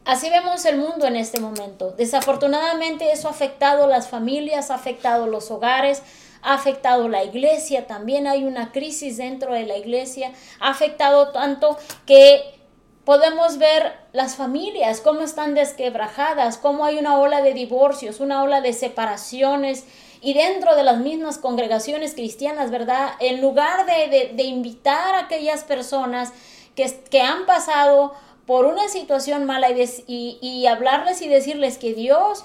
Así 0.04 0.28
vemos 0.28 0.64
el 0.66 0.76
mundo 0.76 1.06
en 1.06 1.16
este 1.16 1.40
momento. 1.40 1.92
Desafortunadamente 1.92 3.10
eso 3.12 3.28
ha 3.28 3.30
afectado 3.30 3.86
las 3.86 4.08
familias, 4.08 4.70
ha 4.70 4.74
afectado 4.74 5.26
los 5.26 5.50
hogares, 5.50 6.02
ha 6.42 6.54
afectado 6.54 7.08
la 7.08 7.24
iglesia, 7.24 7.86
también 7.86 8.26
hay 8.26 8.44
una 8.44 8.70
crisis 8.70 9.16
dentro 9.16 9.54
de 9.54 9.64
la 9.64 9.78
iglesia, 9.78 10.32
ha 10.60 10.70
afectado 10.70 11.32
tanto 11.32 11.78
que 12.06 12.54
podemos 13.04 13.58
ver 13.58 13.92
las 14.12 14.36
familias, 14.36 15.00
cómo 15.00 15.20
están 15.20 15.54
desquebrajadas, 15.54 16.58
cómo 16.58 16.84
hay 16.84 16.98
una 16.98 17.18
ola 17.18 17.42
de 17.42 17.52
divorcios, 17.52 18.20
una 18.20 18.42
ola 18.42 18.60
de 18.60 18.72
separaciones. 18.72 19.84
Y 20.20 20.32
dentro 20.32 20.74
de 20.74 20.84
las 20.84 20.96
mismas 20.98 21.36
congregaciones 21.36 22.14
cristianas, 22.14 22.70
¿verdad? 22.70 23.10
En 23.20 23.42
lugar 23.42 23.84
de, 23.84 24.32
de- 24.34 24.42
invitar 24.44 25.14
a 25.14 25.20
aquellas 25.20 25.64
personas 25.64 26.32
que, 26.74 26.90
que 27.10 27.20
han 27.20 27.44
pasado 27.44 28.14
por 28.46 28.64
una 28.64 28.88
situación 28.88 29.44
mala 29.44 29.68
y, 29.70 30.38
y 30.40 30.66
hablarles 30.66 31.20
y 31.20 31.28
decirles 31.28 31.76
que 31.76 31.92
Dios 31.92 32.44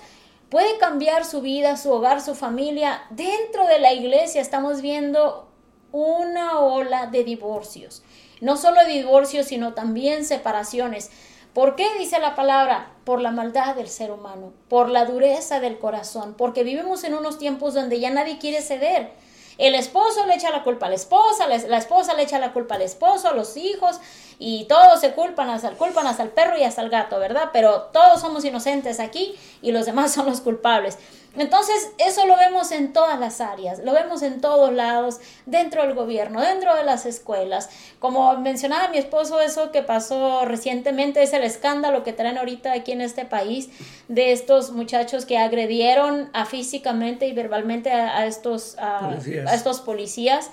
puede 0.49 0.77
cambiar 0.77 1.23
su 1.23 1.39
vida, 1.41 1.77
su 1.77 1.91
hogar, 1.91 2.21
su 2.21 2.35
familia, 2.35 3.01
dentro 3.11 3.65
de 3.67 3.79
la 3.79 3.93
iglesia 3.93 4.41
estamos 4.41 4.81
viendo 4.81 5.47
una 5.91 6.59
ola 6.59 7.07
de 7.07 7.23
divorcios. 7.23 8.03
No 8.41 8.57
solo 8.57 8.85
divorcios, 8.85 9.47
sino 9.47 9.73
también 9.73 10.25
separaciones. 10.25 11.09
¿Por 11.53 11.75
qué 11.75 11.87
dice 11.97 12.19
la 12.19 12.35
palabra? 12.35 12.91
Por 13.05 13.21
la 13.21 13.31
maldad 13.31 13.75
del 13.75 13.89
ser 13.89 14.11
humano, 14.11 14.53
por 14.69 14.89
la 14.89 15.05
dureza 15.05 15.59
del 15.59 15.79
corazón, 15.79 16.35
porque 16.37 16.63
vivimos 16.63 17.03
en 17.03 17.15
unos 17.15 17.37
tiempos 17.37 17.73
donde 17.73 17.99
ya 17.99 18.11
nadie 18.11 18.37
quiere 18.37 18.61
ceder. 18.61 19.11
El 19.57 19.75
esposo 19.75 20.25
le 20.25 20.35
echa 20.35 20.51
la 20.51 20.63
culpa 20.63 20.85
a 20.85 20.89
la 20.89 20.95
esposa, 20.95 21.45
la, 21.47 21.77
esposa 21.77 22.13
le 22.13 22.23
echa 22.23 22.39
la 22.39 22.53
culpa 22.53 22.75
al 22.75 22.81
esposo, 22.81 23.27
a 23.27 23.33
los 23.33 23.57
hijos, 23.57 23.99
y 24.39 24.63
todos 24.65 25.01
se 25.01 25.11
culpan 25.11 25.49
hasta, 25.49 25.71
culpan 25.71 26.07
hasta 26.07 26.23
el 26.23 26.29
perro 26.29 26.57
y 26.57 26.63
hasta 26.63 26.81
el 26.81 26.89
gato, 26.89 27.19
¿verdad? 27.19 27.49
Pero 27.51 27.89
todos 27.91 28.21
somos 28.21 28.45
inocentes 28.45 29.01
aquí 29.01 29.35
y 29.61 29.73
los 29.73 29.85
demás 29.85 30.13
son 30.13 30.27
los 30.27 30.39
culpables. 30.39 30.97
Entonces, 31.37 31.91
eso 31.99 32.25
lo 32.25 32.35
vemos 32.37 32.71
en 32.71 32.91
todas 32.91 33.19
las 33.19 33.39
áreas, 33.39 33.79
lo 33.79 33.93
vemos 33.93 34.23
en 34.23 34.41
todos 34.41 34.73
lados, 34.73 35.19
dentro 35.45 35.83
del 35.83 35.93
gobierno, 35.93 36.41
dentro 36.41 36.75
de 36.75 36.83
las 36.83 37.05
escuelas. 37.05 37.69
Como 37.99 38.35
mencionaba 38.37 38.87
mi 38.89 38.97
esposo, 38.97 39.39
eso 39.39 39.71
que 39.71 39.83
pasó 39.83 40.43
recientemente 40.45 41.21
es 41.21 41.31
el 41.33 41.43
escándalo 41.43 42.03
que 42.03 42.13
traen 42.13 42.37
ahorita 42.39 42.73
aquí 42.73 42.91
en 42.93 43.01
este 43.01 43.25
país 43.25 43.69
de 44.07 44.31
estos 44.31 44.71
muchachos 44.71 45.25
que 45.25 45.37
agredieron 45.37 46.29
a 46.33 46.45
físicamente 46.45 47.27
y 47.27 47.33
verbalmente 47.33 47.91
a, 47.91 48.17
a 48.17 48.25
estos, 48.25 48.75
a- 48.79 49.09
Policías. 49.11 49.51
a 49.51 49.53
estos 49.55 49.81
policías. 49.81 50.49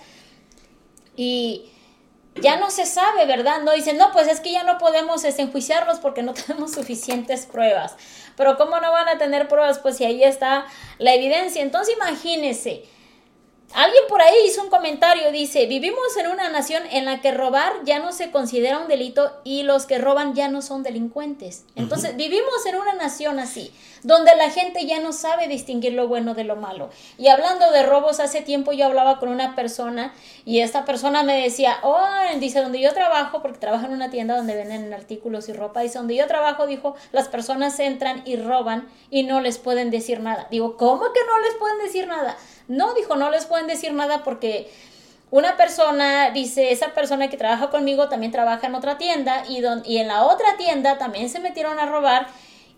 Y 1.16 1.70
ya 2.41 2.57
no 2.57 2.70
se 2.70 2.87
sabe, 2.87 3.26
¿verdad? 3.26 3.62
No 3.62 3.72
dicen, 3.72 3.97
no, 3.97 4.12
pues 4.12 4.28
es 4.28 4.41
que 4.41 4.53
ya 4.53 4.62
no 4.62 4.78
podemos 4.78 5.24
este, 5.24 5.43
enjuiciarlos 5.43 5.99
porque 5.99 6.22
no 6.22 6.34
tenemos 6.47 6.72
suficientes 6.72 7.47
pruebas. 7.47 7.97
Pero 8.37 8.57
¿cómo 8.57 8.80
no 8.80 8.93
van 8.93 9.09
a 9.09 9.18
tener 9.18 9.49
pruebas? 9.49 9.78
Pues 9.78 9.97
si 9.97 10.05
ahí 10.05 10.22
está 10.22 10.66
la 10.99 11.14
evidencia. 11.14 11.62
Entonces 11.62 11.95
imagínense, 11.95 12.84
Alguien 13.74 14.05
por 14.09 14.22
ahí 14.22 14.34
hizo 14.47 14.62
un 14.62 14.70
comentario, 14.70 15.32
dice, 15.32 15.66
vivimos 15.66 16.16
en 16.18 16.28
una 16.28 16.49
nación 16.49 16.84
en 16.91 17.05
la 17.05 17.20
que 17.20 17.32
robar 17.32 17.72
ya 17.84 17.99
no 17.99 18.12
se 18.12 18.30
considera 18.30 18.78
un 18.78 18.89
delito 18.89 19.32
y 19.45 19.64
los 19.64 19.87
que 19.87 19.99
roban 19.99 20.34
ya 20.34 20.49
no 20.49 20.62
son 20.62 20.82
delincuentes. 20.82 21.64
Entonces, 21.74 22.16
vivimos 22.16 22.64
en 22.66 22.76
una 22.76 22.95
nación 22.95 23.39
así, 23.41 23.72
donde 24.07 24.37
la 24.37 24.51
gente 24.51 24.87
ya 24.87 25.01
no 25.01 25.13
sabe 25.13 25.49
distinguir 25.49 25.93
lo 25.93 26.07
bueno 26.07 26.35
de 26.35 26.45
lo 26.45 26.55
malo. 26.55 26.91
Y 27.19 27.27
hablando 27.27 27.73
de 27.73 27.83
robos, 27.83 28.21
hace 28.21 28.41
tiempo 28.41 28.73
yo 28.73 28.87
hablaba 28.87 29.19
con 29.19 29.31
una 29.31 29.57
persona 29.57 30.15
y 30.45 30.61
esta 30.61 30.85
persona 30.85 31.25
me 31.25 31.43
decía, 31.43 31.79
oh, 31.83 31.99
dice, 32.39 32.63
donde 32.63 32.81
yo 32.81 32.95
trabajo, 32.95 33.43
porque 33.43 33.59
trabajo 33.59 33.87
en 33.87 33.93
una 33.93 34.09
tienda 34.09 34.37
donde 34.37 34.55
venden 34.55 34.95
artículos 34.95 35.49
y 35.49 35.55
ropa, 35.55 35.81
dice, 35.81 35.99
donde 35.99 36.15
yo 36.15 36.29
trabajo, 36.29 36.69
dijo, 36.69 36.95
las 37.11 37.27
personas 37.27 37.81
entran 37.81 38.23
y 38.25 38.37
roban 38.37 38.89
y 39.11 39.25
no 39.25 39.41
les 39.41 39.59
pueden 39.59 39.91
decir 39.91 40.21
nada. 40.21 40.47
Digo, 40.53 40.77
¿cómo 40.77 41.13
que 41.13 41.21
no 41.27 41.41
les 41.41 41.55
pueden 41.57 41.79
decir 41.79 42.07
nada? 42.07 42.37
No, 42.69 42.95
dijo, 42.95 43.17
no 43.17 43.29
les 43.31 43.45
pueden 43.47 43.67
decir 43.67 43.93
nada 43.93 44.23
porque 44.23 44.71
una 45.33 45.57
persona 45.57 46.31
dice, 46.31 46.71
esa 46.71 46.95
persona 46.95 47.29
que 47.29 47.37
trabaja 47.37 47.71
conmigo 47.71 48.09
también 48.09 48.31
trabaja 48.31 48.69
en 48.69 48.77
otra 48.77 48.99
tienda 48.99 49.43
y, 49.49 49.65
y 49.85 49.99
en 49.99 50.07
la 50.07 50.23
otra 50.27 50.57
tienda 50.57 50.97
también 50.97 51.29
se 51.29 51.41
metieron 51.41 51.81
a 51.81 51.87
robar 51.87 52.29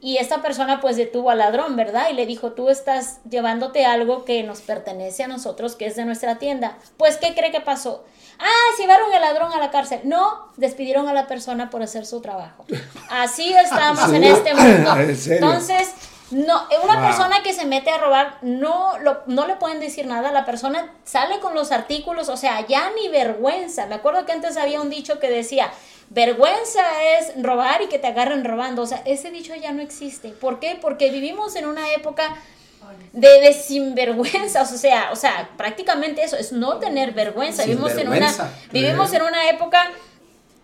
y 0.00 0.18
esta 0.18 0.42
persona 0.42 0.80
pues 0.80 0.96
detuvo 0.96 1.30
al 1.30 1.38
ladrón, 1.38 1.74
¿verdad? 1.74 2.08
Y 2.10 2.14
le 2.14 2.26
dijo, 2.26 2.52
tú 2.52 2.68
estás 2.68 3.20
llevándote 3.28 3.84
algo 3.84 4.24
que 4.24 4.42
nos 4.44 4.60
pertenece 4.60 5.24
a 5.24 5.28
nosotros, 5.28 5.74
que 5.74 5.86
es 5.86 5.96
de 5.96 6.04
nuestra 6.04 6.38
tienda. 6.38 6.78
Pues, 6.96 7.16
¿qué 7.16 7.34
cree 7.34 7.50
que 7.50 7.60
pasó? 7.60 8.04
Ah, 8.38 8.76
llevaron 8.78 9.12
al 9.12 9.20
ladrón 9.20 9.52
a 9.52 9.58
la 9.58 9.70
cárcel. 9.70 10.00
No, 10.04 10.52
despidieron 10.56 11.08
a 11.08 11.12
la 11.12 11.26
persona 11.26 11.70
por 11.70 11.82
hacer 11.82 12.06
su 12.06 12.20
trabajo. 12.20 12.64
Así 13.10 13.52
estamos 13.64 14.12
en 14.12 14.22
este 14.22 14.54
mundo. 14.54 14.94
Entonces, 15.30 15.92
no, 16.30 16.62
una 16.84 17.00
persona 17.00 17.42
que 17.42 17.52
se 17.52 17.66
mete 17.66 17.90
a 17.90 17.98
robar 17.98 18.38
no, 18.42 18.92
no 19.26 19.46
le 19.46 19.56
pueden 19.56 19.80
decir 19.80 20.06
nada, 20.06 20.30
la 20.30 20.44
persona 20.44 20.92
sale 21.04 21.40
con 21.40 21.54
los 21.54 21.72
artículos, 21.72 22.28
o 22.28 22.36
sea, 22.36 22.66
ya 22.66 22.90
ni 22.90 23.08
vergüenza. 23.08 23.86
Me 23.86 23.96
acuerdo 23.96 24.26
que 24.26 24.32
antes 24.32 24.56
había 24.56 24.80
un 24.80 24.90
dicho 24.90 25.18
que 25.18 25.30
decía, 25.30 25.72
vergüenza 26.10 26.82
es 27.18 27.42
robar 27.42 27.82
y 27.82 27.86
que 27.86 27.98
te 27.98 28.06
agarren 28.06 28.44
robando, 28.44 28.82
o 28.82 28.86
sea, 28.86 29.02
ese 29.04 29.30
dicho 29.30 29.54
ya 29.54 29.72
no 29.72 29.82
existe. 29.82 30.30
¿Por 30.30 30.60
qué? 30.60 30.78
Porque 30.80 31.10
vivimos 31.10 31.56
en 31.56 31.66
una 31.66 31.92
época 31.92 32.36
de, 33.12 33.40
de 33.40 33.52
sinvergüenza, 33.52 34.62
o 34.62 34.66
sea, 34.66 35.10
o 35.12 35.16
sea, 35.16 35.50
prácticamente 35.56 36.22
eso 36.22 36.36
es 36.36 36.52
no 36.52 36.78
tener 36.78 37.12
vergüenza. 37.12 37.64
Vivimos 37.64 37.92
en 37.96 38.08
una 38.08 38.32
vivimos 38.72 39.12
en 39.12 39.22
una 39.22 39.50
época 39.50 39.90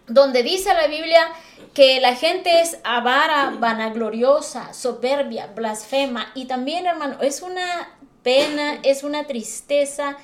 donde 0.06 0.42
dice 0.42 0.72
la 0.74 0.86
Biblia 0.86 1.26
que 1.72 2.00
la 2.00 2.14
gente 2.14 2.60
es 2.60 2.78
avara, 2.84 3.54
vanagloriosa, 3.58 4.72
soberbia, 4.72 5.48
blasfema. 5.48 6.30
Y 6.34 6.44
también, 6.44 6.86
hermano, 6.86 7.20
es 7.20 7.42
una 7.42 7.90
pena, 8.22 8.78
es 8.82 9.02
una 9.02 9.26
tristeza 9.26 10.16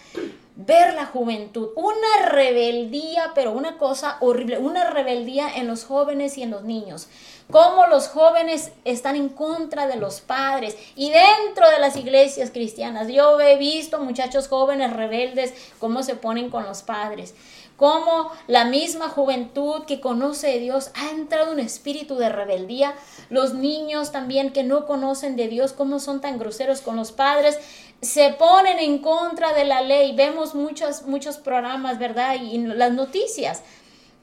ver 0.66 0.94
la 0.94 1.06
juventud, 1.06 1.70
una 1.76 2.28
rebeldía, 2.28 3.32
pero 3.34 3.52
una 3.52 3.78
cosa 3.78 4.16
horrible, 4.20 4.58
una 4.58 4.90
rebeldía 4.90 5.48
en 5.54 5.66
los 5.66 5.84
jóvenes 5.84 6.36
y 6.38 6.42
en 6.42 6.50
los 6.50 6.64
niños. 6.64 7.08
Cómo 7.50 7.86
los 7.86 8.08
jóvenes 8.08 8.70
están 8.84 9.16
en 9.16 9.28
contra 9.28 9.86
de 9.86 9.96
los 9.96 10.20
padres 10.20 10.76
y 10.94 11.11
dentro 11.11 11.68
de 11.70 11.80
las 11.80 11.96
iglesias 11.96 12.50
cristianas. 12.50 13.08
Yo 13.08 13.40
he 13.40 13.56
visto 13.56 13.98
muchachos 13.98 14.48
jóvenes 14.48 14.92
rebeldes, 14.92 15.52
cómo 15.78 16.02
se 16.02 16.14
ponen 16.14 16.50
con 16.50 16.64
los 16.64 16.82
padres 16.82 17.34
cómo 17.80 18.30
la 18.46 18.66
misma 18.66 19.08
juventud 19.08 19.84
que 19.86 20.02
conoce 20.02 20.48
de 20.48 20.58
Dios 20.58 20.90
ha 20.94 21.12
entrado 21.12 21.50
un 21.50 21.61
espíritu 21.61 22.16
de 22.16 22.28
rebeldía. 22.28 22.94
Los 23.30 23.54
niños 23.54 24.12
también 24.12 24.52
que 24.52 24.64
no 24.64 24.84
conocen 24.84 25.34
de 25.34 25.48
Dios, 25.48 25.72
cómo 25.72 25.98
son 25.98 26.20
tan 26.20 26.38
groseros 26.38 26.82
con 26.82 26.96
los 26.96 27.11
padres, 27.11 27.58
se 28.01 28.30
ponen 28.30 28.78
en 28.78 28.98
contra 28.98 29.53
de 29.53 29.64
la 29.64 29.82
ley. 29.82 30.14
Vemos 30.14 30.55
muchos, 30.55 31.03
muchos 31.03 31.38
programas, 31.38 31.98
¿verdad? 31.98 32.36
Y 32.40 32.59
las 32.59 32.92
noticias 32.92 33.62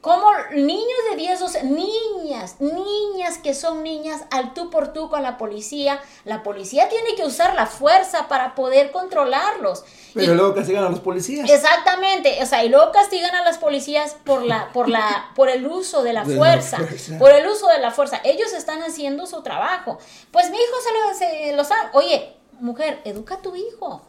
como 0.08 0.28
niños 0.54 0.98
de 1.10 1.18
10, 1.18 1.40
12, 1.40 1.64
niñas, 1.64 2.62
niñas 2.62 3.40
que 3.40 3.54
son 3.54 3.84
niñas 3.84 4.22
al 4.32 4.54
tú 4.54 4.70
por 4.70 4.94
tú 4.94 5.10
con 5.10 5.24
la 5.24 5.38
policía, 5.38 6.00
la 6.24 6.44
policía 6.44 6.88
tiene 6.88 7.16
que 7.16 7.26
usar 7.26 7.56
la 7.56 7.66
fuerza 7.66 8.28
para 8.28 8.54
poder 8.56 8.92
controlarlos. 8.92 9.84
Pero 10.14 10.36
luego 10.36 10.54
castigan 10.54 10.86
a 10.86 10.90
los 10.90 11.00
policías. 11.00 11.50
Exactamente, 11.50 12.42
o 12.42 12.46
sea, 12.46 12.64
y 12.64 12.70
luego 12.70 12.92
castigan 12.92 13.36
a 13.36 13.44
las 13.44 13.58
policías 13.58 14.16
por 14.24 14.44
la, 14.44 14.72
por 14.72 14.88
la, 14.88 15.32
por 15.36 15.50
el 15.50 15.68
uso 15.68 16.04
de 16.04 16.14
la, 16.14 16.24
fuerza, 16.38 16.78
por 17.20 17.32
el 17.32 17.46
uso 17.46 17.68
de 17.68 17.80
la 17.80 17.92
fuerza. 17.92 18.22
Ellos 18.24 18.54
están 18.54 18.84
haciendo 18.84 19.26
su 19.26 19.42
trabajo. 19.42 19.98
Pues 20.32 20.50
mi 20.52 20.58
hijo 20.58 20.76
se 20.84 20.94
lo, 20.94 21.18
se 21.18 21.54
lo 21.54 21.64
sabe. 21.66 21.90
Oye, 21.94 22.37
mujer, 22.60 23.02
educa 23.06 23.36
a 23.36 23.42
tu 23.42 23.56
hijo 23.56 24.02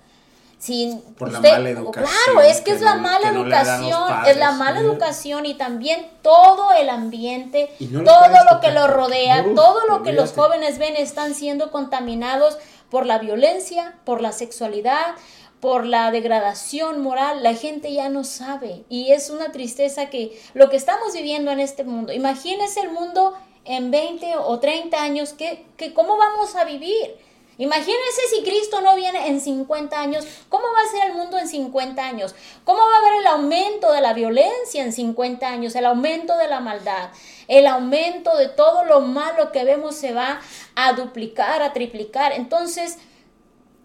sin 0.58 1.00
por 1.14 1.30
la 1.30 1.40
mala 1.40 1.70
educación. 1.70 2.12
Claro, 2.24 2.40
es 2.42 2.60
que, 2.60 2.72
es 2.72 2.80
la 2.80 2.96
mala 2.96 3.28
educación, 3.28 4.26
es 4.26 4.36
la 4.36 4.52
mala 4.52 4.80
educación 4.80 5.46
y 5.46 5.54
también 5.54 6.10
todo 6.22 6.72
el 6.72 6.90
ambiente, 6.90 7.70
todo 7.78 8.28
lo 8.52 8.60
que 8.60 8.72
lo 8.72 8.88
rodea, 8.88 9.44
todo 9.54 9.86
lo 9.86 10.02
que 10.02 10.12
los 10.12 10.32
jóvenes 10.32 10.78
ven 10.78 10.96
están 10.96 11.34
siendo 11.34 11.70
contaminados 11.70 12.58
por 12.90 13.06
la 13.06 13.18
violencia, 13.18 13.94
por 14.04 14.20
la 14.20 14.32
sexualidad, 14.32 15.14
por 15.60 15.84
la 15.84 16.10
degradación 16.10 17.00
moral, 17.00 17.42
la 17.42 17.54
gente 17.54 17.92
ya 17.92 18.08
no 18.08 18.24
sabe 18.24 18.84
y 18.88 19.12
es 19.12 19.30
una 19.30 19.50
tristeza 19.50 20.08
que 20.08 20.40
lo 20.54 20.70
que 20.70 20.76
estamos 20.76 21.12
viviendo 21.12 21.50
en 21.50 21.60
este 21.60 21.84
mundo, 21.84 22.12
imagínese 22.12 22.80
el 22.80 22.90
mundo 22.90 23.34
en 23.64 23.90
20 23.90 24.36
o 24.38 24.58
30 24.58 25.02
años, 25.02 25.32
que, 25.32 25.66
que 25.76 25.92
¿cómo 25.92 26.16
vamos 26.16 26.56
a 26.56 26.64
vivir? 26.64 27.16
Imagínense 27.58 28.22
si 28.30 28.42
Cristo 28.42 28.80
no 28.80 28.94
viene 28.94 29.26
en 29.26 29.40
50 29.40 30.00
años, 30.00 30.24
¿cómo 30.48 30.64
va 30.72 30.80
a 30.80 30.92
ser 30.92 31.10
el 31.10 31.16
mundo 31.16 31.38
en 31.38 31.48
50 31.48 32.04
años? 32.04 32.36
¿Cómo 32.62 32.78
va 32.78 32.94
a 32.94 32.98
haber 32.98 33.20
el 33.20 33.26
aumento 33.26 33.92
de 33.92 34.00
la 34.00 34.14
violencia 34.14 34.84
en 34.84 34.92
50 34.92 35.46
años, 35.46 35.74
el 35.74 35.84
aumento 35.84 36.36
de 36.36 36.46
la 36.46 36.60
maldad, 36.60 37.10
el 37.48 37.66
aumento 37.66 38.36
de 38.36 38.48
todo 38.48 38.84
lo 38.84 39.00
malo 39.00 39.50
que 39.50 39.64
vemos 39.64 39.96
se 39.96 40.12
va 40.12 40.40
a 40.76 40.92
duplicar, 40.92 41.60
a 41.62 41.72
triplicar? 41.72 42.32
Entonces, 42.32 42.98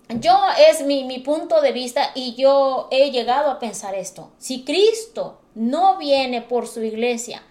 yo 0.08 0.38
es 0.70 0.86
mi, 0.86 1.04
mi 1.06 1.20
punto 1.20 1.60
de 1.62 1.72
vista 1.72 2.12
y 2.14 2.36
yo 2.36 2.88
he 2.92 3.10
llegado 3.10 3.50
a 3.50 3.58
pensar 3.58 3.96
esto. 3.96 4.32
Si 4.38 4.64
Cristo 4.64 5.42
no 5.56 5.98
viene 5.98 6.44
por 6.44 6.68
su 6.68 6.84
iglesia, 6.84 7.42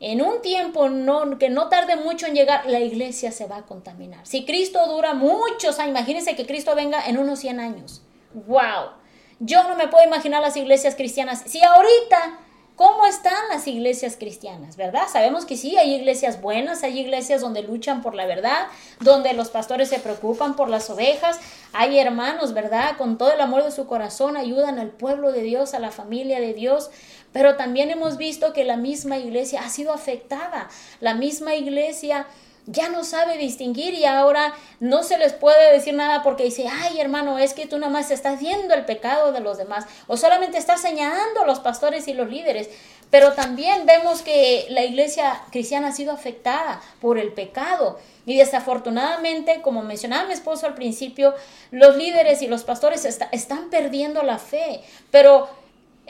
en 0.00 0.22
un 0.22 0.40
tiempo 0.40 0.88
no, 0.88 1.38
que 1.38 1.50
no 1.50 1.68
tarde 1.68 1.96
mucho 1.96 2.26
en 2.26 2.34
llegar, 2.34 2.64
la 2.66 2.80
iglesia 2.80 3.32
se 3.32 3.46
va 3.46 3.58
a 3.58 3.66
contaminar. 3.66 4.26
Si 4.26 4.46
Cristo 4.46 4.86
dura 4.86 5.12
muchos 5.12 5.78
años, 5.78 5.90
imagínense 5.90 6.34
que 6.34 6.46
Cristo 6.46 6.74
venga 6.74 7.06
en 7.06 7.18
unos 7.18 7.38
100 7.40 7.60
años. 7.60 8.02
¡Wow! 8.32 8.92
Yo 9.40 9.62
no 9.64 9.76
me 9.76 9.88
puedo 9.88 10.04
imaginar 10.04 10.40
las 10.40 10.56
iglesias 10.56 10.94
cristianas. 10.94 11.42
Si 11.44 11.62
ahorita, 11.62 12.38
¿cómo 12.76 13.04
están 13.04 13.48
las 13.50 13.66
iglesias 13.66 14.16
cristianas? 14.18 14.78
¿Verdad? 14.78 15.02
Sabemos 15.12 15.44
que 15.44 15.58
sí, 15.58 15.76
hay 15.76 15.94
iglesias 15.94 16.40
buenas, 16.40 16.82
hay 16.82 16.98
iglesias 16.98 17.42
donde 17.42 17.62
luchan 17.62 18.00
por 18.00 18.14
la 18.14 18.24
verdad, 18.24 18.68
donde 19.00 19.34
los 19.34 19.50
pastores 19.50 19.90
se 19.90 19.98
preocupan 19.98 20.56
por 20.56 20.70
las 20.70 20.88
ovejas, 20.88 21.38
hay 21.74 21.98
hermanos, 21.98 22.54
¿verdad? 22.54 22.96
Con 22.96 23.18
todo 23.18 23.32
el 23.32 23.40
amor 23.40 23.64
de 23.64 23.70
su 23.70 23.86
corazón 23.86 24.38
ayudan 24.38 24.78
al 24.78 24.90
pueblo 24.90 25.30
de 25.30 25.42
Dios, 25.42 25.74
a 25.74 25.78
la 25.78 25.90
familia 25.90 26.40
de 26.40 26.54
Dios. 26.54 26.90
Pero 27.32 27.56
también 27.56 27.90
hemos 27.90 28.16
visto 28.16 28.52
que 28.52 28.64
la 28.64 28.76
misma 28.76 29.18
iglesia 29.18 29.62
ha 29.64 29.68
sido 29.68 29.92
afectada. 29.92 30.68
La 31.00 31.14
misma 31.14 31.54
iglesia 31.54 32.26
ya 32.66 32.88
no 32.88 33.04
sabe 33.04 33.36
distinguir 33.36 33.94
y 33.94 34.04
ahora 34.04 34.52
no 34.78 35.02
se 35.02 35.18
les 35.18 35.32
puede 35.32 35.72
decir 35.72 35.94
nada 35.94 36.22
porque 36.22 36.44
dice, 36.44 36.66
ay 36.68 37.00
hermano, 37.00 37.38
es 37.38 37.54
que 37.54 37.66
tú 37.66 37.78
nada 37.78 37.92
más 37.92 38.10
estás 38.10 38.38
viendo 38.38 38.74
el 38.74 38.84
pecado 38.84 39.32
de 39.32 39.40
los 39.40 39.58
demás 39.58 39.86
o 40.06 40.16
solamente 40.16 40.58
estás 40.58 40.80
señalando 40.80 41.42
a 41.42 41.46
los 41.46 41.60
pastores 41.60 42.06
y 42.08 42.14
los 42.14 42.28
líderes. 42.28 42.68
Pero 43.10 43.32
también 43.32 43.86
vemos 43.86 44.22
que 44.22 44.66
la 44.70 44.84
iglesia 44.84 45.42
cristiana 45.50 45.88
ha 45.88 45.92
sido 45.92 46.12
afectada 46.12 46.80
por 47.00 47.18
el 47.18 47.32
pecado. 47.32 47.98
Y 48.24 48.36
desafortunadamente, 48.36 49.62
como 49.62 49.82
mencionaba 49.82 50.28
mi 50.28 50.32
esposo 50.32 50.66
al 50.66 50.74
principio, 50.74 51.34
los 51.72 51.96
líderes 51.96 52.40
y 52.42 52.46
los 52.46 52.62
pastores 52.62 53.04
están 53.32 53.68
perdiendo 53.70 54.22
la 54.22 54.38
fe. 54.38 54.82
Pero 55.10 55.48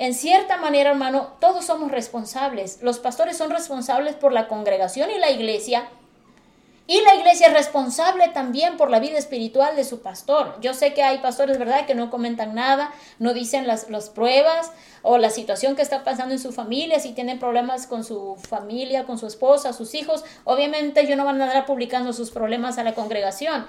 en 0.00 0.14
cierta 0.14 0.56
manera, 0.56 0.92
hermano, 0.92 1.34
todos 1.40 1.66
somos 1.66 1.90
responsables. 1.90 2.78
Los 2.80 2.98
pastores 2.98 3.36
son 3.36 3.50
responsables 3.50 4.14
por 4.14 4.32
la 4.32 4.48
congregación 4.48 5.10
y 5.10 5.18
la 5.18 5.30
iglesia. 5.30 5.90
Y 6.86 7.02
la 7.02 7.16
iglesia 7.16 7.48
es 7.48 7.52
responsable 7.52 8.30
también 8.30 8.78
por 8.78 8.90
la 8.90 8.98
vida 8.98 9.18
espiritual 9.18 9.76
de 9.76 9.84
su 9.84 10.00
pastor. 10.00 10.56
Yo 10.62 10.72
sé 10.72 10.94
que 10.94 11.02
hay 11.02 11.18
pastores, 11.18 11.58
¿verdad?, 11.58 11.84
que 11.84 11.94
no 11.94 12.08
comentan 12.08 12.54
nada, 12.54 12.94
no 13.18 13.34
dicen 13.34 13.66
las, 13.66 13.90
las 13.90 14.08
pruebas 14.08 14.72
o 15.02 15.18
la 15.18 15.28
situación 15.28 15.76
que 15.76 15.82
está 15.82 16.02
pasando 16.02 16.32
en 16.32 16.40
su 16.40 16.50
familia, 16.50 16.98
si 16.98 17.12
tienen 17.12 17.38
problemas 17.38 17.86
con 17.86 18.02
su 18.02 18.36
familia, 18.36 19.04
con 19.04 19.18
su 19.18 19.26
esposa, 19.26 19.74
sus 19.74 19.94
hijos. 19.94 20.24
Obviamente 20.44 21.02
ellos 21.02 21.18
no 21.18 21.26
van 21.26 21.42
a 21.42 21.44
andar 21.44 21.66
publicando 21.66 22.14
sus 22.14 22.30
problemas 22.30 22.78
a 22.78 22.84
la 22.84 22.94
congregación. 22.94 23.66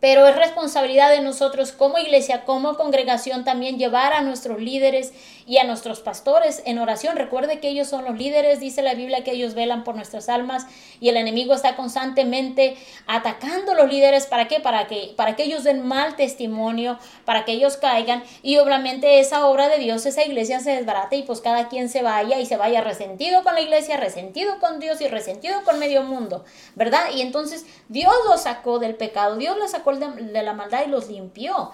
Pero 0.00 0.26
es 0.26 0.36
responsabilidad 0.36 1.10
de 1.10 1.20
nosotros 1.20 1.72
como 1.72 1.98
iglesia, 1.98 2.44
como 2.44 2.76
congregación 2.76 3.44
también 3.44 3.78
llevar 3.78 4.12
a 4.12 4.20
nuestros 4.20 4.60
líderes 4.60 5.12
y 5.46 5.58
a 5.58 5.64
nuestros 5.64 6.00
pastores 6.00 6.62
en 6.66 6.78
oración. 6.78 7.16
Recuerde 7.16 7.60
que 7.60 7.68
ellos 7.68 7.88
son 7.88 8.04
los 8.04 8.16
líderes, 8.16 8.60
dice 8.60 8.82
la 8.82 8.94
Biblia 8.94 9.24
que 9.24 9.32
ellos 9.32 9.54
velan 9.54 9.84
por 9.84 9.94
nuestras 9.94 10.28
almas 10.28 10.66
y 11.00 11.08
el 11.08 11.16
enemigo 11.16 11.54
está 11.54 11.76
constantemente 11.76 12.76
atacando 13.06 13.72
a 13.72 13.74
los 13.74 13.90
líderes 13.90 14.26
para 14.26 14.48
qué? 14.48 14.60
Para 14.60 14.86
que 14.86 15.14
para 15.16 15.36
que 15.36 15.44
ellos 15.44 15.64
den 15.64 15.86
mal 15.86 16.16
testimonio, 16.16 16.98
para 17.24 17.44
que 17.44 17.52
ellos 17.52 17.76
caigan 17.76 18.22
y 18.42 18.58
obviamente 18.58 19.20
esa 19.20 19.46
obra 19.46 19.68
de 19.68 19.78
Dios, 19.78 20.06
esa 20.06 20.24
iglesia 20.24 20.60
se 20.60 20.70
desbarate 20.70 21.16
y 21.16 21.22
pues 21.22 21.40
cada 21.40 21.68
quien 21.68 21.88
se 21.88 22.02
vaya 22.02 22.38
y 22.38 22.46
se 22.46 22.56
vaya 22.56 22.80
resentido 22.80 23.42
con 23.42 23.54
la 23.54 23.60
iglesia, 23.60 23.96
resentido 23.96 24.58
con 24.60 24.80
Dios 24.80 25.00
y 25.00 25.08
resentido 25.08 25.62
con 25.64 25.78
medio 25.78 26.02
mundo, 26.02 26.44
¿verdad? 26.74 27.10
Y 27.14 27.22
entonces 27.22 27.66
Dios 27.88 28.14
los 28.28 28.42
sacó 28.42 28.78
del 28.78 28.94
pecado, 28.94 29.36
Dios 29.36 29.56
los 29.58 29.70
sacó 29.70 29.94
de, 29.94 30.42
la 30.42 30.52
maldad 30.52 30.84
y 30.86 30.90
los 30.90 31.08
limpió. 31.08 31.72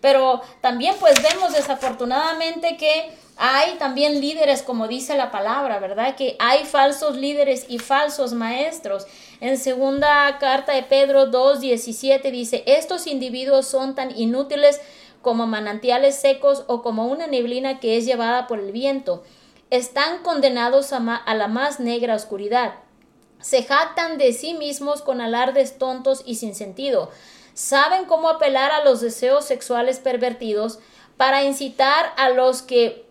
Pero 0.00 0.40
también 0.60 0.94
pues 0.98 1.14
vemos 1.22 1.52
desafortunadamente 1.52 2.76
que 2.76 3.12
hay 3.36 3.76
también 3.78 4.20
líderes, 4.20 4.62
como 4.62 4.86
dice 4.86 5.16
la 5.16 5.30
palabra, 5.30 5.78
¿verdad? 5.78 6.14
Que 6.14 6.36
hay 6.38 6.64
falsos 6.64 7.16
líderes 7.16 7.66
y 7.68 7.78
falsos 7.78 8.34
maestros. 8.34 9.06
En 9.40 9.56
segunda 9.56 10.36
carta 10.38 10.72
de 10.72 10.82
Pedro 10.82 11.30
2.17 11.30 12.30
dice, 12.30 12.62
estos 12.66 13.06
individuos 13.06 13.66
son 13.66 13.94
tan 13.94 14.16
inútiles 14.16 14.80
como 15.22 15.46
manantiales 15.46 16.16
secos 16.16 16.64
o 16.66 16.82
como 16.82 17.06
una 17.06 17.26
neblina 17.26 17.80
que 17.80 17.96
es 17.96 18.04
llevada 18.04 18.46
por 18.46 18.58
el 18.58 18.72
viento. 18.72 19.22
Están 19.70 20.22
condenados 20.22 20.92
a, 20.92 20.98
a 21.16 21.34
la 21.34 21.48
más 21.48 21.80
negra 21.80 22.16
oscuridad. 22.16 22.74
Se 23.40 23.62
jactan 23.62 24.18
de 24.18 24.34
sí 24.34 24.52
mismos 24.52 25.00
con 25.00 25.22
alardes 25.22 25.78
tontos 25.78 26.22
y 26.26 26.34
sin 26.34 26.54
sentido 26.54 27.10
saben 27.60 28.06
cómo 28.06 28.30
apelar 28.30 28.72
a 28.72 28.82
los 28.82 29.02
deseos 29.02 29.44
sexuales 29.44 29.98
pervertidos 29.98 30.78
para 31.18 31.44
incitar 31.44 32.14
a 32.16 32.30
los 32.30 32.62
que 32.62 33.04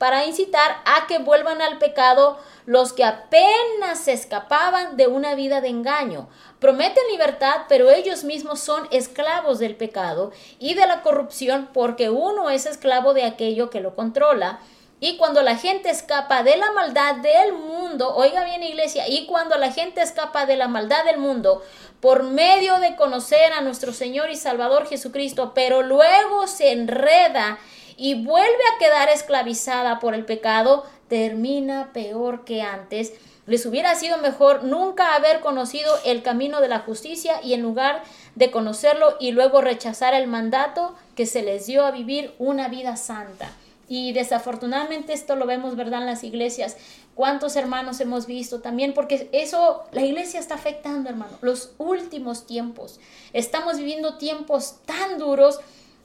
para 0.00 0.26
incitar 0.26 0.82
a 0.84 1.06
que 1.06 1.20
vuelvan 1.20 1.62
al 1.62 1.78
pecado 1.78 2.38
los 2.66 2.92
que 2.92 3.04
apenas 3.04 4.00
se 4.00 4.12
escapaban 4.12 4.96
de 4.96 5.06
una 5.06 5.36
vida 5.36 5.60
de 5.60 5.68
engaño. 5.68 6.28
Prometen 6.58 7.04
libertad, 7.10 7.62
pero 7.68 7.88
ellos 7.90 8.24
mismos 8.24 8.58
son 8.58 8.88
esclavos 8.90 9.60
del 9.60 9.76
pecado 9.76 10.32
y 10.58 10.74
de 10.74 10.86
la 10.88 11.02
corrupción 11.02 11.68
porque 11.72 12.10
uno 12.10 12.50
es 12.50 12.66
esclavo 12.66 13.14
de 13.14 13.24
aquello 13.24 13.70
que 13.70 13.80
lo 13.80 13.94
controla. 13.94 14.58
Y 15.00 15.16
cuando 15.16 15.42
la 15.42 15.56
gente 15.56 15.90
escapa 15.90 16.42
de 16.42 16.56
la 16.56 16.72
maldad 16.72 17.16
del 17.16 17.52
mundo, 17.52 18.16
oiga 18.16 18.42
bien 18.42 18.64
iglesia, 18.64 19.06
y 19.06 19.26
cuando 19.26 19.56
la 19.56 19.70
gente 19.70 20.02
escapa 20.02 20.44
de 20.44 20.56
la 20.56 20.66
maldad 20.66 21.04
del 21.04 21.18
mundo, 21.18 21.62
por 22.00 22.22
medio 22.22 22.78
de 22.78 22.96
conocer 22.96 23.52
a 23.52 23.60
nuestro 23.60 23.92
Señor 23.92 24.30
y 24.30 24.36
Salvador 24.36 24.86
Jesucristo, 24.86 25.52
pero 25.54 25.82
luego 25.82 26.46
se 26.46 26.72
enreda 26.72 27.58
y 27.96 28.14
vuelve 28.14 28.48
a 28.74 28.78
quedar 28.78 29.08
esclavizada 29.08 29.98
por 29.98 30.14
el 30.14 30.24
pecado, 30.24 30.84
termina 31.08 31.92
peor 31.92 32.44
que 32.44 32.62
antes. 32.62 33.12
Les 33.46 33.64
hubiera 33.66 33.94
sido 33.94 34.18
mejor 34.18 34.62
nunca 34.62 35.14
haber 35.14 35.40
conocido 35.40 35.98
el 36.04 36.22
camino 36.22 36.60
de 36.60 36.68
la 36.68 36.80
justicia 36.80 37.40
y 37.42 37.54
en 37.54 37.62
lugar 37.62 38.02
de 38.34 38.50
conocerlo 38.50 39.16
y 39.18 39.32
luego 39.32 39.62
rechazar 39.62 40.14
el 40.14 40.28
mandato 40.28 40.94
que 41.16 41.26
se 41.26 41.42
les 41.42 41.66
dio 41.66 41.84
a 41.86 41.90
vivir 41.90 42.34
una 42.38 42.68
vida 42.68 42.96
santa. 42.96 43.50
Y 43.88 44.12
desafortunadamente 44.12 45.14
esto 45.14 45.34
lo 45.34 45.46
vemos, 45.46 45.74
¿verdad?, 45.74 46.00
en 46.00 46.06
las 46.06 46.22
iglesias. 46.22 46.76
¿Cuántos 47.18 47.56
hermanos 47.56 47.98
hemos 47.98 48.26
visto 48.26 48.60
también? 48.60 48.94
Porque 48.94 49.28
eso, 49.32 49.82
la 49.90 50.02
iglesia 50.02 50.38
está 50.38 50.54
afectando, 50.54 51.10
hermano. 51.10 51.36
Los 51.40 51.72
últimos 51.76 52.46
tiempos. 52.46 53.00
Estamos 53.32 53.76
viviendo 53.76 54.18
tiempos 54.18 54.76
tan 54.86 55.18
duros 55.18 55.58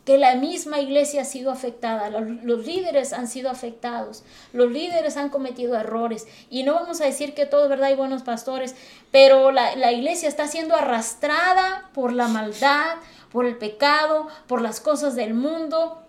que 0.06 0.18
la 0.18 0.34
misma 0.34 0.80
iglesia 0.80 1.22
ha 1.22 1.26
sido 1.26 1.52
afectada, 1.52 2.10
los, 2.10 2.66
líderes 2.66 3.14
han 3.14 3.28
sido 3.28 3.52
afectados, 3.52 4.24
los 4.54 4.72
líderes 4.72 5.16
han 5.16 5.30
cometido 5.30 5.76
errores 5.76 6.28
y 6.50 6.64
no 6.64 6.74
vamos 6.74 7.00
a 7.00 7.06
decir 7.06 7.36
que 7.36 7.46
todo 7.46 7.66
es 7.66 7.70
verdad 7.70 7.92
y 7.92 7.96
buenos 7.96 8.24
pastores, 8.24 8.74
pero 9.12 9.52
la, 9.52 9.76
la 9.76 9.92
iglesia 9.92 10.28
está 10.28 10.48
siendo 10.48 10.76
arrastrada 10.76 11.92
por 11.94 12.12
la 12.12 12.28
maldad, 12.28 12.96
por 13.32 13.46
el 13.46 13.56
pecado, 13.58 14.28
por 14.48 14.62
las 14.62 14.82
cosas 14.82 15.16
del 15.16 15.36
mundo, 15.36 16.03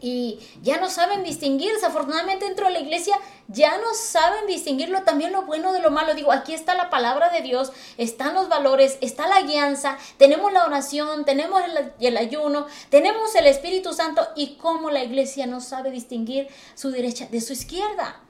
y 0.00 0.38
ya 0.62 0.78
no 0.78 0.90
saben 0.90 1.22
distinguir, 1.22 1.72
desafortunadamente 1.72 2.44
dentro 2.44 2.66
de 2.66 2.72
la 2.72 2.80
iglesia 2.80 3.18
ya 3.48 3.78
no 3.78 3.94
saben 3.94 4.46
distinguirlo 4.46 5.02
también 5.02 5.32
lo 5.32 5.42
bueno 5.42 5.72
de 5.72 5.80
lo 5.80 5.90
malo. 5.90 6.14
Digo, 6.14 6.32
aquí 6.32 6.52
está 6.54 6.74
la 6.74 6.90
palabra 6.90 7.30
de 7.30 7.42
Dios, 7.42 7.72
están 7.96 8.34
los 8.34 8.48
valores, 8.48 8.98
está 9.00 9.26
la 9.26 9.42
guianza, 9.42 9.98
tenemos 10.18 10.52
la 10.52 10.64
oración, 10.64 11.24
tenemos 11.24 11.62
el, 11.62 11.92
el 12.00 12.16
ayuno, 12.16 12.66
tenemos 12.90 13.34
el 13.34 13.46
Espíritu 13.46 13.92
Santo 13.92 14.26
y 14.34 14.56
cómo 14.56 14.90
la 14.90 15.04
iglesia 15.04 15.46
no 15.46 15.60
sabe 15.60 15.90
distinguir 15.90 16.48
su 16.74 16.90
derecha 16.90 17.26
de 17.30 17.40
su 17.40 17.52
izquierda. 17.52 18.20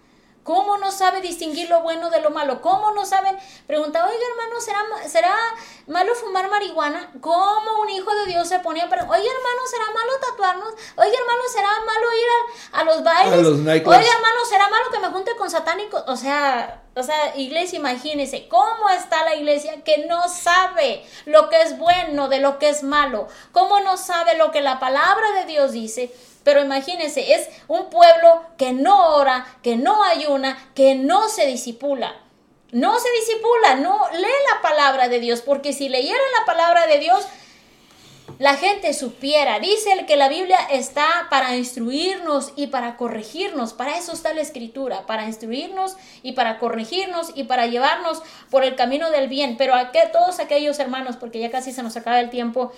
¿Cómo 0.47 0.79
no 0.79 0.93
sabe 0.93 1.21
distinguir 1.21 1.69
lo 1.69 1.83
bueno 1.83 2.09
de 2.09 2.21
lo 2.21 2.31
malo? 2.31 2.63
¿Cómo 2.63 2.93
no 2.93 3.05
saben? 3.05 3.37
Preguntaba, 3.67 4.09
oiga 4.09 4.25
hermano, 4.31 4.61
¿será, 4.61 5.09
¿será 5.09 5.37
malo 5.89 6.15
fumar 6.15 6.49
marihuana? 6.49 7.11
¿Cómo 7.21 7.81
un 7.83 7.91
hijo 7.91 8.15
de 8.15 8.27
Dios 8.27 8.49
se 8.49 8.61
ponía 8.61 8.85
a 8.85 8.89
preguntar, 8.89 9.19
oiga 9.19 9.29
hermano, 9.29 9.67
¿será 9.69 9.85
malo 9.87 10.13
tatuarnos? 10.21 10.75
Oiga 10.95 11.19
hermano, 11.19 11.43
¿será 11.53 11.69
malo 11.85 12.13
ir 12.13 12.29
a, 12.73 12.85
los 12.85 13.03
bailes? 13.03 13.47
oiga 13.67 14.15
hermano, 14.15 14.45
¿será 14.49 14.69
malo 14.69 14.85
que 14.93 15.01
me 15.01 15.09
junte 15.09 15.35
con 15.37 15.51
satánicos? 15.51 16.05
O 16.07 16.17
sea, 16.17 16.81
o 16.95 17.03
sea, 17.03 17.37
iglesia, 17.37 17.81
imagínese 17.81 18.47
cómo 18.47 18.89
está 18.89 19.25
la 19.25 19.35
iglesia 19.35 19.83
que 19.83 20.07
no 20.07 20.29
sabe 20.29 21.05
lo 21.25 21.49
que 21.49 21.61
es 21.61 21.77
bueno 21.77 22.29
de 22.29 22.39
lo 22.39 22.61
que 22.61 22.69
es 22.69 22.85
malo. 22.85 23.27
¿Cómo 23.51 23.81
no 23.81 23.97
sabe 23.97 24.37
lo 24.37 24.53
que 24.53 24.61
la 24.61 24.79
palabra 24.79 25.33
de 25.33 25.47
Dios 25.47 25.73
dice? 25.73 26.15
Pero 26.47 26.63
imagínense, 26.63 27.35
es 27.35 27.49
un 27.67 27.91
pueblo 27.91 28.41
que 28.57 28.73
no 28.73 29.17
ora, 29.17 29.45
que 29.65 29.75
no 29.75 30.05
ayuna, 30.05 30.57
que 30.77 30.95
no 30.95 31.29
se 31.29 31.45
disipula. 31.45 32.15
No 32.71 33.01
se 33.01 33.09
disipula, 33.19 33.75
no 33.75 34.01
lee 34.13 34.29
la 34.55 34.63
palabra 34.63 35.09
de 35.09 35.19
Dios, 35.19 35.43
porque 35.43 35.73
si 35.73 35.89
leyeran 35.89 36.21
la 36.39 36.47
palabra 36.47 36.87
de 36.87 37.01
Dios, 37.01 37.27
la 38.39 38.55
gente 38.55 38.93
supiera. 38.93 39.59
Dice 39.59 39.93
el 39.93 40.07
que 40.07 40.15
la 40.15 40.29
Biblia 40.29 40.59
está 40.71 41.27
para 41.31 41.57
instruirnos 41.57 42.53
y 42.55 42.69
para 42.69 42.97
corregirnos. 42.97 43.73
Para 43.73 43.97
eso 43.99 44.13
está 44.13 44.33
la 44.33 44.43
escritura, 44.43 45.05
para 45.07 45.27
instruirnos 45.27 45.97
y 46.23 46.33
para 46.33 46.61
corregirnos 46.61 47.33
y 47.35 47.45
para 47.45 47.67
llevarnos 47.67 48.23
por 48.51 48.63
el 48.63 48.77
camino 48.77 49.11
del 49.11 49.29
bien. 49.29 49.57
Pero 49.57 49.75
a 49.75 49.91
que 49.91 50.03
todos 50.13 50.39
aquellos 50.39 50.79
hermanos, 50.79 51.17
porque 51.17 51.41
ya 51.41 51.51
casi 51.51 51.73
se 51.73 51.83
nos 51.83 51.97
acaba 51.97 52.21
el 52.21 52.31
tiempo, 52.31 52.73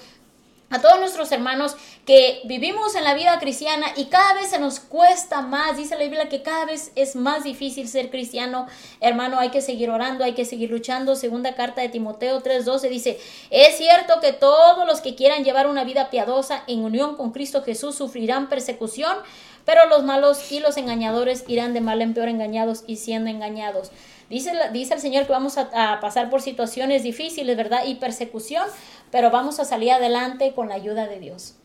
a 0.70 0.80
todos 0.80 1.00
nuestros 1.00 1.32
hermanos 1.32 1.76
que 2.04 2.40
vivimos 2.44 2.94
en 2.94 3.04
la 3.04 3.14
vida 3.14 3.38
cristiana 3.38 3.86
y 3.96 4.06
cada 4.06 4.34
vez 4.34 4.50
se 4.50 4.58
nos 4.58 4.80
cuesta 4.80 5.40
más, 5.40 5.76
dice 5.76 5.96
la 5.96 6.04
Biblia 6.04 6.28
que 6.28 6.42
cada 6.42 6.66
vez 6.66 6.92
es 6.94 7.16
más 7.16 7.44
difícil 7.44 7.88
ser 7.88 8.10
cristiano, 8.10 8.66
hermano, 9.00 9.38
hay 9.38 9.50
que 9.50 9.62
seguir 9.62 9.88
orando, 9.88 10.24
hay 10.24 10.34
que 10.34 10.44
seguir 10.44 10.70
luchando. 10.70 11.16
Segunda 11.16 11.54
carta 11.54 11.80
de 11.80 11.88
Timoteo 11.88 12.42
3:12 12.42 12.88
dice, 12.88 13.18
es 13.50 13.78
cierto 13.78 14.20
que 14.20 14.32
todos 14.32 14.86
los 14.86 15.00
que 15.00 15.14
quieran 15.14 15.44
llevar 15.44 15.68
una 15.68 15.84
vida 15.84 16.10
piadosa 16.10 16.64
en 16.66 16.80
unión 16.80 17.16
con 17.16 17.32
Cristo 17.32 17.62
Jesús 17.62 17.94
sufrirán 17.94 18.48
persecución, 18.48 19.16
pero 19.64 19.86
los 19.86 20.02
malos 20.02 20.52
y 20.52 20.60
los 20.60 20.76
engañadores 20.76 21.44
irán 21.48 21.72
de 21.72 21.80
mal 21.80 22.02
en 22.02 22.14
peor 22.14 22.28
engañados 22.28 22.84
y 22.86 22.96
siendo 22.96 23.30
engañados. 23.30 23.90
Dice, 24.30 24.52
dice 24.72 24.94
el 24.94 25.00
Señor 25.00 25.24
que 25.24 25.32
vamos 25.32 25.56
a, 25.56 26.00
pasar 26.00 26.28
por 26.28 26.42
situaciones 26.42 27.02
difíciles, 27.02 27.56
¿verdad? 27.56 27.86
Y 27.86 27.94
persecución, 27.94 28.64
pero 29.10 29.30
vamos 29.30 29.60
a 29.60 29.64
salir 29.64 29.92
adelante 29.92 30.52
con 30.54 30.68
la 30.68 30.74
ayuda 30.74 31.06
de 31.06 31.20
Dios. 31.20 31.56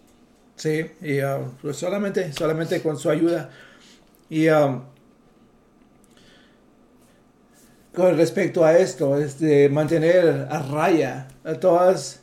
Sí, 0.56 0.86
y 1.02 1.22
uh, 1.22 1.52
pues 1.62 1.78
solamente, 1.78 2.32
solamente 2.34 2.82
con 2.82 2.98
su 2.98 3.10
ayuda. 3.10 3.50
Y 4.30 4.48
um, 4.50 4.84
con 7.96 8.18
respecto 8.18 8.64
a 8.64 8.78
esto, 8.78 9.18
es 9.18 9.40
de 9.40 9.70
mantener 9.70 10.48
a 10.50 10.60
raya 10.64 11.28
todas, 11.60 12.22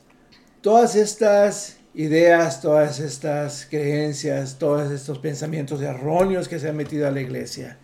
todas 0.61 0.97
estas 0.97 1.79
ideas, 1.95 2.61
todas 2.61 3.01
estas 3.01 3.67
creencias, 3.69 4.59
todos 4.59 4.91
estos 4.91 5.19
pensamientos 5.19 5.81
erróneos 5.83 6.49
que 6.49 6.59
se 6.59 6.69
han 6.69 6.77
metido 6.77 7.07
a 7.07 7.11
la 7.11 7.21
iglesia 7.21 7.79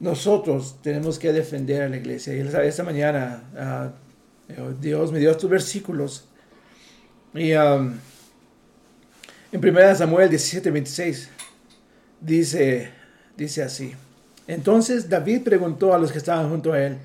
nosotros 0.00 0.78
tenemos 0.82 1.18
que 1.18 1.32
defender 1.32 1.82
a 1.82 1.88
la 1.88 1.98
iglesia. 1.98 2.34
Y 2.34 2.40
esta 2.40 2.82
mañana 2.82 3.44
ah, 3.56 3.92
Dios 4.80 5.12
me 5.12 5.18
dio 5.18 5.30
estos 5.30 5.50
versículos. 5.50 6.24
Y 7.34 7.52
um, 7.54 7.94
en 9.52 9.68
1 9.68 9.94
Samuel 9.94 10.28
17, 10.28 10.70
26 10.70 11.30
dice, 12.20 12.90
dice 13.36 13.62
así. 13.62 13.92
Entonces 14.46 15.08
David 15.08 15.42
preguntó 15.42 15.94
a 15.94 15.98
los 15.98 16.12
que 16.12 16.18
estaban 16.18 16.48
junto 16.48 16.72
a 16.72 16.82
él, 16.84 16.98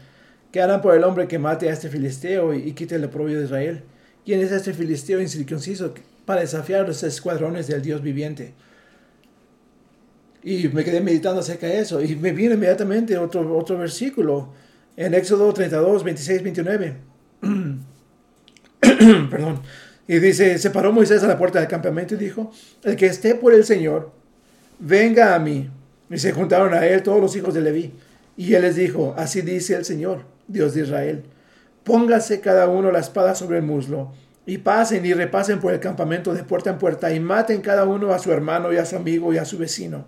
¿qué 0.51 0.61
harán 0.61 0.81
por 0.81 0.95
el 0.95 1.03
hombre 1.03 1.27
que 1.27 1.39
mate 1.39 1.69
a 1.69 1.73
este 1.73 1.89
filisteo 1.89 2.53
y, 2.53 2.73
quite 2.73 2.95
el 2.95 3.05
oprobio 3.05 3.39
de 3.39 3.45
Israel? 3.45 3.83
¿Quién 4.25 4.41
es 4.41 4.51
este 4.51 4.73
filisteo 4.73 5.21
incircunciso 5.21 5.93
para 6.25 6.41
desafiar 6.41 6.87
los 6.87 7.03
escuadrones 7.03 7.67
del 7.67 7.81
Dios 7.81 8.01
viviente? 8.01 8.53
Y 10.43 10.67
me 10.69 10.83
quedé 10.83 11.01
meditando 11.01 11.41
acerca 11.41 11.67
de 11.67 11.79
eso. 11.79 12.01
Y 12.01 12.15
me 12.15 12.31
viene 12.31 12.55
inmediatamente 12.55 13.17
otro, 13.17 13.55
otro 13.57 13.77
versículo 13.77 14.49
en 14.95 15.13
Éxodo 15.13 15.51
32, 15.51 16.03
26, 16.03 16.43
29. 16.43 17.14
perdón, 19.29 19.61
y 20.07 20.19
dice, 20.19 20.57
se 20.57 20.69
paró 20.69 20.91
Moisés 20.91 21.23
a 21.23 21.27
la 21.27 21.37
puerta 21.37 21.59
del 21.59 21.67
campamento 21.67 22.13
y 22.13 22.17
dijo, 22.17 22.51
el 22.83 22.95
que 22.95 23.07
esté 23.07 23.35
por 23.35 23.53
el 23.53 23.63
Señor, 23.63 24.11
venga 24.79 25.33
a 25.33 25.39
mí. 25.39 25.69
Y 26.09 26.17
se 26.19 26.31
juntaron 26.31 26.73
a 26.73 26.85
él 26.85 27.01
todos 27.01 27.19
los 27.19 27.35
hijos 27.35 27.53
de 27.53 27.61
Leví. 27.61 27.93
Y 28.37 28.53
él 28.53 28.61
les 28.61 28.75
dijo, 28.75 29.15
así 29.17 29.41
dice 29.41 29.75
el 29.75 29.85
Señor, 29.85 30.25
Dios 30.47 30.75
de 30.75 30.81
Israel, 30.81 31.23
póngase 31.83 32.39
cada 32.39 32.67
uno 32.67 32.91
la 32.91 32.99
espada 32.99 33.33
sobre 33.33 33.57
el 33.57 33.63
muslo, 33.63 34.11
y 34.45 34.59
pasen 34.59 35.05
y 35.05 35.13
repasen 35.13 35.59
por 35.59 35.73
el 35.73 35.79
campamento 35.79 36.33
de 36.33 36.43
puerta 36.43 36.69
en 36.69 36.77
puerta, 36.77 37.11
y 37.11 37.19
maten 37.19 37.61
cada 37.61 37.85
uno 37.85 38.11
a 38.11 38.19
su 38.19 38.31
hermano 38.31 38.71
y 38.71 38.77
a 38.77 38.85
su 38.85 38.95
amigo 38.95 39.33
y 39.33 39.37
a 39.37 39.45
su 39.45 39.57
vecino. 39.57 40.05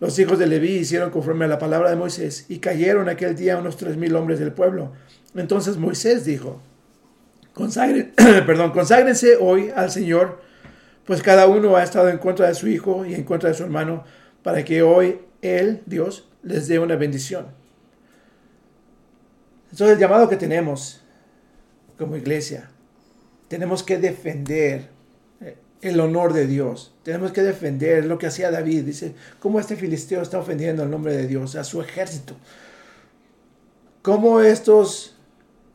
Los 0.00 0.18
hijos 0.18 0.38
de 0.38 0.46
Leví 0.46 0.74
hicieron 0.74 1.10
conforme 1.10 1.44
a 1.44 1.48
la 1.48 1.58
palabra 1.58 1.88
de 1.88 1.96
Moisés, 1.96 2.44
y 2.48 2.58
cayeron 2.58 3.08
aquel 3.08 3.36
día 3.36 3.56
unos 3.56 3.76
tres 3.76 3.96
mil 3.96 4.14
hombres 4.16 4.38
del 4.38 4.52
pueblo. 4.52 4.92
Entonces 5.34 5.78
Moisés 5.78 6.24
dijo, 6.24 6.60
Consagren, 7.54 8.12
perdón, 8.46 8.72
conságrense 8.72 9.36
hoy 9.36 9.70
al 9.74 9.90
Señor, 9.90 10.40
pues 11.04 11.22
cada 11.22 11.46
uno 11.46 11.76
ha 11.76 11.82
estado 11.82 12.08
en 12.08 12.18
contra 12.18 12.48
de 12.48 12.54
su 12.54 12.68
hijo 12.68 13.04
y 13.04 13.14
en 13.14 13.24
contra 13.24 13.50
de 13.50 13.54
su 13.54 13.62
hermano, 13.62 14.04
para 14.42 14.64
que 14.64 14.82
hoy 14.82 15.20
Él, 15.42 15.82
Dios, 15.86 16.28
les 16.42 16.68
dé 16.68 16.78
una 16.78 16.96
bendición. 16.96 17.46
Eso 19.72 19.86
es 19.86 19.92
el 19.92 19.98
llamado 19.98 20.28
que 20.28 20.36
tenemos 20.36 21.02
como 21.98 22.16
iglesia. 22.16 22.70
Tenemos 23.48 23.82
que 23.82 23.98
defender 23.98 24.88
eh, 25.40 25.56
el 25.80 26.00
honor 26.00 26.32
de 26.32 26.46
Dios. 26.46 26.94
Tenemos 27.02 27.32
que 27.32 27.42
defender 27.42 28.04
lo 28.04 28.18
que 28.18 28.26
hacía 28.26 28.50
David. 28.50 28.84
Dice, 28.84 29.14
¿cómo 29.40 29.60
este 29.60 29.76
filisteo 29.76 30.22
está 30.22 30.38
ofendiendo 30.38 30.82
el 30.82 30.90
nombre 30.90 31.16
de 31.16 31.26
Dios, 31.26 31.54
a 31.56 31.64
su 31.64 31.80
ejército? 31.80 32.34
¿Cómo 34.02 34.40
estos 34.40 35.16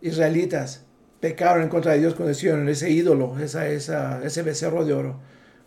israelitas 0.01 0.83
pecaron 1.19 1.63
en 1.63 1.69
contra 1.69 1.93
de 1.93 1.99
Dios 1.99 2.13
cuando 2.13 2.31
hicieron 2.31 2.67
ese 2.69 2.89
ídolo, 2.89 3.37
esa, 3.39 3.67
ese 3.67 4.41
becerro 4.43 4.85
de 4.85 4.93
oro? 4.93 5.19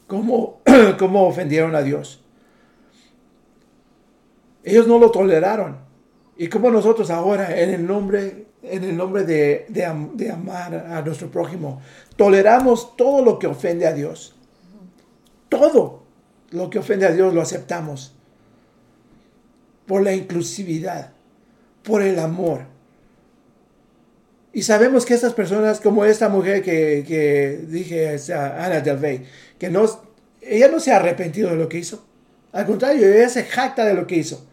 ¿Cómo, 0.07 0.63
¿Cómo 0.99 1.27
ofendieron 1.27 1.75
a 1.75 1.83
Dios? 1.83 2.23
Ellos 4.65 4.87
no 4.87 4.99
lo 4.99 5.11
toleraron. 5.11 5.79
Y 6.37 6.49
como 6.49 6.71
nosotros 6.71 7.11
ahora, 7.11 7.61
en 7.61 7.71
el 7.71 7.87
nombre, 7.87 8.47
en 8.63 8.85
el 8.85 8.97
nombre 8.97 9.25
de, 9.25 9.67
de, 9.69 10.31
amar 10.31 10.75
a 10.75 11.03
nuestro 11.03 11.31
prójimo, 11.31 11.81
toleramos 12.17 12.97
todo 12.97 13.25
lo 13.25 13.39
que 13.39 13.47
ofende 13.47 13.87
a 13.87 13.93
Dios. 13.93 14.35
Todo 15.49 16.05
lo 16.51 16.71
que 16.71 16.79
ofende 16.79 17.07
a 17.07 17.13
Dios 17.13 17.35
lo 17.35 17.43
aceptamos. 17.43 18.15
Por 19.87 20.03
la 20.03 20.15
inclusividad, 20.15 21.13
por 21.83 22.03
el 22.03 22.19
amor. 22.19 22.63
Y 24.53 24.63
sabemos 24.63 25.07
que 25.07 25.15
estas 25.15 25.33
personas, 25.33 25.81
como 25.81 26.05
esta 26.05 26.29
mujer 26.29 26.63
que, 26.63 27.05
que 27.07 27.61
dije, 27.69 28.19
Ana 28.33 28.81
Del 28.81 29.01
Rey, 29.01 29.25
que 29.59 29.71
no, 29.71 29.89
ella 30.43 30.69
no 30.69 30.81
se 30.81 30.93
ha 30.93 30.97
arrepentido 30.97 31.51
de 31.51 31.57
lo 31.57 31.69
que 31.69 31.79
hizo. 31.79 32.05
Al 32.53 32.67
contrario, 32.67 33.07
ella 33.07 33.29
se 33.29 33.45
jacta 33.45 33.85
de 33.85 33.95
lo 33.95 34.07
que 34.07 34.17
hizo. 34.17 34.45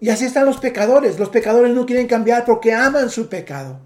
Y 0.00 0.10
así 0.10 0.24
están 0.24 0.46
los 0.46 0.58
pecadores. 0.58 1.18
Los 1.18 1.28
pecadores 1.28 1.72
no 1.72 1.86
quieren 1.86 2.06
cambiar 2.06 2.44
porque 2.44 2.72
aman 2.74 3.08
su 3.08 3.28
pecado. 3.28 3.80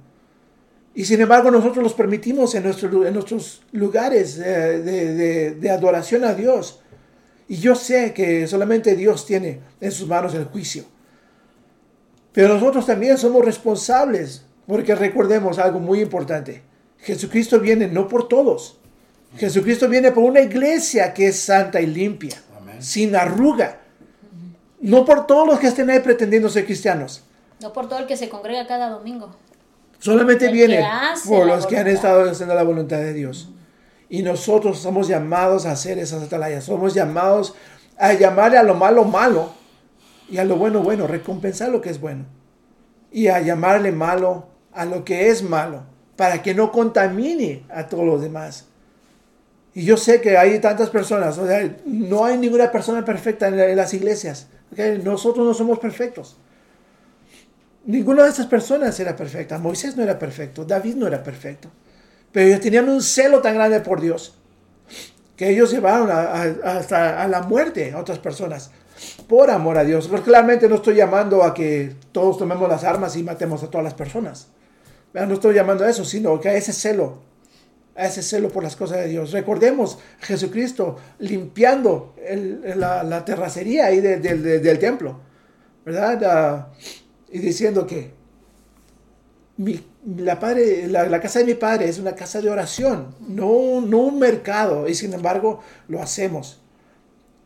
Y 0.95 1.05
sin 1.05 1.21
embargo 1.21 1.51
nosotros 1.51 1.85
los 1.85 1.93
permitimos 1.93 2.55
en, 2.55 2.63
nuestro, 2.65 3.07
en 3.07 3.13
nuestros 3.13 3.63
lugares 3.73 4.39
de, 4.39 4.83
de, 4.83 5.51
de, 5.55 5.71
adoración 5.71 6.25
a 6.25 6.33
Dios. 6.33 6.81
Y 7.49 7.57
yo 7.57 7.75
sé 7.75 8.15
que 8.15 8.47
solamente 8.47 8.97
Dios 8.97 9.27
tiene 9.27 9.61
en 9.79 9.93
sus 9.93 10.09
manos 10.09 10.35
el 10.35 10.47
juicio. 10.47 10.85
Pero 12.33 12.55
nosotros 12.55 12.87
también 12.87 13.19
somos 13.19 13.45
responsables. 13.45 14.46
Porque 14.67 14.95
recordemos 14.95 15.59
algo 15.59 15.79
muy 15.79 16.01
importante. 16.01 16.63
Jesucristo 16.99 17.61
viene 17.61 17.87
no 17.89 18.09
por 18.09 18.29
todos. 18.29 18.79
Jesucristo 19.37 19.89
viene 19.89 20.13
por 20.13 20.25
una 20.25 20.41
iglesia 20.41 21.13
que 21.13 21.29
es 21.29 21.39
santa 21.39 21.81
y 21.81 21.87
limpia. 21.87 22.41
Sin 22.81 23.17
arruga 23.17 23.81
no 24.81 25.05
por 25.05 25.27
todos 25.27 25.47
los 25.47 25.59
que 25.59 25.69
estén 25.69 25.91
ahí 25.91 26.01
pretendiendo 26.01 26.49
ser 26.49 26.65
cristianos. 26.65 27.25
No 27.61 27.73
por 27.73 27.89
todo 27.89 27.99
el 28.01 28.07
que 28.07 28.17
se 28.17 28.29
congrega 28.29 28.67
cada 28.67 28.91
domingo. 28.91 29.35
Solamente 29.99 30.49
viene 30.53 30.87
por 31.27 31.47
los 31.47 31.67
que 31.67 31.79
han 31.79 31.89
estado 31.89 32.31
haciendo 32.31 32.55
la 32.55 32.63
voluntad 32.63 32.99
de 32.99 33.15
Dios. 33.15 33.49
Y 34.09 34.23
nosotros 34.23 34.79
somos 34.79 35.09
llamados 35.09 35.67
a 35.67 35.73
hacer 35.73 35.99
esas 35.99 36.23
atalayas. 36.23 36.65
Somos 36.65 36.95
llamados 36.95 37.55
a 37.99 38.13
llamarle 38.13 38.59
a 38.59 38.63
lo 38.63 38.75
malo 38.75 39.05
malo 39.05 39.51
y 40.29 40.37
a 40.39 40.45
lo 40.45 40.57
bueno 40.57 40.83
bueno, 40.83 41.07
recompensar 41.07 41.71
lo 41.71 41.81
que 41.81 41.91
es 41.91 42.01
bueno. 42.01 42.27
Y 43.11 43.29
a 43.29 43.41
llamarle 43.41 43.91
malo 43.91 44.49
a 44.77 44.85
lo 44.85 45.05
que 45.05 45.29
es 45.29 45.43
malo, 45.43 45.83
para 46.17 46.43
que 46.43 46.55
no 46.55 46.71
contamine 46.71 47.65
a 47.69 47.87
todos 47.87 48.05
los 48.05 48.21
demás. 48.21 48.67
Y 49.75 49.85
yo 49.85 49.97
sé 49.97 50.21
que 50.21 50.39
hay 50.39 50.59
tantas 50.61 50.91
personas, 50.91 51.37
o 51.39 51.47
sea, 51.47 51.77
no 51.85 52.25
hay 52.25 52.39
ninguna 52.39 52.71
persona 52.71 53.05
perfecta 53.05 53.49
en 53.49 53.77
las 53.77 53.93
iglesias. 53.93 54.49
Nosotros 55.03 55.47
no 55.47 55.55
somos 55.55 55.79
perfectos. 55.79 56.37
Ninguna 57.85 58.25
de 58.25 58.31
esas 58.31 58.47
personas 58.47 58.99
era 58.99 59.15
perfecta. 59.15 59.59
Moisés 59.59 59.97
no 59.97 60.03
era 60.03 60.19
perfecto, 60.19 60.65
David 60.65 60.97
no 60.97 61.07
era 61.07 61.23
perfecto. 61.23 61.69
Pero 62.33 62.49
ellos 62.49 62.61
tenían 62.61 62.89
un 62.89 63.03
celo 63.03 63.41
tan 63.41 63.55
grande 63.55 63.81
por 63.81 64.01
Dios 64.01 64.39
que 65.37 65.51
ellos 65.51 65.71
llevaron 65.71 66.11
hasta 66.11 67.23
a 67.23 67.29
la 67.29 67.43
muerte 67.43 67.93
a 67.93 67.99
otras 67.99 68.19
personas 68.19 68.71
por 69.29 69.51
amor 69.51 69.77
a 69.79 69.85
Dios. 69.85 70.09
Porque 70.09 70.25
claramente 70.25 70.69
no 70.69 70.77
estoy 70.77 70.97
llamando 70.97 71.43
a 71.43 71.55
que 71.55 71.95
todos 72.13 72.39
tomemos 72.39 72.69
las 72.69 72.85
armas 72.85 73.17
y 73.17 73.23
matemos 73.23 73.63
a 73.63 73.71
todas 73.71 73.85
las 73.85 73.95
personas. 73.95 74.49
No 75.25 75.35
estoy 75.35 75.55
llamando 75.55 75.85
a 75.85 75.89
eso, 75.89 76.05
sino 76.05 76.39
que 76.41 76.49
a 76.51 76.55
ese 76.55 76.73
celo 76.73 77.27
a 77.97 78.07
ese 78.07 78.23
celo 78.23 78.51
por 78.51 78.63
las 78.63 78.77
cosas 78.77 78.99
de 78.99 79.09
Dios. 79.09 79.33
Recordemos 79.33 79.99
Jesucristo 80.21 80.97
limpiando 81.19 82.15
la, 82.77 83.25
terracería 83.25 83.87
ahí 83.87 84.01
del 84.01 84.79
templo, 84.79 85.19
¿verdad? 85.85 86.23
Ah, 86.25 86.73
y 87.31 87.39
diciendo 87.39 87.87
que 87.87 88.11
la, 90.19 90.39
padre, 90.39 90.87
la, 90.89 91.21
casa 91.21 91.39
de 91.39 91.47
mi 91.47 91.55
padre 91.55 91.89
es 91.89 91.99
una 91.99 92.15
casa 92.15 92.41
de 92.41 92.51
oración, 92.51 93.15
no, 93.27 93.81
no 93.81 93.99
un 93.99 94.19
mercado, 94.19 94.87
y 94.89 94.95
sin 94.95 95.15
embargo 95.15 95.61
lo 95.89 96.03
hacemos. 96.03 96.61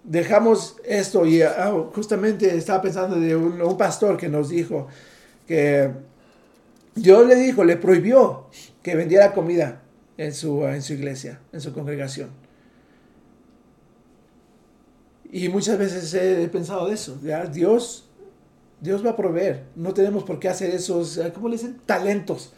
Dejamos 0.03 0.77
esto 0.85 1.27
y 1.27 1.43
ah, 1.43 1.73
justamente 1.95 2.57
estaba 2.57 2.83
pensando 2.83 3.21
de 3.21 3.37
un, 3.37 3.61
un 3.61 3.77
pastor 3.77 4.17
que 4.17 4.29
nos 4.29 4.49
dijo 4.49 4.89
que 5.47 5.91
Dios 7.01 7.27
le 7.27 7.35
dijo, 7.35 7.65
le 7.65 7.77
prohibió 7.77 8.47
que 8.83 8.95
vendiera 8.95 9.33
comida 9.33 9.83
en 10.19 10.35
su, 10.35 10.65
en 10.67 10.83
su 10.83 10.93
iglesia, 10.93 11.41
en 11.53 11.61
su 11.61 11.73
congregación. 11.73 12.31
Y 15.33 15.49
muchas 15.49 15.79
veces 15.79 16.13
he 16.15 16.49
pensado 16.49 16.89
de 16.89 16.95
eso. 16.95 17.19
Dios, 17.53 18.09
Dios 18.81 19.05
va 19.05 19.11
a 19.11 19.17
proveer. 19.17 19.65
No 19.77 19.95
tenemos 19.95 20.25
por 20.25 20.39
qué 20.41 20.49
hacer 20.49 20.75
esos, 20.75 21.21
¿cómo 21.35 21.49
le 21.49 21.57
dicen? 21.57 21.81
Talentos. 21.87 22.53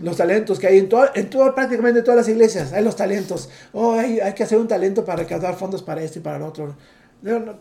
Los 0.00 0.16
talentos 0.16 0.58
que 0.58 0.66
hay 0.66 0.78
en, 0.78 0.88
todo, 0.88 1.06
en 1.14 1.28
todo, 1.28 1.54
prácticamente 1.54 2.02
todas 2.02 2.16
las 2.16 2.28
iglesias. 2.28 2.72
Hay 2.72 2.82
los 2.82 2.96
talentos. 2.96 3.50
Oh, 3.72 3.92
hay, 3.92 4.20
hay 4.20 4.32
que 4.32 4.42
hacer 4.42 4.58
un 4.58 4.68
talento 4.68 5.04
para 5.04 5.22
recaudar 5.22 5.54
fondos 5.56 5.82
para 5.82 6.02
esto 6.02 6.18
y 6.18 6.22
para 6.22 6.38
el 6.38 6.42
otro. 6.42 6.74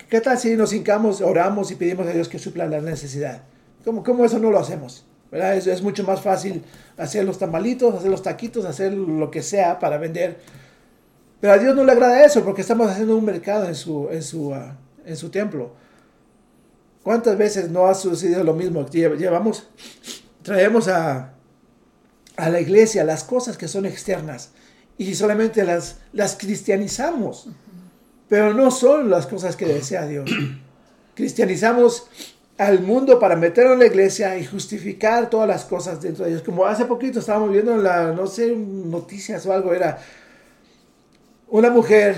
¿Qué 0.09 0.21
tal 0.21 0.37
si 0.37 0.55
nos 0.55 0.71
hincamos, 0.71 1.21
oramos 1.21 1.71
y 1.71 1.75
pedimos 1.75 2.07
a 2.07 2.11
Dios 2.11 2.29
que 2.29 2.39
supla 2.39 2.67
la 2.67 2.79
necesidad? 2.79 3.43
¿Cómo, 3.83 4.03
cómo 4.03 4.23
eso 4.23 4.39
no 4.39 4.51
lo 4.51 4.59
hacemos? 4.59 5.06
Es, 5.31 5.67
es, 5.67 5.81
mucho 5.81 6.03
más 6.03 6.21
fácil 6.21 6.63
hacer 6.97 7.25
los 7.25 7.37
tamalitos, 7.37 7.93
hacer 7.93 8.09
los 8.09 8.23
taquitos, 8.23 8.65
hacer 8.65 8.93
lo 8.93 9.29
que 9.29 9.41
sea 9.41 9.77
para 9.79 9.97
vender. 9.97 10.39
Pero 11.39 11.53
a 11.53 11.57
Dios 11.57 11.75
no 11.75 11.83
le 11.83 11.91
agrada 11.91 12.25
eso 12.25 12.43
porque 12.43 12.61
estamos 12.61 12.89
haciendo 12.89 13.15
un 13.15 13.25
mercado 13.25 13.67
en 13.67 13.75
su, 13.75 14.07
en 14.09 14.23
su, 14.23 14.53
ah, 14.53 14.77
en 15.05 15.17
su 15.17 15.29
templo. 15.29 15.73
¿Cuántas 17.03 17.37
veces 17.37 17.69
no 17.69 17.87
ha 17.87 17.93
sucedido 17.93 18.43
lo 18.43 18.53
mismo? 18.53 18.85
Llevamos, 18.89 19.67
traemos 20.41 20.87
a, 20.87 21.33
a 22.35 22.49
la 22.49 22.59
iglesia 22.59 23.03
las 23.03 23.23
cosas 23.23 23.57
que 23.57 23.67
son 23.67 23.85
externas 23.85 24.51
y 24.97 25.13
solamente 25.15 25.63
las, 25.63 25.97
las 26.13 26.35
cristianizamos. 26.35 27.49
Pero 28.27 28.53
no 28.53 28.71
son 28.71 29.09
las 29.09 29.25
cosas 29.25 29.55
que 29.55 29.65
desea 29.65 30.05
Dios. 30.05 30.29
Cristianizamos 31.15 32.07
al 32.57 32.81
mundo 32.81 33.19
para 33.19 33.35
meterlo 33.35 33.73
en 33.73 33.79
la 33.79 33.85
iglesia 33.85 34.37
y 34.37 34.45
justificar 34.45 35.29
todas 35.29 35.47
las 35.47 35.65
cosas 35.65 36.01
dentro 36.01 36.25
de 36.25 36.31
ellos. 36.31 36.43
Como 36.43 36.65
hace 36.65 36.85
poquito 36.85 37.19
estábamos 37.19 37.51
viendo 37.51 37.73
en 37.73 37.83
la, 37.83 38.11
no 38.13 38.25
sé, 38.27 38.55
noticias 38.55 39.45
o 39.45 39.53
algo, 39.53 39.73
era 39.73 39.99
una 41.49 41.69
mujer 41.69 42.15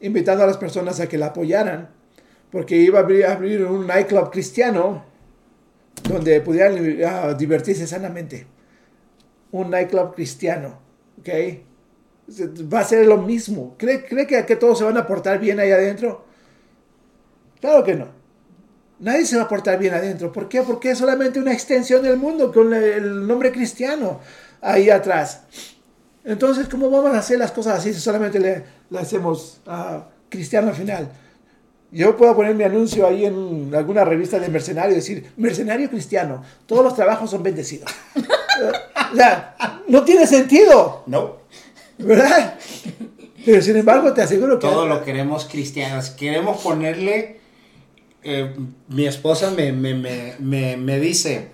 invitando 0.00 0.44
a 0.44 0.46
las 0.46 0.56
personas 0.56 1.00
a 1.00 1.08
que 1.08 1.18
la 1.18 1.26
apoyaran 1.26 1.88
porque 2.50 2.76
iba 2.76 2.98
a 2.98 3.32
abrir, 3.32 3.64
un 3.64 3.86
nightclub 3.86 4.30
cristiano 4.30 5.04
donde 6.08 6.40
pudieran 6.40 6.76
ah, 7.06 7.34
divertirse 7.34 7.86
sanamente. 7.86 8.46
Un 9.52 9.70
nightclub 9.70 10.14
cristiano, 10.14 10.78
¿ok? 11.18 11.28
Va 12.72 12.80
a 12.80 12.84
ser 12.84 13.06
lo 13.06 13.18
mismo. 13.18 13.74
¿Cree, 13.76 14.04
cree 14.04 14.26
que, 14.26 14.44
que 14.46 14.56
todos 14.56 14.78
se 14.78 14.84
van 14.84 14.96
a 14.96 15.06
portar 15.06 15.38
bien 15.38 15.58
ahí 15.60 15.70
adentro? 15.70 16.24
Claro 17.60 17.84
que 17.84 17.94
no. 17.94 18.19
Nadie 19.00 19.24
se 19.26 19.36
va 19.36 19.44
a 19.44 19.48
portar 19.48 19.78
bien 19.78 19.94
adentro. 19.94 20.30
¿Por 20.30 20.48
qué? 20.48 20.62
Porque 20.62 20.90
es 20.90 20.98
solamente 20.98 21.40
una 21.40 21.52
extensión 21.52 22.02
del 22.02 22.16
mundo 22.16 22.52
con 22.52 22.72
el 22.74 23.26
nombre 23.26 23.50
cristiano 23.50 24.20
ahí 24.60 24.90
atrás. 24.90 25.42
Entonces, 26.24 26.68
¿cómo 26.68 26.90
vamos 26.90 27.14
a 27.14 27.18
hacer 27.18 27.38
las 27.38 27.50
cosas 27.50 27.78
así 27.78 27.94
si 27.94 28.00
solamente 28.00 28.38
le, 28.38 28.62
le 28.90 28.98
hacemos 28.98 29.60
a 29.66 30.04
cristiano 30.28 30.68
al 30.68 30.74
final? 30.74 31.08
Yo 31.92 32.16
puedo 32.16 32.36
poner 32.36 32.54
mi 32.54 32.62
anuncio 32.62 33.06
ahí 33.06 33.24
en 33.24 33.74
alguna 33.74 34.04
revista 34.04 34.38
de 34.38 34.48
mercenario 34.48 34.92
y 34.92 34.96
decir, 34.96 35.32
mercenario 35.36 35.88
cristiano, 35.90 36.42
todos 36.66 36.84
los 36.84 36.94
trabajos 36.94 37.30
son 37.30 37.42
bendecidos. 37.42 37.90
o 39.12 39.16
sea, 39.16 39.56
no 39.88 40.04
tiene 40.04 40.26
sentido, 40.26 41.02
No. 41.06 41.40
¿verdad? 41.98 42.54
Pero 43.44 43.62
sin 43.62 43.76
embargo, 43.76 44.12
te 44.12 44.22
aseguro 44.22 44.58
que... 44.58 44.66
Todo 44.66 44.86
lo 44.86 45.02
queremos 45.02 45.46
cristianos. 45.46 46.10
Queremos 46.10 46.62
ponerle. 46.62 47.39
Eh, 48.22 48.54
mi 48.88 49.06
esposa 49.06 49.50
me, 49.50 49.72
me, 49.72 49.94
me, 49.94 50.76
me, 50.76 51.00
dice. 51.00 51.48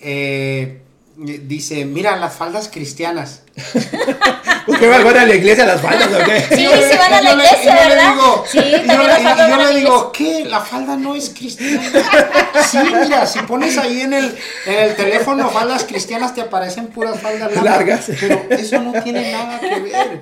eh, 0.00 0.82
dice, 1.16 1.84
mira 1.84 2.16
las 2.16 2.34
faldas 2.34 2.68
cristianas. 2.68 3.42
¿Por 4.68 4.78
qué 4.78 4.86
van 4.86 5.16
a 5.16 5.26
la 5.26 5.34
iglesia 5.34 5.64
las 5.66 5.80
faldas 5.80 6.08
o 6.12 6.24
qué? 6.24 6.40
Sí, 6.56 6.60
Y 6.60 6.64
yo 6.64 6.76
le- 6.76 6.90
sí 6.92 6.96
van 6.98 7.12
a 7.14 7.20
la 7.22 7.32
iglesia, 7.32 7.74
¿verdad? 7.74 8.12
digo- 8.12 8.44
Sí, 8.46 8.58
y 8.58 8.86
yo, 8.86 9.06
también 9.06 9.48
yo 9.58 9.72
le 9.72 9.78
digo, 9.80 10.12
¿qué? 10.12 10.44
La 10.44 10.60
falda 10.60 10.96
no 10.96 11.14
es 11.14 11.30
cristiana. 11.30 11.82
Sí, 12.70 12.78
mira, 13.02 13.24
si 13.24 13.38
pones 13.40 13.78
ahí 13.78 14.00
en 14.02 14.12
el, 14.12 14.36
en 14.66 14.74
el 14.78 14.96
teléfono 14.96 15.48
faldas 15.48 15.84
cristianas, 15.84 16.34
te 16.34 16.40
aparecen 16.42 16.88
puras 16.88 17.18
faldas 17.20 17.52
largas. 17.54 17.64
Largas. 18.08 18.10
Pero 18.20 18.42
eso 18.50 18.80
no 18.80 18.92
tiene 19.02 19.32
nada 19.32 19.58
que 19.60 19.80
ver. 19.80 20.20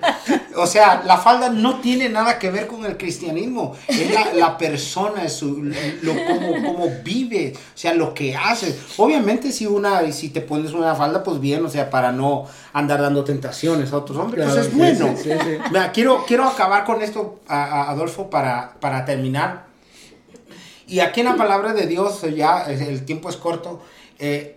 O 0.54 0.66
sea, 0.66 1.02
la 1.04 1.16
falda 1.18 1.48
no 1.48 1.80
tiene 1.80 2.08
nada 2.08 2.38
que 2.38 2.50
ver 2.50 2.66
con 2.66 2.84
el 2.84 2.96
cristianismo. 2.96 3.74
Es 3.88 4.10
la, 4.12 4.32
la 4.34 4.58
persona, 4.58 5.24
es 5.24 5.32
su, 5.32 5.62
lo, 6.02 6.14
cómo, 6.26 6.52
cómo 6.62 6.90
vive, 7.02 7.54
o 7.56 7.78
sea, 7.78 7.94
lo 7.94 8.12
que 8.14 8.36
haces. 8.36 8.76
Obviamente, 8.98 9.50
si, 9.50 9.66
una, 9.66 10.10
si 10.12 10.28
te 10.28 10.40
pones 10.42 10.72
una 10.72 10.94
falda, 10.94 11.22
pues 11.24 11.40
bien, 11.40 11.64
o 11.64 11.68
sea, 11.70 11.90
para 11.90 12.12
no 12.12 12.46
andar 12.72 13.00
dando 13.02 13.24
tentaciones 13.24 13.92
a 13.92 13.96
otros 13.96 14.18
hombres, 14.18 14.35
Claro, 14.36 14.52
pues 14.54 14.66
es 14.66 14.72
sí, 14.72 14.78
bueno. 14.78 15.14
sí, 15.16 15.22
sí, 15.24 15.38
sí. 15.42 15.58
Mira, 15.70 15.90
quiero, 15.92 16.24
quiero 16.26 16.44
acabar 16.44 16.84
con 16.84 17.02
esto, 17.02 17.40
a- 17.48 17.64
a- 17.64 17.90
Adolfo, 17.90 18.30
para, 18.30 18.74
para 18.80 19.04
terminar. 19.04 19.66
Y 20.86 21.00
aquí 21.00 21.20
en 21.20 21.26
la 21.26 21.36
palabra 21.36 21.72
de 21.74 21.86
Dios, 21.86 22.20
ya 22.36 22.64
el 22.66 23.04
tiempo 23.04 23.28
es 23.28 23.36
corto. 23.36 23.82
eh, 24.18 24.52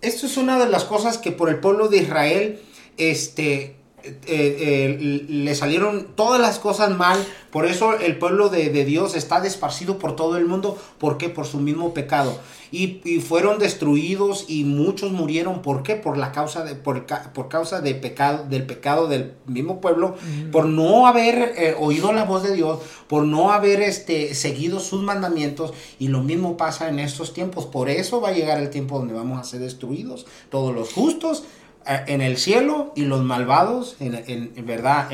esto 0.00 0.26
es 0.26 0.36
una 0.36 0.58
de 0.58 0.68
las 0.68 0.84
cosas 0.84 1.18
que 1.18 1.32
por 1.32 1.48
el 1.48 1.58
pueblo 1.58 1.88
de 1.88 1.96
Israel, 1.98 2.62
este, 2.98 3.76
eh, 4.04 4.18
eh, 4.26 5.26
le 5.28 5.54
salieron 5.54 6.08
todas 6.14 6.40
las 6.40 6.58
cosas 6.58 6.96
mal. 6.96 7.18
Por 7.50 7.66
eso 7.66 7.98
el 7.98 8.18
pueblo 8.18 8.48
de, 8.48 8.70
de 8.70 8.84
Dios 8.84 9.14
está 9.16 9.40
desparcido 9.40 9.98
por 9.98 10.16
todo 10.16 10.36
el 10.36 10.46
mundo. 10.46 10.78
¿Por 10.98 11.18
qué? 11.18 11.28
Por 11.28 11.46
su 11.46 11.58
mismo 11.58 11.94
pecado. 11.94 12.38
Y, 12.70 13.00
y 13.04 13.20
fueron 13.20 13.58
destruidos 13.58 14.44
y 14.46 14.64
muchos 14.64 15.10
murieron. 15.12 15.62
¿Por 15.62 15.82
qué? 15.82 15.96
Por 15.96 16.18
la 16.18 16.32
causa 16.32 16.64
de, 16.64 16.74
por, 16.74 17.06
por 17.32 17.48
causa 17.48 17.80
de 17.80 17.94
pecado, 17.94 18.44
del 18.48 18.66
pecado 18.66 19.08
del 19.08 19.32
mismo 19.46 19.80
pueblo. 19.80 20.16
Por 20.52 20.66
no 20.66 21.06
haber 21.06 21.54
eh, 21.56 21.74
oído 21.78 22.12
la 22.12 22.24
voz 22.24 22.42
de 22.42 22.54
Dios. 22.54 22.80
Por 23.08 23.24
no 23.24 23.52
haber 23.52 23.80
este, 23.80 24.34
seguido 24.34 24.80
sus 24.80 25.02
mandamientos. 25.02 25.72
Y 25.98 26.08
lo 26.08 26.22
mismo 26.22 26.58
pasa 26.58 26.88
en 26.88 26.98
estos 26.98 27.32
tiempos. 27.32 27.64
Por 27.64 27.88
eso 27.88 28.20
va 28.20 28.28
a 28.28 28.32
llegar 28.32 28.60
el 28.60 28.68
tiempo 28.68 28.98
donde 28.98 29.14
vamos 29.14 29.40
a 29.40 29.44
ser 29.44 29.60
destruidos. 29.60 30.26
Todos 30.50 30.74
los 30.74 30.92
justos 30.92 31.44
en 31.88 32.20
el 32.20 32.36
cielo 32.36 32.92
y 32.94 33.02
los 33.02 33.22
malvados, 33.22 33.96
en, 34.00 34.66
verdad, 34.66 35.08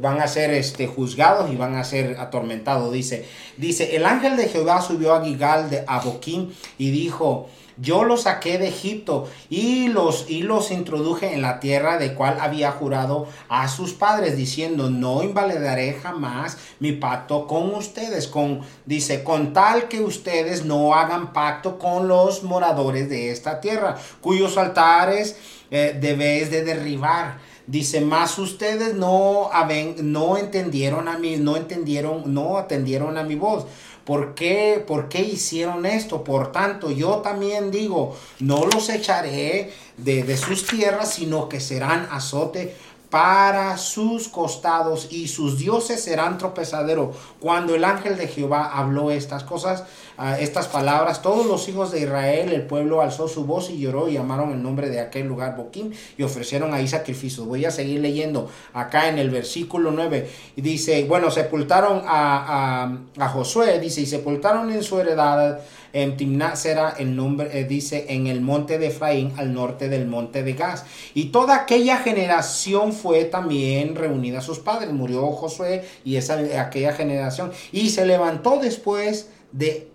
van 0.00 0.20
a 0.20 0.26
ser 0.26 0.50
este, 0.50 0.86
juzgados 0.86 1.52
y 1.52 1.56
van 1.56 1.74
a 1.74 1.84
ser 1.84 2.18
atormentados. 2.18 2.92
Dice, 2.92 3.26
dice, 3.56 3.96
el 3.96 4.06
ángel 4.06 4.36
de 4.36 4.48
Jehová 4.48 4.80
subió 4.80 5.14
a 5.14 5.24
Gigal 5.24 5.68
de 5.68 5.84
Aboquín 5.86 6.54
y 6.78 6.90
dijo, 6.90 7.48
yo 7.76 8.04
los 8.04 8.22
saqué 8.22 8.58
de 8.58 8.68
Egipto 8.68 9.28
y 9.50 9.88
los, 9.88 10.28
y 10.28 10.42
los 10.42 10.70
introduje 10.70 11.32
en 11.34 11.42
la 11.42 11.60
tierra 11.60 11.98
de 11.98 12.14
cual 12.14 12.38
había 12.40 12.70
jurado 12.72 13.26
a 13.48 13.68
sus 13.68 13.92
padres, 13.92 14.36
diciendo, 14.36 14.90
no 14.90 15.22
invalidaré 15.22 15.94
jamás 15.94 16.58
mi 16.80 16.92
pacto 16.92 17.46
con 17.46 17.74
ustedes. 17.74 18.28
Con, 18.28 18.60
dice, 18.86 19.24
con 19.24 19.52
tal 19.52 19.88
que 19.88 20.00
ustedes 20.00 20.64
no 20.64 20.94
hagan 20.94 21.32
pacto 21.32 21.78
con 21.78 22.08
los 22.08 22.42
moradores 22.42 23.08
de 23.08 23.30
esta 23.30 23.60
tierra, 23.60 23.96
cuyos 24.20 24.56
altares 24.58 25.36
eh, 25.70 25.96
debéis 26.00 26.50
de 26.50 26.64
derribar. 26.64 27.38
Dice, 27.66 28.00
más 28.00 28.38
ustedes 28.40 28.94
no, 28.94 29.48
haben- 29.52 29.94
no 30.02 30.36
entendieron 30.36 31.08
a 31.08 31.16
mí, 31.16 31.36
no 31.36 31.56
entendieron, 31.56 32.34
no 32.34 32.58
atendieron 32.58 33.16
a 33.16 33.22
mi 33.22 33.36
voz. 33.36 33.66
¿Por 34.04 34.34
qué, 34.34 34.82
¿Por 34.86 35.08
qué 35.08 35.22
hicieron 35.22 35.86
esto? 35.86 36.24
Por 36.24 36.50
tanto, 36.52 36.90
yo 36.90 37.18
también 37.18 37.70
digo, 37.70 38.16
no 38.40 38.66
los 38.66 38.88
echaré 38.88 39.72
de, 39.96 40.24
de 40.24 40.36
sus 40.36 40.66
tierras, 40.66 41.14
sino 41.14 41.48
que 41.48 41.60
serán 41.60 42.08
azote 42.10 42.74
para 43.12 43.76
sus 43.76 44.28
costados 44.28 45.08
y 45.10 45.28
sus 45.28 45.58
dioses 45.58 46.02
serán 46.02 46.38
tropezadero. 46.38 47.12
Cuando 47.40 47.74
el 47.74 47.84
ángel 47.84 48.16
de 48.16 48.26
Jehová 48.26 48.72
habló 48.72 49.10
estas 49.10 49.44
cosas, 49.44 49.84
ah, 50.16 50.40
estas 50.40 50.66
palabras, 50.66 51.20
todos 51.20 51.44
los 51.44 51.68
hijos 51.68 51.92
de 51.92 52.00
Israel, 52.00 52.50
el 52.54 52.62
pueblo 52.62 53.02
alzó 53.02 53.28
su 53.28 53.44
voz 53.44 53.68
y 53.68 53.78
lloró 53.78 54.08
y 54.08 54.14
llamaron 54.14 54.52
el 54.52 54.62
nombre 54.62 54.88
de 54.88 54.98
aquel 54.98 55.26
lugar 55.26 55.56
Boquim 55.58 55.92
y 56.16 56.22
ofrecieron 56.22 56.72
ahí 56.72 56.88
sacrificios. 56.88 57.46
Voy 57.46 57.66
a 57.66 57.70
seguir 57.70 58.00
leyendo 58.00 58.48
acá 58.72 59.10
en 59.10 59.18
el 59.18 59.28
versículo 59.28 59.90
9 59.90 60.30
y 60.56 60.62
dice, 60.62 61.04
bueno, 61.04 61.30
sepultaron 61.30 62.04
a, 62.06 62.84
a, 63.18 63.24
a 63.26 63.28
Josué, 63.28 63.78
dice, 63.78 64.00
y 64.00 64.06
sepultaron 64.06 64.72
en 64.72 64.82
su 64.82 64.98
heredad 64.98 65.60
en 65.92 66.16
Timnat 66.16 66.56
será 66.56 66.94
el 66.98 67.14
nombre, 67.14 67.50
eh, 67.52 67.64
dice, 67.64 68.06
en 68.08 68.26
el 68.26 68.40
monte 68.40 68.78
de 68.78 68.88
Efraín, 68.88 69.32
al 69.36 69.52
norte 69.52 69.88
del 69.88 70.06
monte 70.06 70.42
de 70.42 70.54
Gaz. 70.54 70.84
Y 71.14 71.26
toda 71.26 71.56
aquella 71.56 71.98
generación 71.98 72.92
fue 72.92 73.24
también 73.24 73.94
reunida 73.94 74.38
a 74.38 74.42
sus 74.42 74.58
padres. 74.58 74.92
Murió 74.92 75.30
Josué 75.32 75.84
y 76.04 76.16
esa, 76.16 76.38
aquella 76.60 76.92
generación. 76.92 77.52
Y 77.72 77.90
se 77.90 78.06
levantó 78.06 78.58
después 78.58 79.28
de 79.52 79.91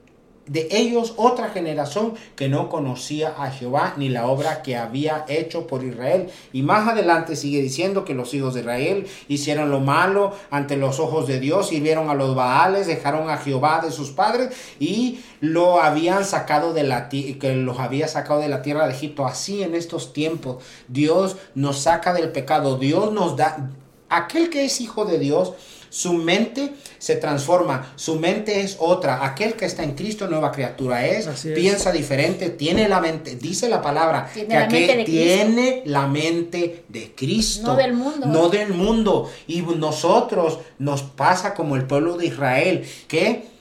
de 0.47 0.67
ellos 0.71 1.13
otra 1.17 1.49
generación 1.49 2.13
que 2.35 2.49
no 2.49 2.69
conocía 2.69 3.35
a 3.37 3.51
Jehová 3.51 3.93
ni 3.97 4.09
la 4.09 4.27
obra 4.27 4.61
que 4.61 4.75
había 4.75 5.25
hecho 5.27 5.67
por 5.67 5.83
Israel. 5.83 6.29
Y 6.53 6.63
más 6.63 6.87
adelante 6.87 7.35
sigue 7.35 7.61
diciendo 7.61 8.05
que 8.05 8.13
los 8.13 8.33
hijos 8.33 8.53
de 8.53 8.61
Israel 8.61 9.07
hicieron 9.27 9.69
lo 9.69 9.79
malo 9.79 10.33
ante 10.49 10.77
los 10.77 10.99
ojos 10.99 11.27
de 11.27 11.39
Dios, 11.39 11.69
sirvieron 11.69 12.09
a 12.09 12.13
los 12.13 12.35
Baales, 12.35 12.87
dejaron 12.87 13.29
a 13.29 13.37
Jehová 13.37 13.81
de 13.83 13.91
sus 13.91 14.11
padres 14.11 14.49
y 14.79 15.19
lo 15.41 15.81
habían 15.81 16.25
sacado 16.25 16.73
de 16.73 16.83
la 16.83 17.09
que 17.09 17.55
los 17.55 17.79
había 17.79 18.07
sacado 18.07 18.39
de 18.39 18.49
la 18.49 18.61
tierra 18.61 18.87
de 18.87 18.93
Egipto. 18.93 19.25
Así 19.25 19.63
en 19.63 19.75
estos 19.75 20.13
tiempos 20.13 20.63
Dios 20.87 21.37
nos 21.55 21.79
saca 21.79 22.13
del 22.13 22.31
pecado, 22.31 22.77
Dios 22.77 23.11
nos 23.11 23.35
da 23.35 23.69
aquel 24.09 24.49
que 24.49 24.65
es 24.65 24.79
hijo 24.81 25.05
de 25.05 25.19
Dios 25.19 25.53
su 25.97 26.13
mente 26.13 26.73
se 26.99 27.15
transforma, 27.15 27.91
su 27.95 28.19
mente 28.19 28.61
es 28.61 28.77
otra. 28.79 29.25
Aquel 29.25 29.55
que 29.55 29.65
está 29.65 29.83
en 29.83 29.95
Cristo, 29.95 30.27
nueva 30.27 30.51
criatura 30.51 31.07
es, 31.07 31.25
Así 31.25 31.49
es. 31.49 31.55
piensa 31.55 31.91
diferente, 31.91 32.51
tiene 32.51 32.87
la 32.87 33.01
mente, 33.01 33.35
dice 33.35 33.67
la 33.67 33.81
palabra, 33.81 34.29
Tiene 34.31 34.47
que 34.49 34.53
la 34.53 34.65
aquel 34.65 34.79
mente 34.79 34.95
de 34.97 35.03
Cristo. 35.05 35.23
tiene 35.23 35.81
la 35.85 36.07
mente 36.07 36.83
de 36.87 37.15
Cristo. 37.15 37.67
No 37.69 37.75
del 37.75 37.93
mundo. 37.93 38.27
No 38.27 38.49
del 38.49 38.75
mundo. 38.75 39.31
Y 39.47 39.63
nosotros 39.63 40.59
nos 40.77 41.01
pasa 41.01 41.55
como 41.55 41.75
el 41.75 41.87
pueblo 41.87 42.15
de 42.15 42.27
Israel, 42.27 42.85
que 43.07 43.56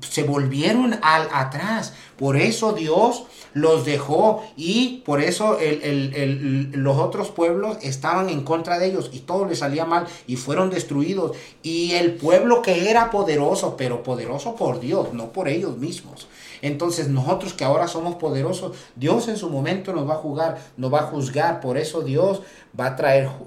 se 0.00 0.24
volvieron 0.24 0.98
al 1.02 1.28
atrás. 1.32 1.92
Por 2.16 2.36
eso 2.36 2.72
Dios 2.72 3.24
los 3.52 3.84
dejó 3.84 4.42
y 4.56 5.02
por 5.04 5.20
eso 5.20 5.58
el- 5.58 5.82
el- 5.82 6.14
el- 6.14 6.70
los 6.82 6.98
otros 6.98 7.30
pueblos 7.30 7.78
estaban 7.82 8.28
en 8.28 8.42
contra 8.42 8.78
de 8.78 8.86
ellos 8.86 9.10
y 9.12 9.20
todo 9.20 9.44
les 9.46 9.60
salía 9.60 9.84
mal 9.84 10.06
y 10.26 10.36
fueron 10.36 10.70
destruidos. 10.70 11.36
Y 11.62 11.92
el 11.92 12.14
pueblo 12.14 12.62
que 12.62 12.90
era 12.90 13.10
poderoso, 13.10 13.76
pero 13.76 14.02
poderoso 14.02 14.56
por 14.56 14.80
Dios, 14.80 15.12
no 15.12 15.32
por 15.32 15.48
ellos 15.48 15.78
mismos. 15.78 16.26
Entonces 16.62 17.08
nosotros 17.08 17.52
que 17.52 17.64
ahora 17.64 17.86
somos 17.88 18.14
poderosos, 18.16 18.76
Dios 18.96 19.28
en 19.28 19.36
su 19.36 19.50
momento 19.50 19.92
nos 19.92 20.08
va 20.08 20.14
a 20.14 20.18
jugar, 20.18 20.58
nos 20.76 20.92
va 20.92 21.00
a 21.00 21.06
juzgar. 21.06 21.60
Por 21.60 21.76
eso 21.76 22.00
Dios 22.00 22.42
va 22.78 22.86
a 22.86 22.96
traer, 22.96 23.28
ju- 23.28 23.46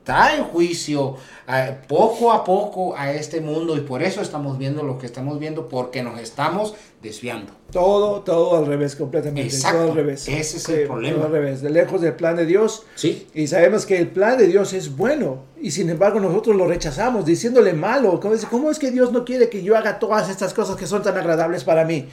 a- 0.00 0.04
trae 0.04 0.40
juicio 0.42 1.16
eh, 1.48 1.76
poco 1.88 2.32
a 2.32 2.42
poco 2.44 2.96
a 2.96 3.12
este 3.12 3.40
mundo 3.40 3.76
y 3.76 3.80
por 3.80 4.02
eso 4.02 4.20
estamos 4.22 4.56
viendo 4.58 4.82
lo 4.82 4.98
que 4.98 5.06
estamos 5.06 5.38
viendo 5.38 5.68
porque 5.68 6.02
nos 6.02 6.18
estamos 6.20 6.74
desviando. 7.02 7.52
Todo, 7.70 8.20
todo 8.22 8.56
al 8.56 8.66
revés, 8.66 8.96
completamente. 8.96 9.54
Exacto. 9.54 9.78
Todo 9.78 9.90
al 9.90 9.94
revés. 9.96 10.26
Ese 10.28 10.56
es 10.56 10.68
el 10.68 10.86
problema. 10.86 11.16
Todo 11.16 11.26
al 11.26 11.32
revés, 11.32 11.62
de 11.62 11.70
lejos 11.70 12.00
del 12.00 12.14
plan 12.14 12.36
de 12.36 12.46
Dios. 12.46 12.84
Sí. 12.94 13.26
Y 13.34 13.46
sabemos 13.46 13.86
que 13.86 13.98
el 13.98 14.08
plan 14.08 14.38
de 14.38 14.46
Dios 14.46 14.72
es 14.72 14.96
bueno. 14.96 15.44
Y 15.60 15.70
sin 15.70 15.88
embargo 15.90 16.18
nosotros 16.20 16.56
lo 16.56 16.66
rechazamos, 16.66 17.24
diciéndole 17.24 17.72
malo. 17.74 18.18
¿Cómo 18.20 18.34
es, 18.34 18.44
cómo 18.46 18.70
es 18.70 18.78
que 18.78 18.90
Dios 18.90 19.12
no 19.12 19.24
quiere 19.24 19.48
que 19.48 19.62
yo 19.62 19.76
haga 19.76 19.98
todas 19.98 20.28
estas 20.28 20.54
cosas 20.54 20.76
que 20.76 20.86
son 20.86 21.02
tan 21.02 21.16
agradables 21.16 21.62
para 21.64 21.84
mí? 21.84 22.08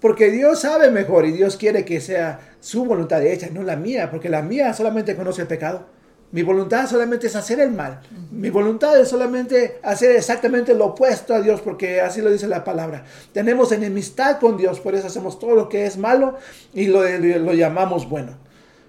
Porque 0.00 0.30
Dios 0.30 0.60
sabe 0.60 0.90
mejor 0.90 1.26
y 1.26 1.32
Dios 1.32 1.56
quiere 1.56 1.84
que 1.84 2.00
sea 2.00 2.54
su 2.60 2.84
voluntad 2.86 3.24
hecha, 3.24 3.48
no 3.52 3.62
la 3.62 3.76
mía. 3.76 4.10
Porque 4.10 4.28
la 4.28 4.42
mía 4.42 4.72
solamente 4.74 5.14
conoce 5.16 5.42
el 5.42 5.48
pecado. 5.48 5.86
Mi 6.32 6.42
voluntad 6.42 6.88
solamente 6.88 7.26
es 7.26 7.34
hacer 7.34 7.58
el 7.60 7.72
mal. 7.72 8.00
Mi 8.30 8.50
voluntad 8.50 8.98
es 9.00 9.08
solamente 9.08 9.80
hacer 9.82 10.14
exactamente 10.14 10.74
lo 10.74 10.86
opuesto 10.86 11.34
a 11.34 11.40
Dios, 11.40 11.60
porque 11.60 12.00
así 12.00 12.20
lo 12.20 12.30
dice 12.30 12.46
la 12.46 12.62
palabra. 12.62 13.04
Tenemos 13.32 13.72
enemistad 13.72 14.38
con 14.38 14.56
Dios, 14.56 14.78
por 14.78 14.94
eso 14.94 15.08
hacemos 15.08 15.38
todo 15.38 15.54
lo 15.56 15.68
que 15.68 15.86
es 15.86 15.96
malo 15.96 16.38
y 16.72 16.86
lo, 16.86 17.02
lo 17.08 17.54
llamamos 17.54 18.08
bueno. 18.08 18.36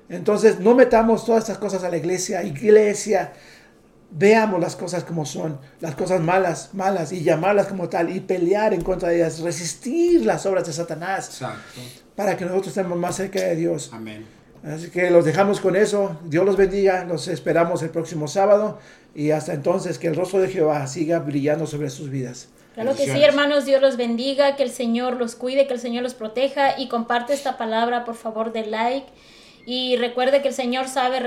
Entonces, 0.10 0.60
no 0.60 0.76
metamos 0.76 1.26
todas 1.26 1.44
estas 1.44 1.58
cosas 1.58 1.84
a 1.84 1.90
la 1.90 1.98
iglesia. 1.98 2.44
Iglesia, 2.44 3.34
veamos 4.12 4.60
las 4.60 4.76
cosas 4.76 5.04
como 5.04 5.26
son, 5.26 5.58
las 5.80 5.96
cosas 5.96 6.22
malas, 6.22 6.70
malas, 6.74 7.12
y 7.12 7.24
llamarlas 7.24 7.68
como 7.68 7.90
tal, 7.90 8.16
y 8.16 8.20
pelear 8.20 8.74
en 8.74 8.82
contra 8.82 9.10
de 9.10 9.16
ellas, 9.18 9.40
resistir 9.40 10.26
las 10.26 10.46
obras 10.46 10.68
de 10.68 10.74
Satanás, 10.74 11.28
Exacto. 11.28 11.82
para 12.16 12.38
que 12.38 12.46
nosotros 12.46 12.68
estemos 12.68 12.98
más 13.00 13.16
cerca 13.16 13.40
de 13.40 13.56
Dios. 13.56 13.90
Amén. 13.94 14.41
Así 14.64 14.92
que 14.92 15.10
los 15.10 15.26
dejamos 15.26 15.60
con 15.60 15.76
eso. 15.76 16.18
Dios 16.26 16.46
los 16.46 16.58
bendiga. 16.58 17.04
Los 17.06 17.28
esperamos 17.28 17.82
el 17.84 17.90
próximo 17.90 18.28
sábado. 18.28 18.80
Y 19.16 19.32
hasta 19.32 19.54
entonces, 19.54 19.98
que 19.98 20.08
el 20.08 20.16
rostro 20.16 20.40
de 20.40 20.50
Jehová 20.50 20.86
siga 20.88 21.20
brillando 21.20 21.66
sobre 21.68 21.90
sus 21.90 22.10
vidas. 22.10 22.50
Claro 22.74 22.96
que 22.96 23.04
sí, 23.04 23.22
hermanos, 23.22 23.66
Dios 23.66 23.82
los 23.82 23.98
bendiga, 23.98 24.56
que 24.56 24.64
el 24.64 24.70
Señor 24.70 25.18
los 25.18 25.36
cuide, 25.36 25.68
que 25.68 25.74
el 25.74 25.80
Señor 25.80 26.04
los 26.04 26.14
proteja 26.14 26.80
y 26.80 26.88
comparte 26.88 27.34
esta 27.34 27.58
palabra, 27.58 28.06
por 28.06 28.16
favor, 28.16 28.54
de 28.54 28.66
like. 28.66 29.08
Y 29.66 29.98
recuerde 29.98 30.42
que 30.42 30.48
el 30.48 30.54
Señor 30.54 30.88
sabe 30.88 31.20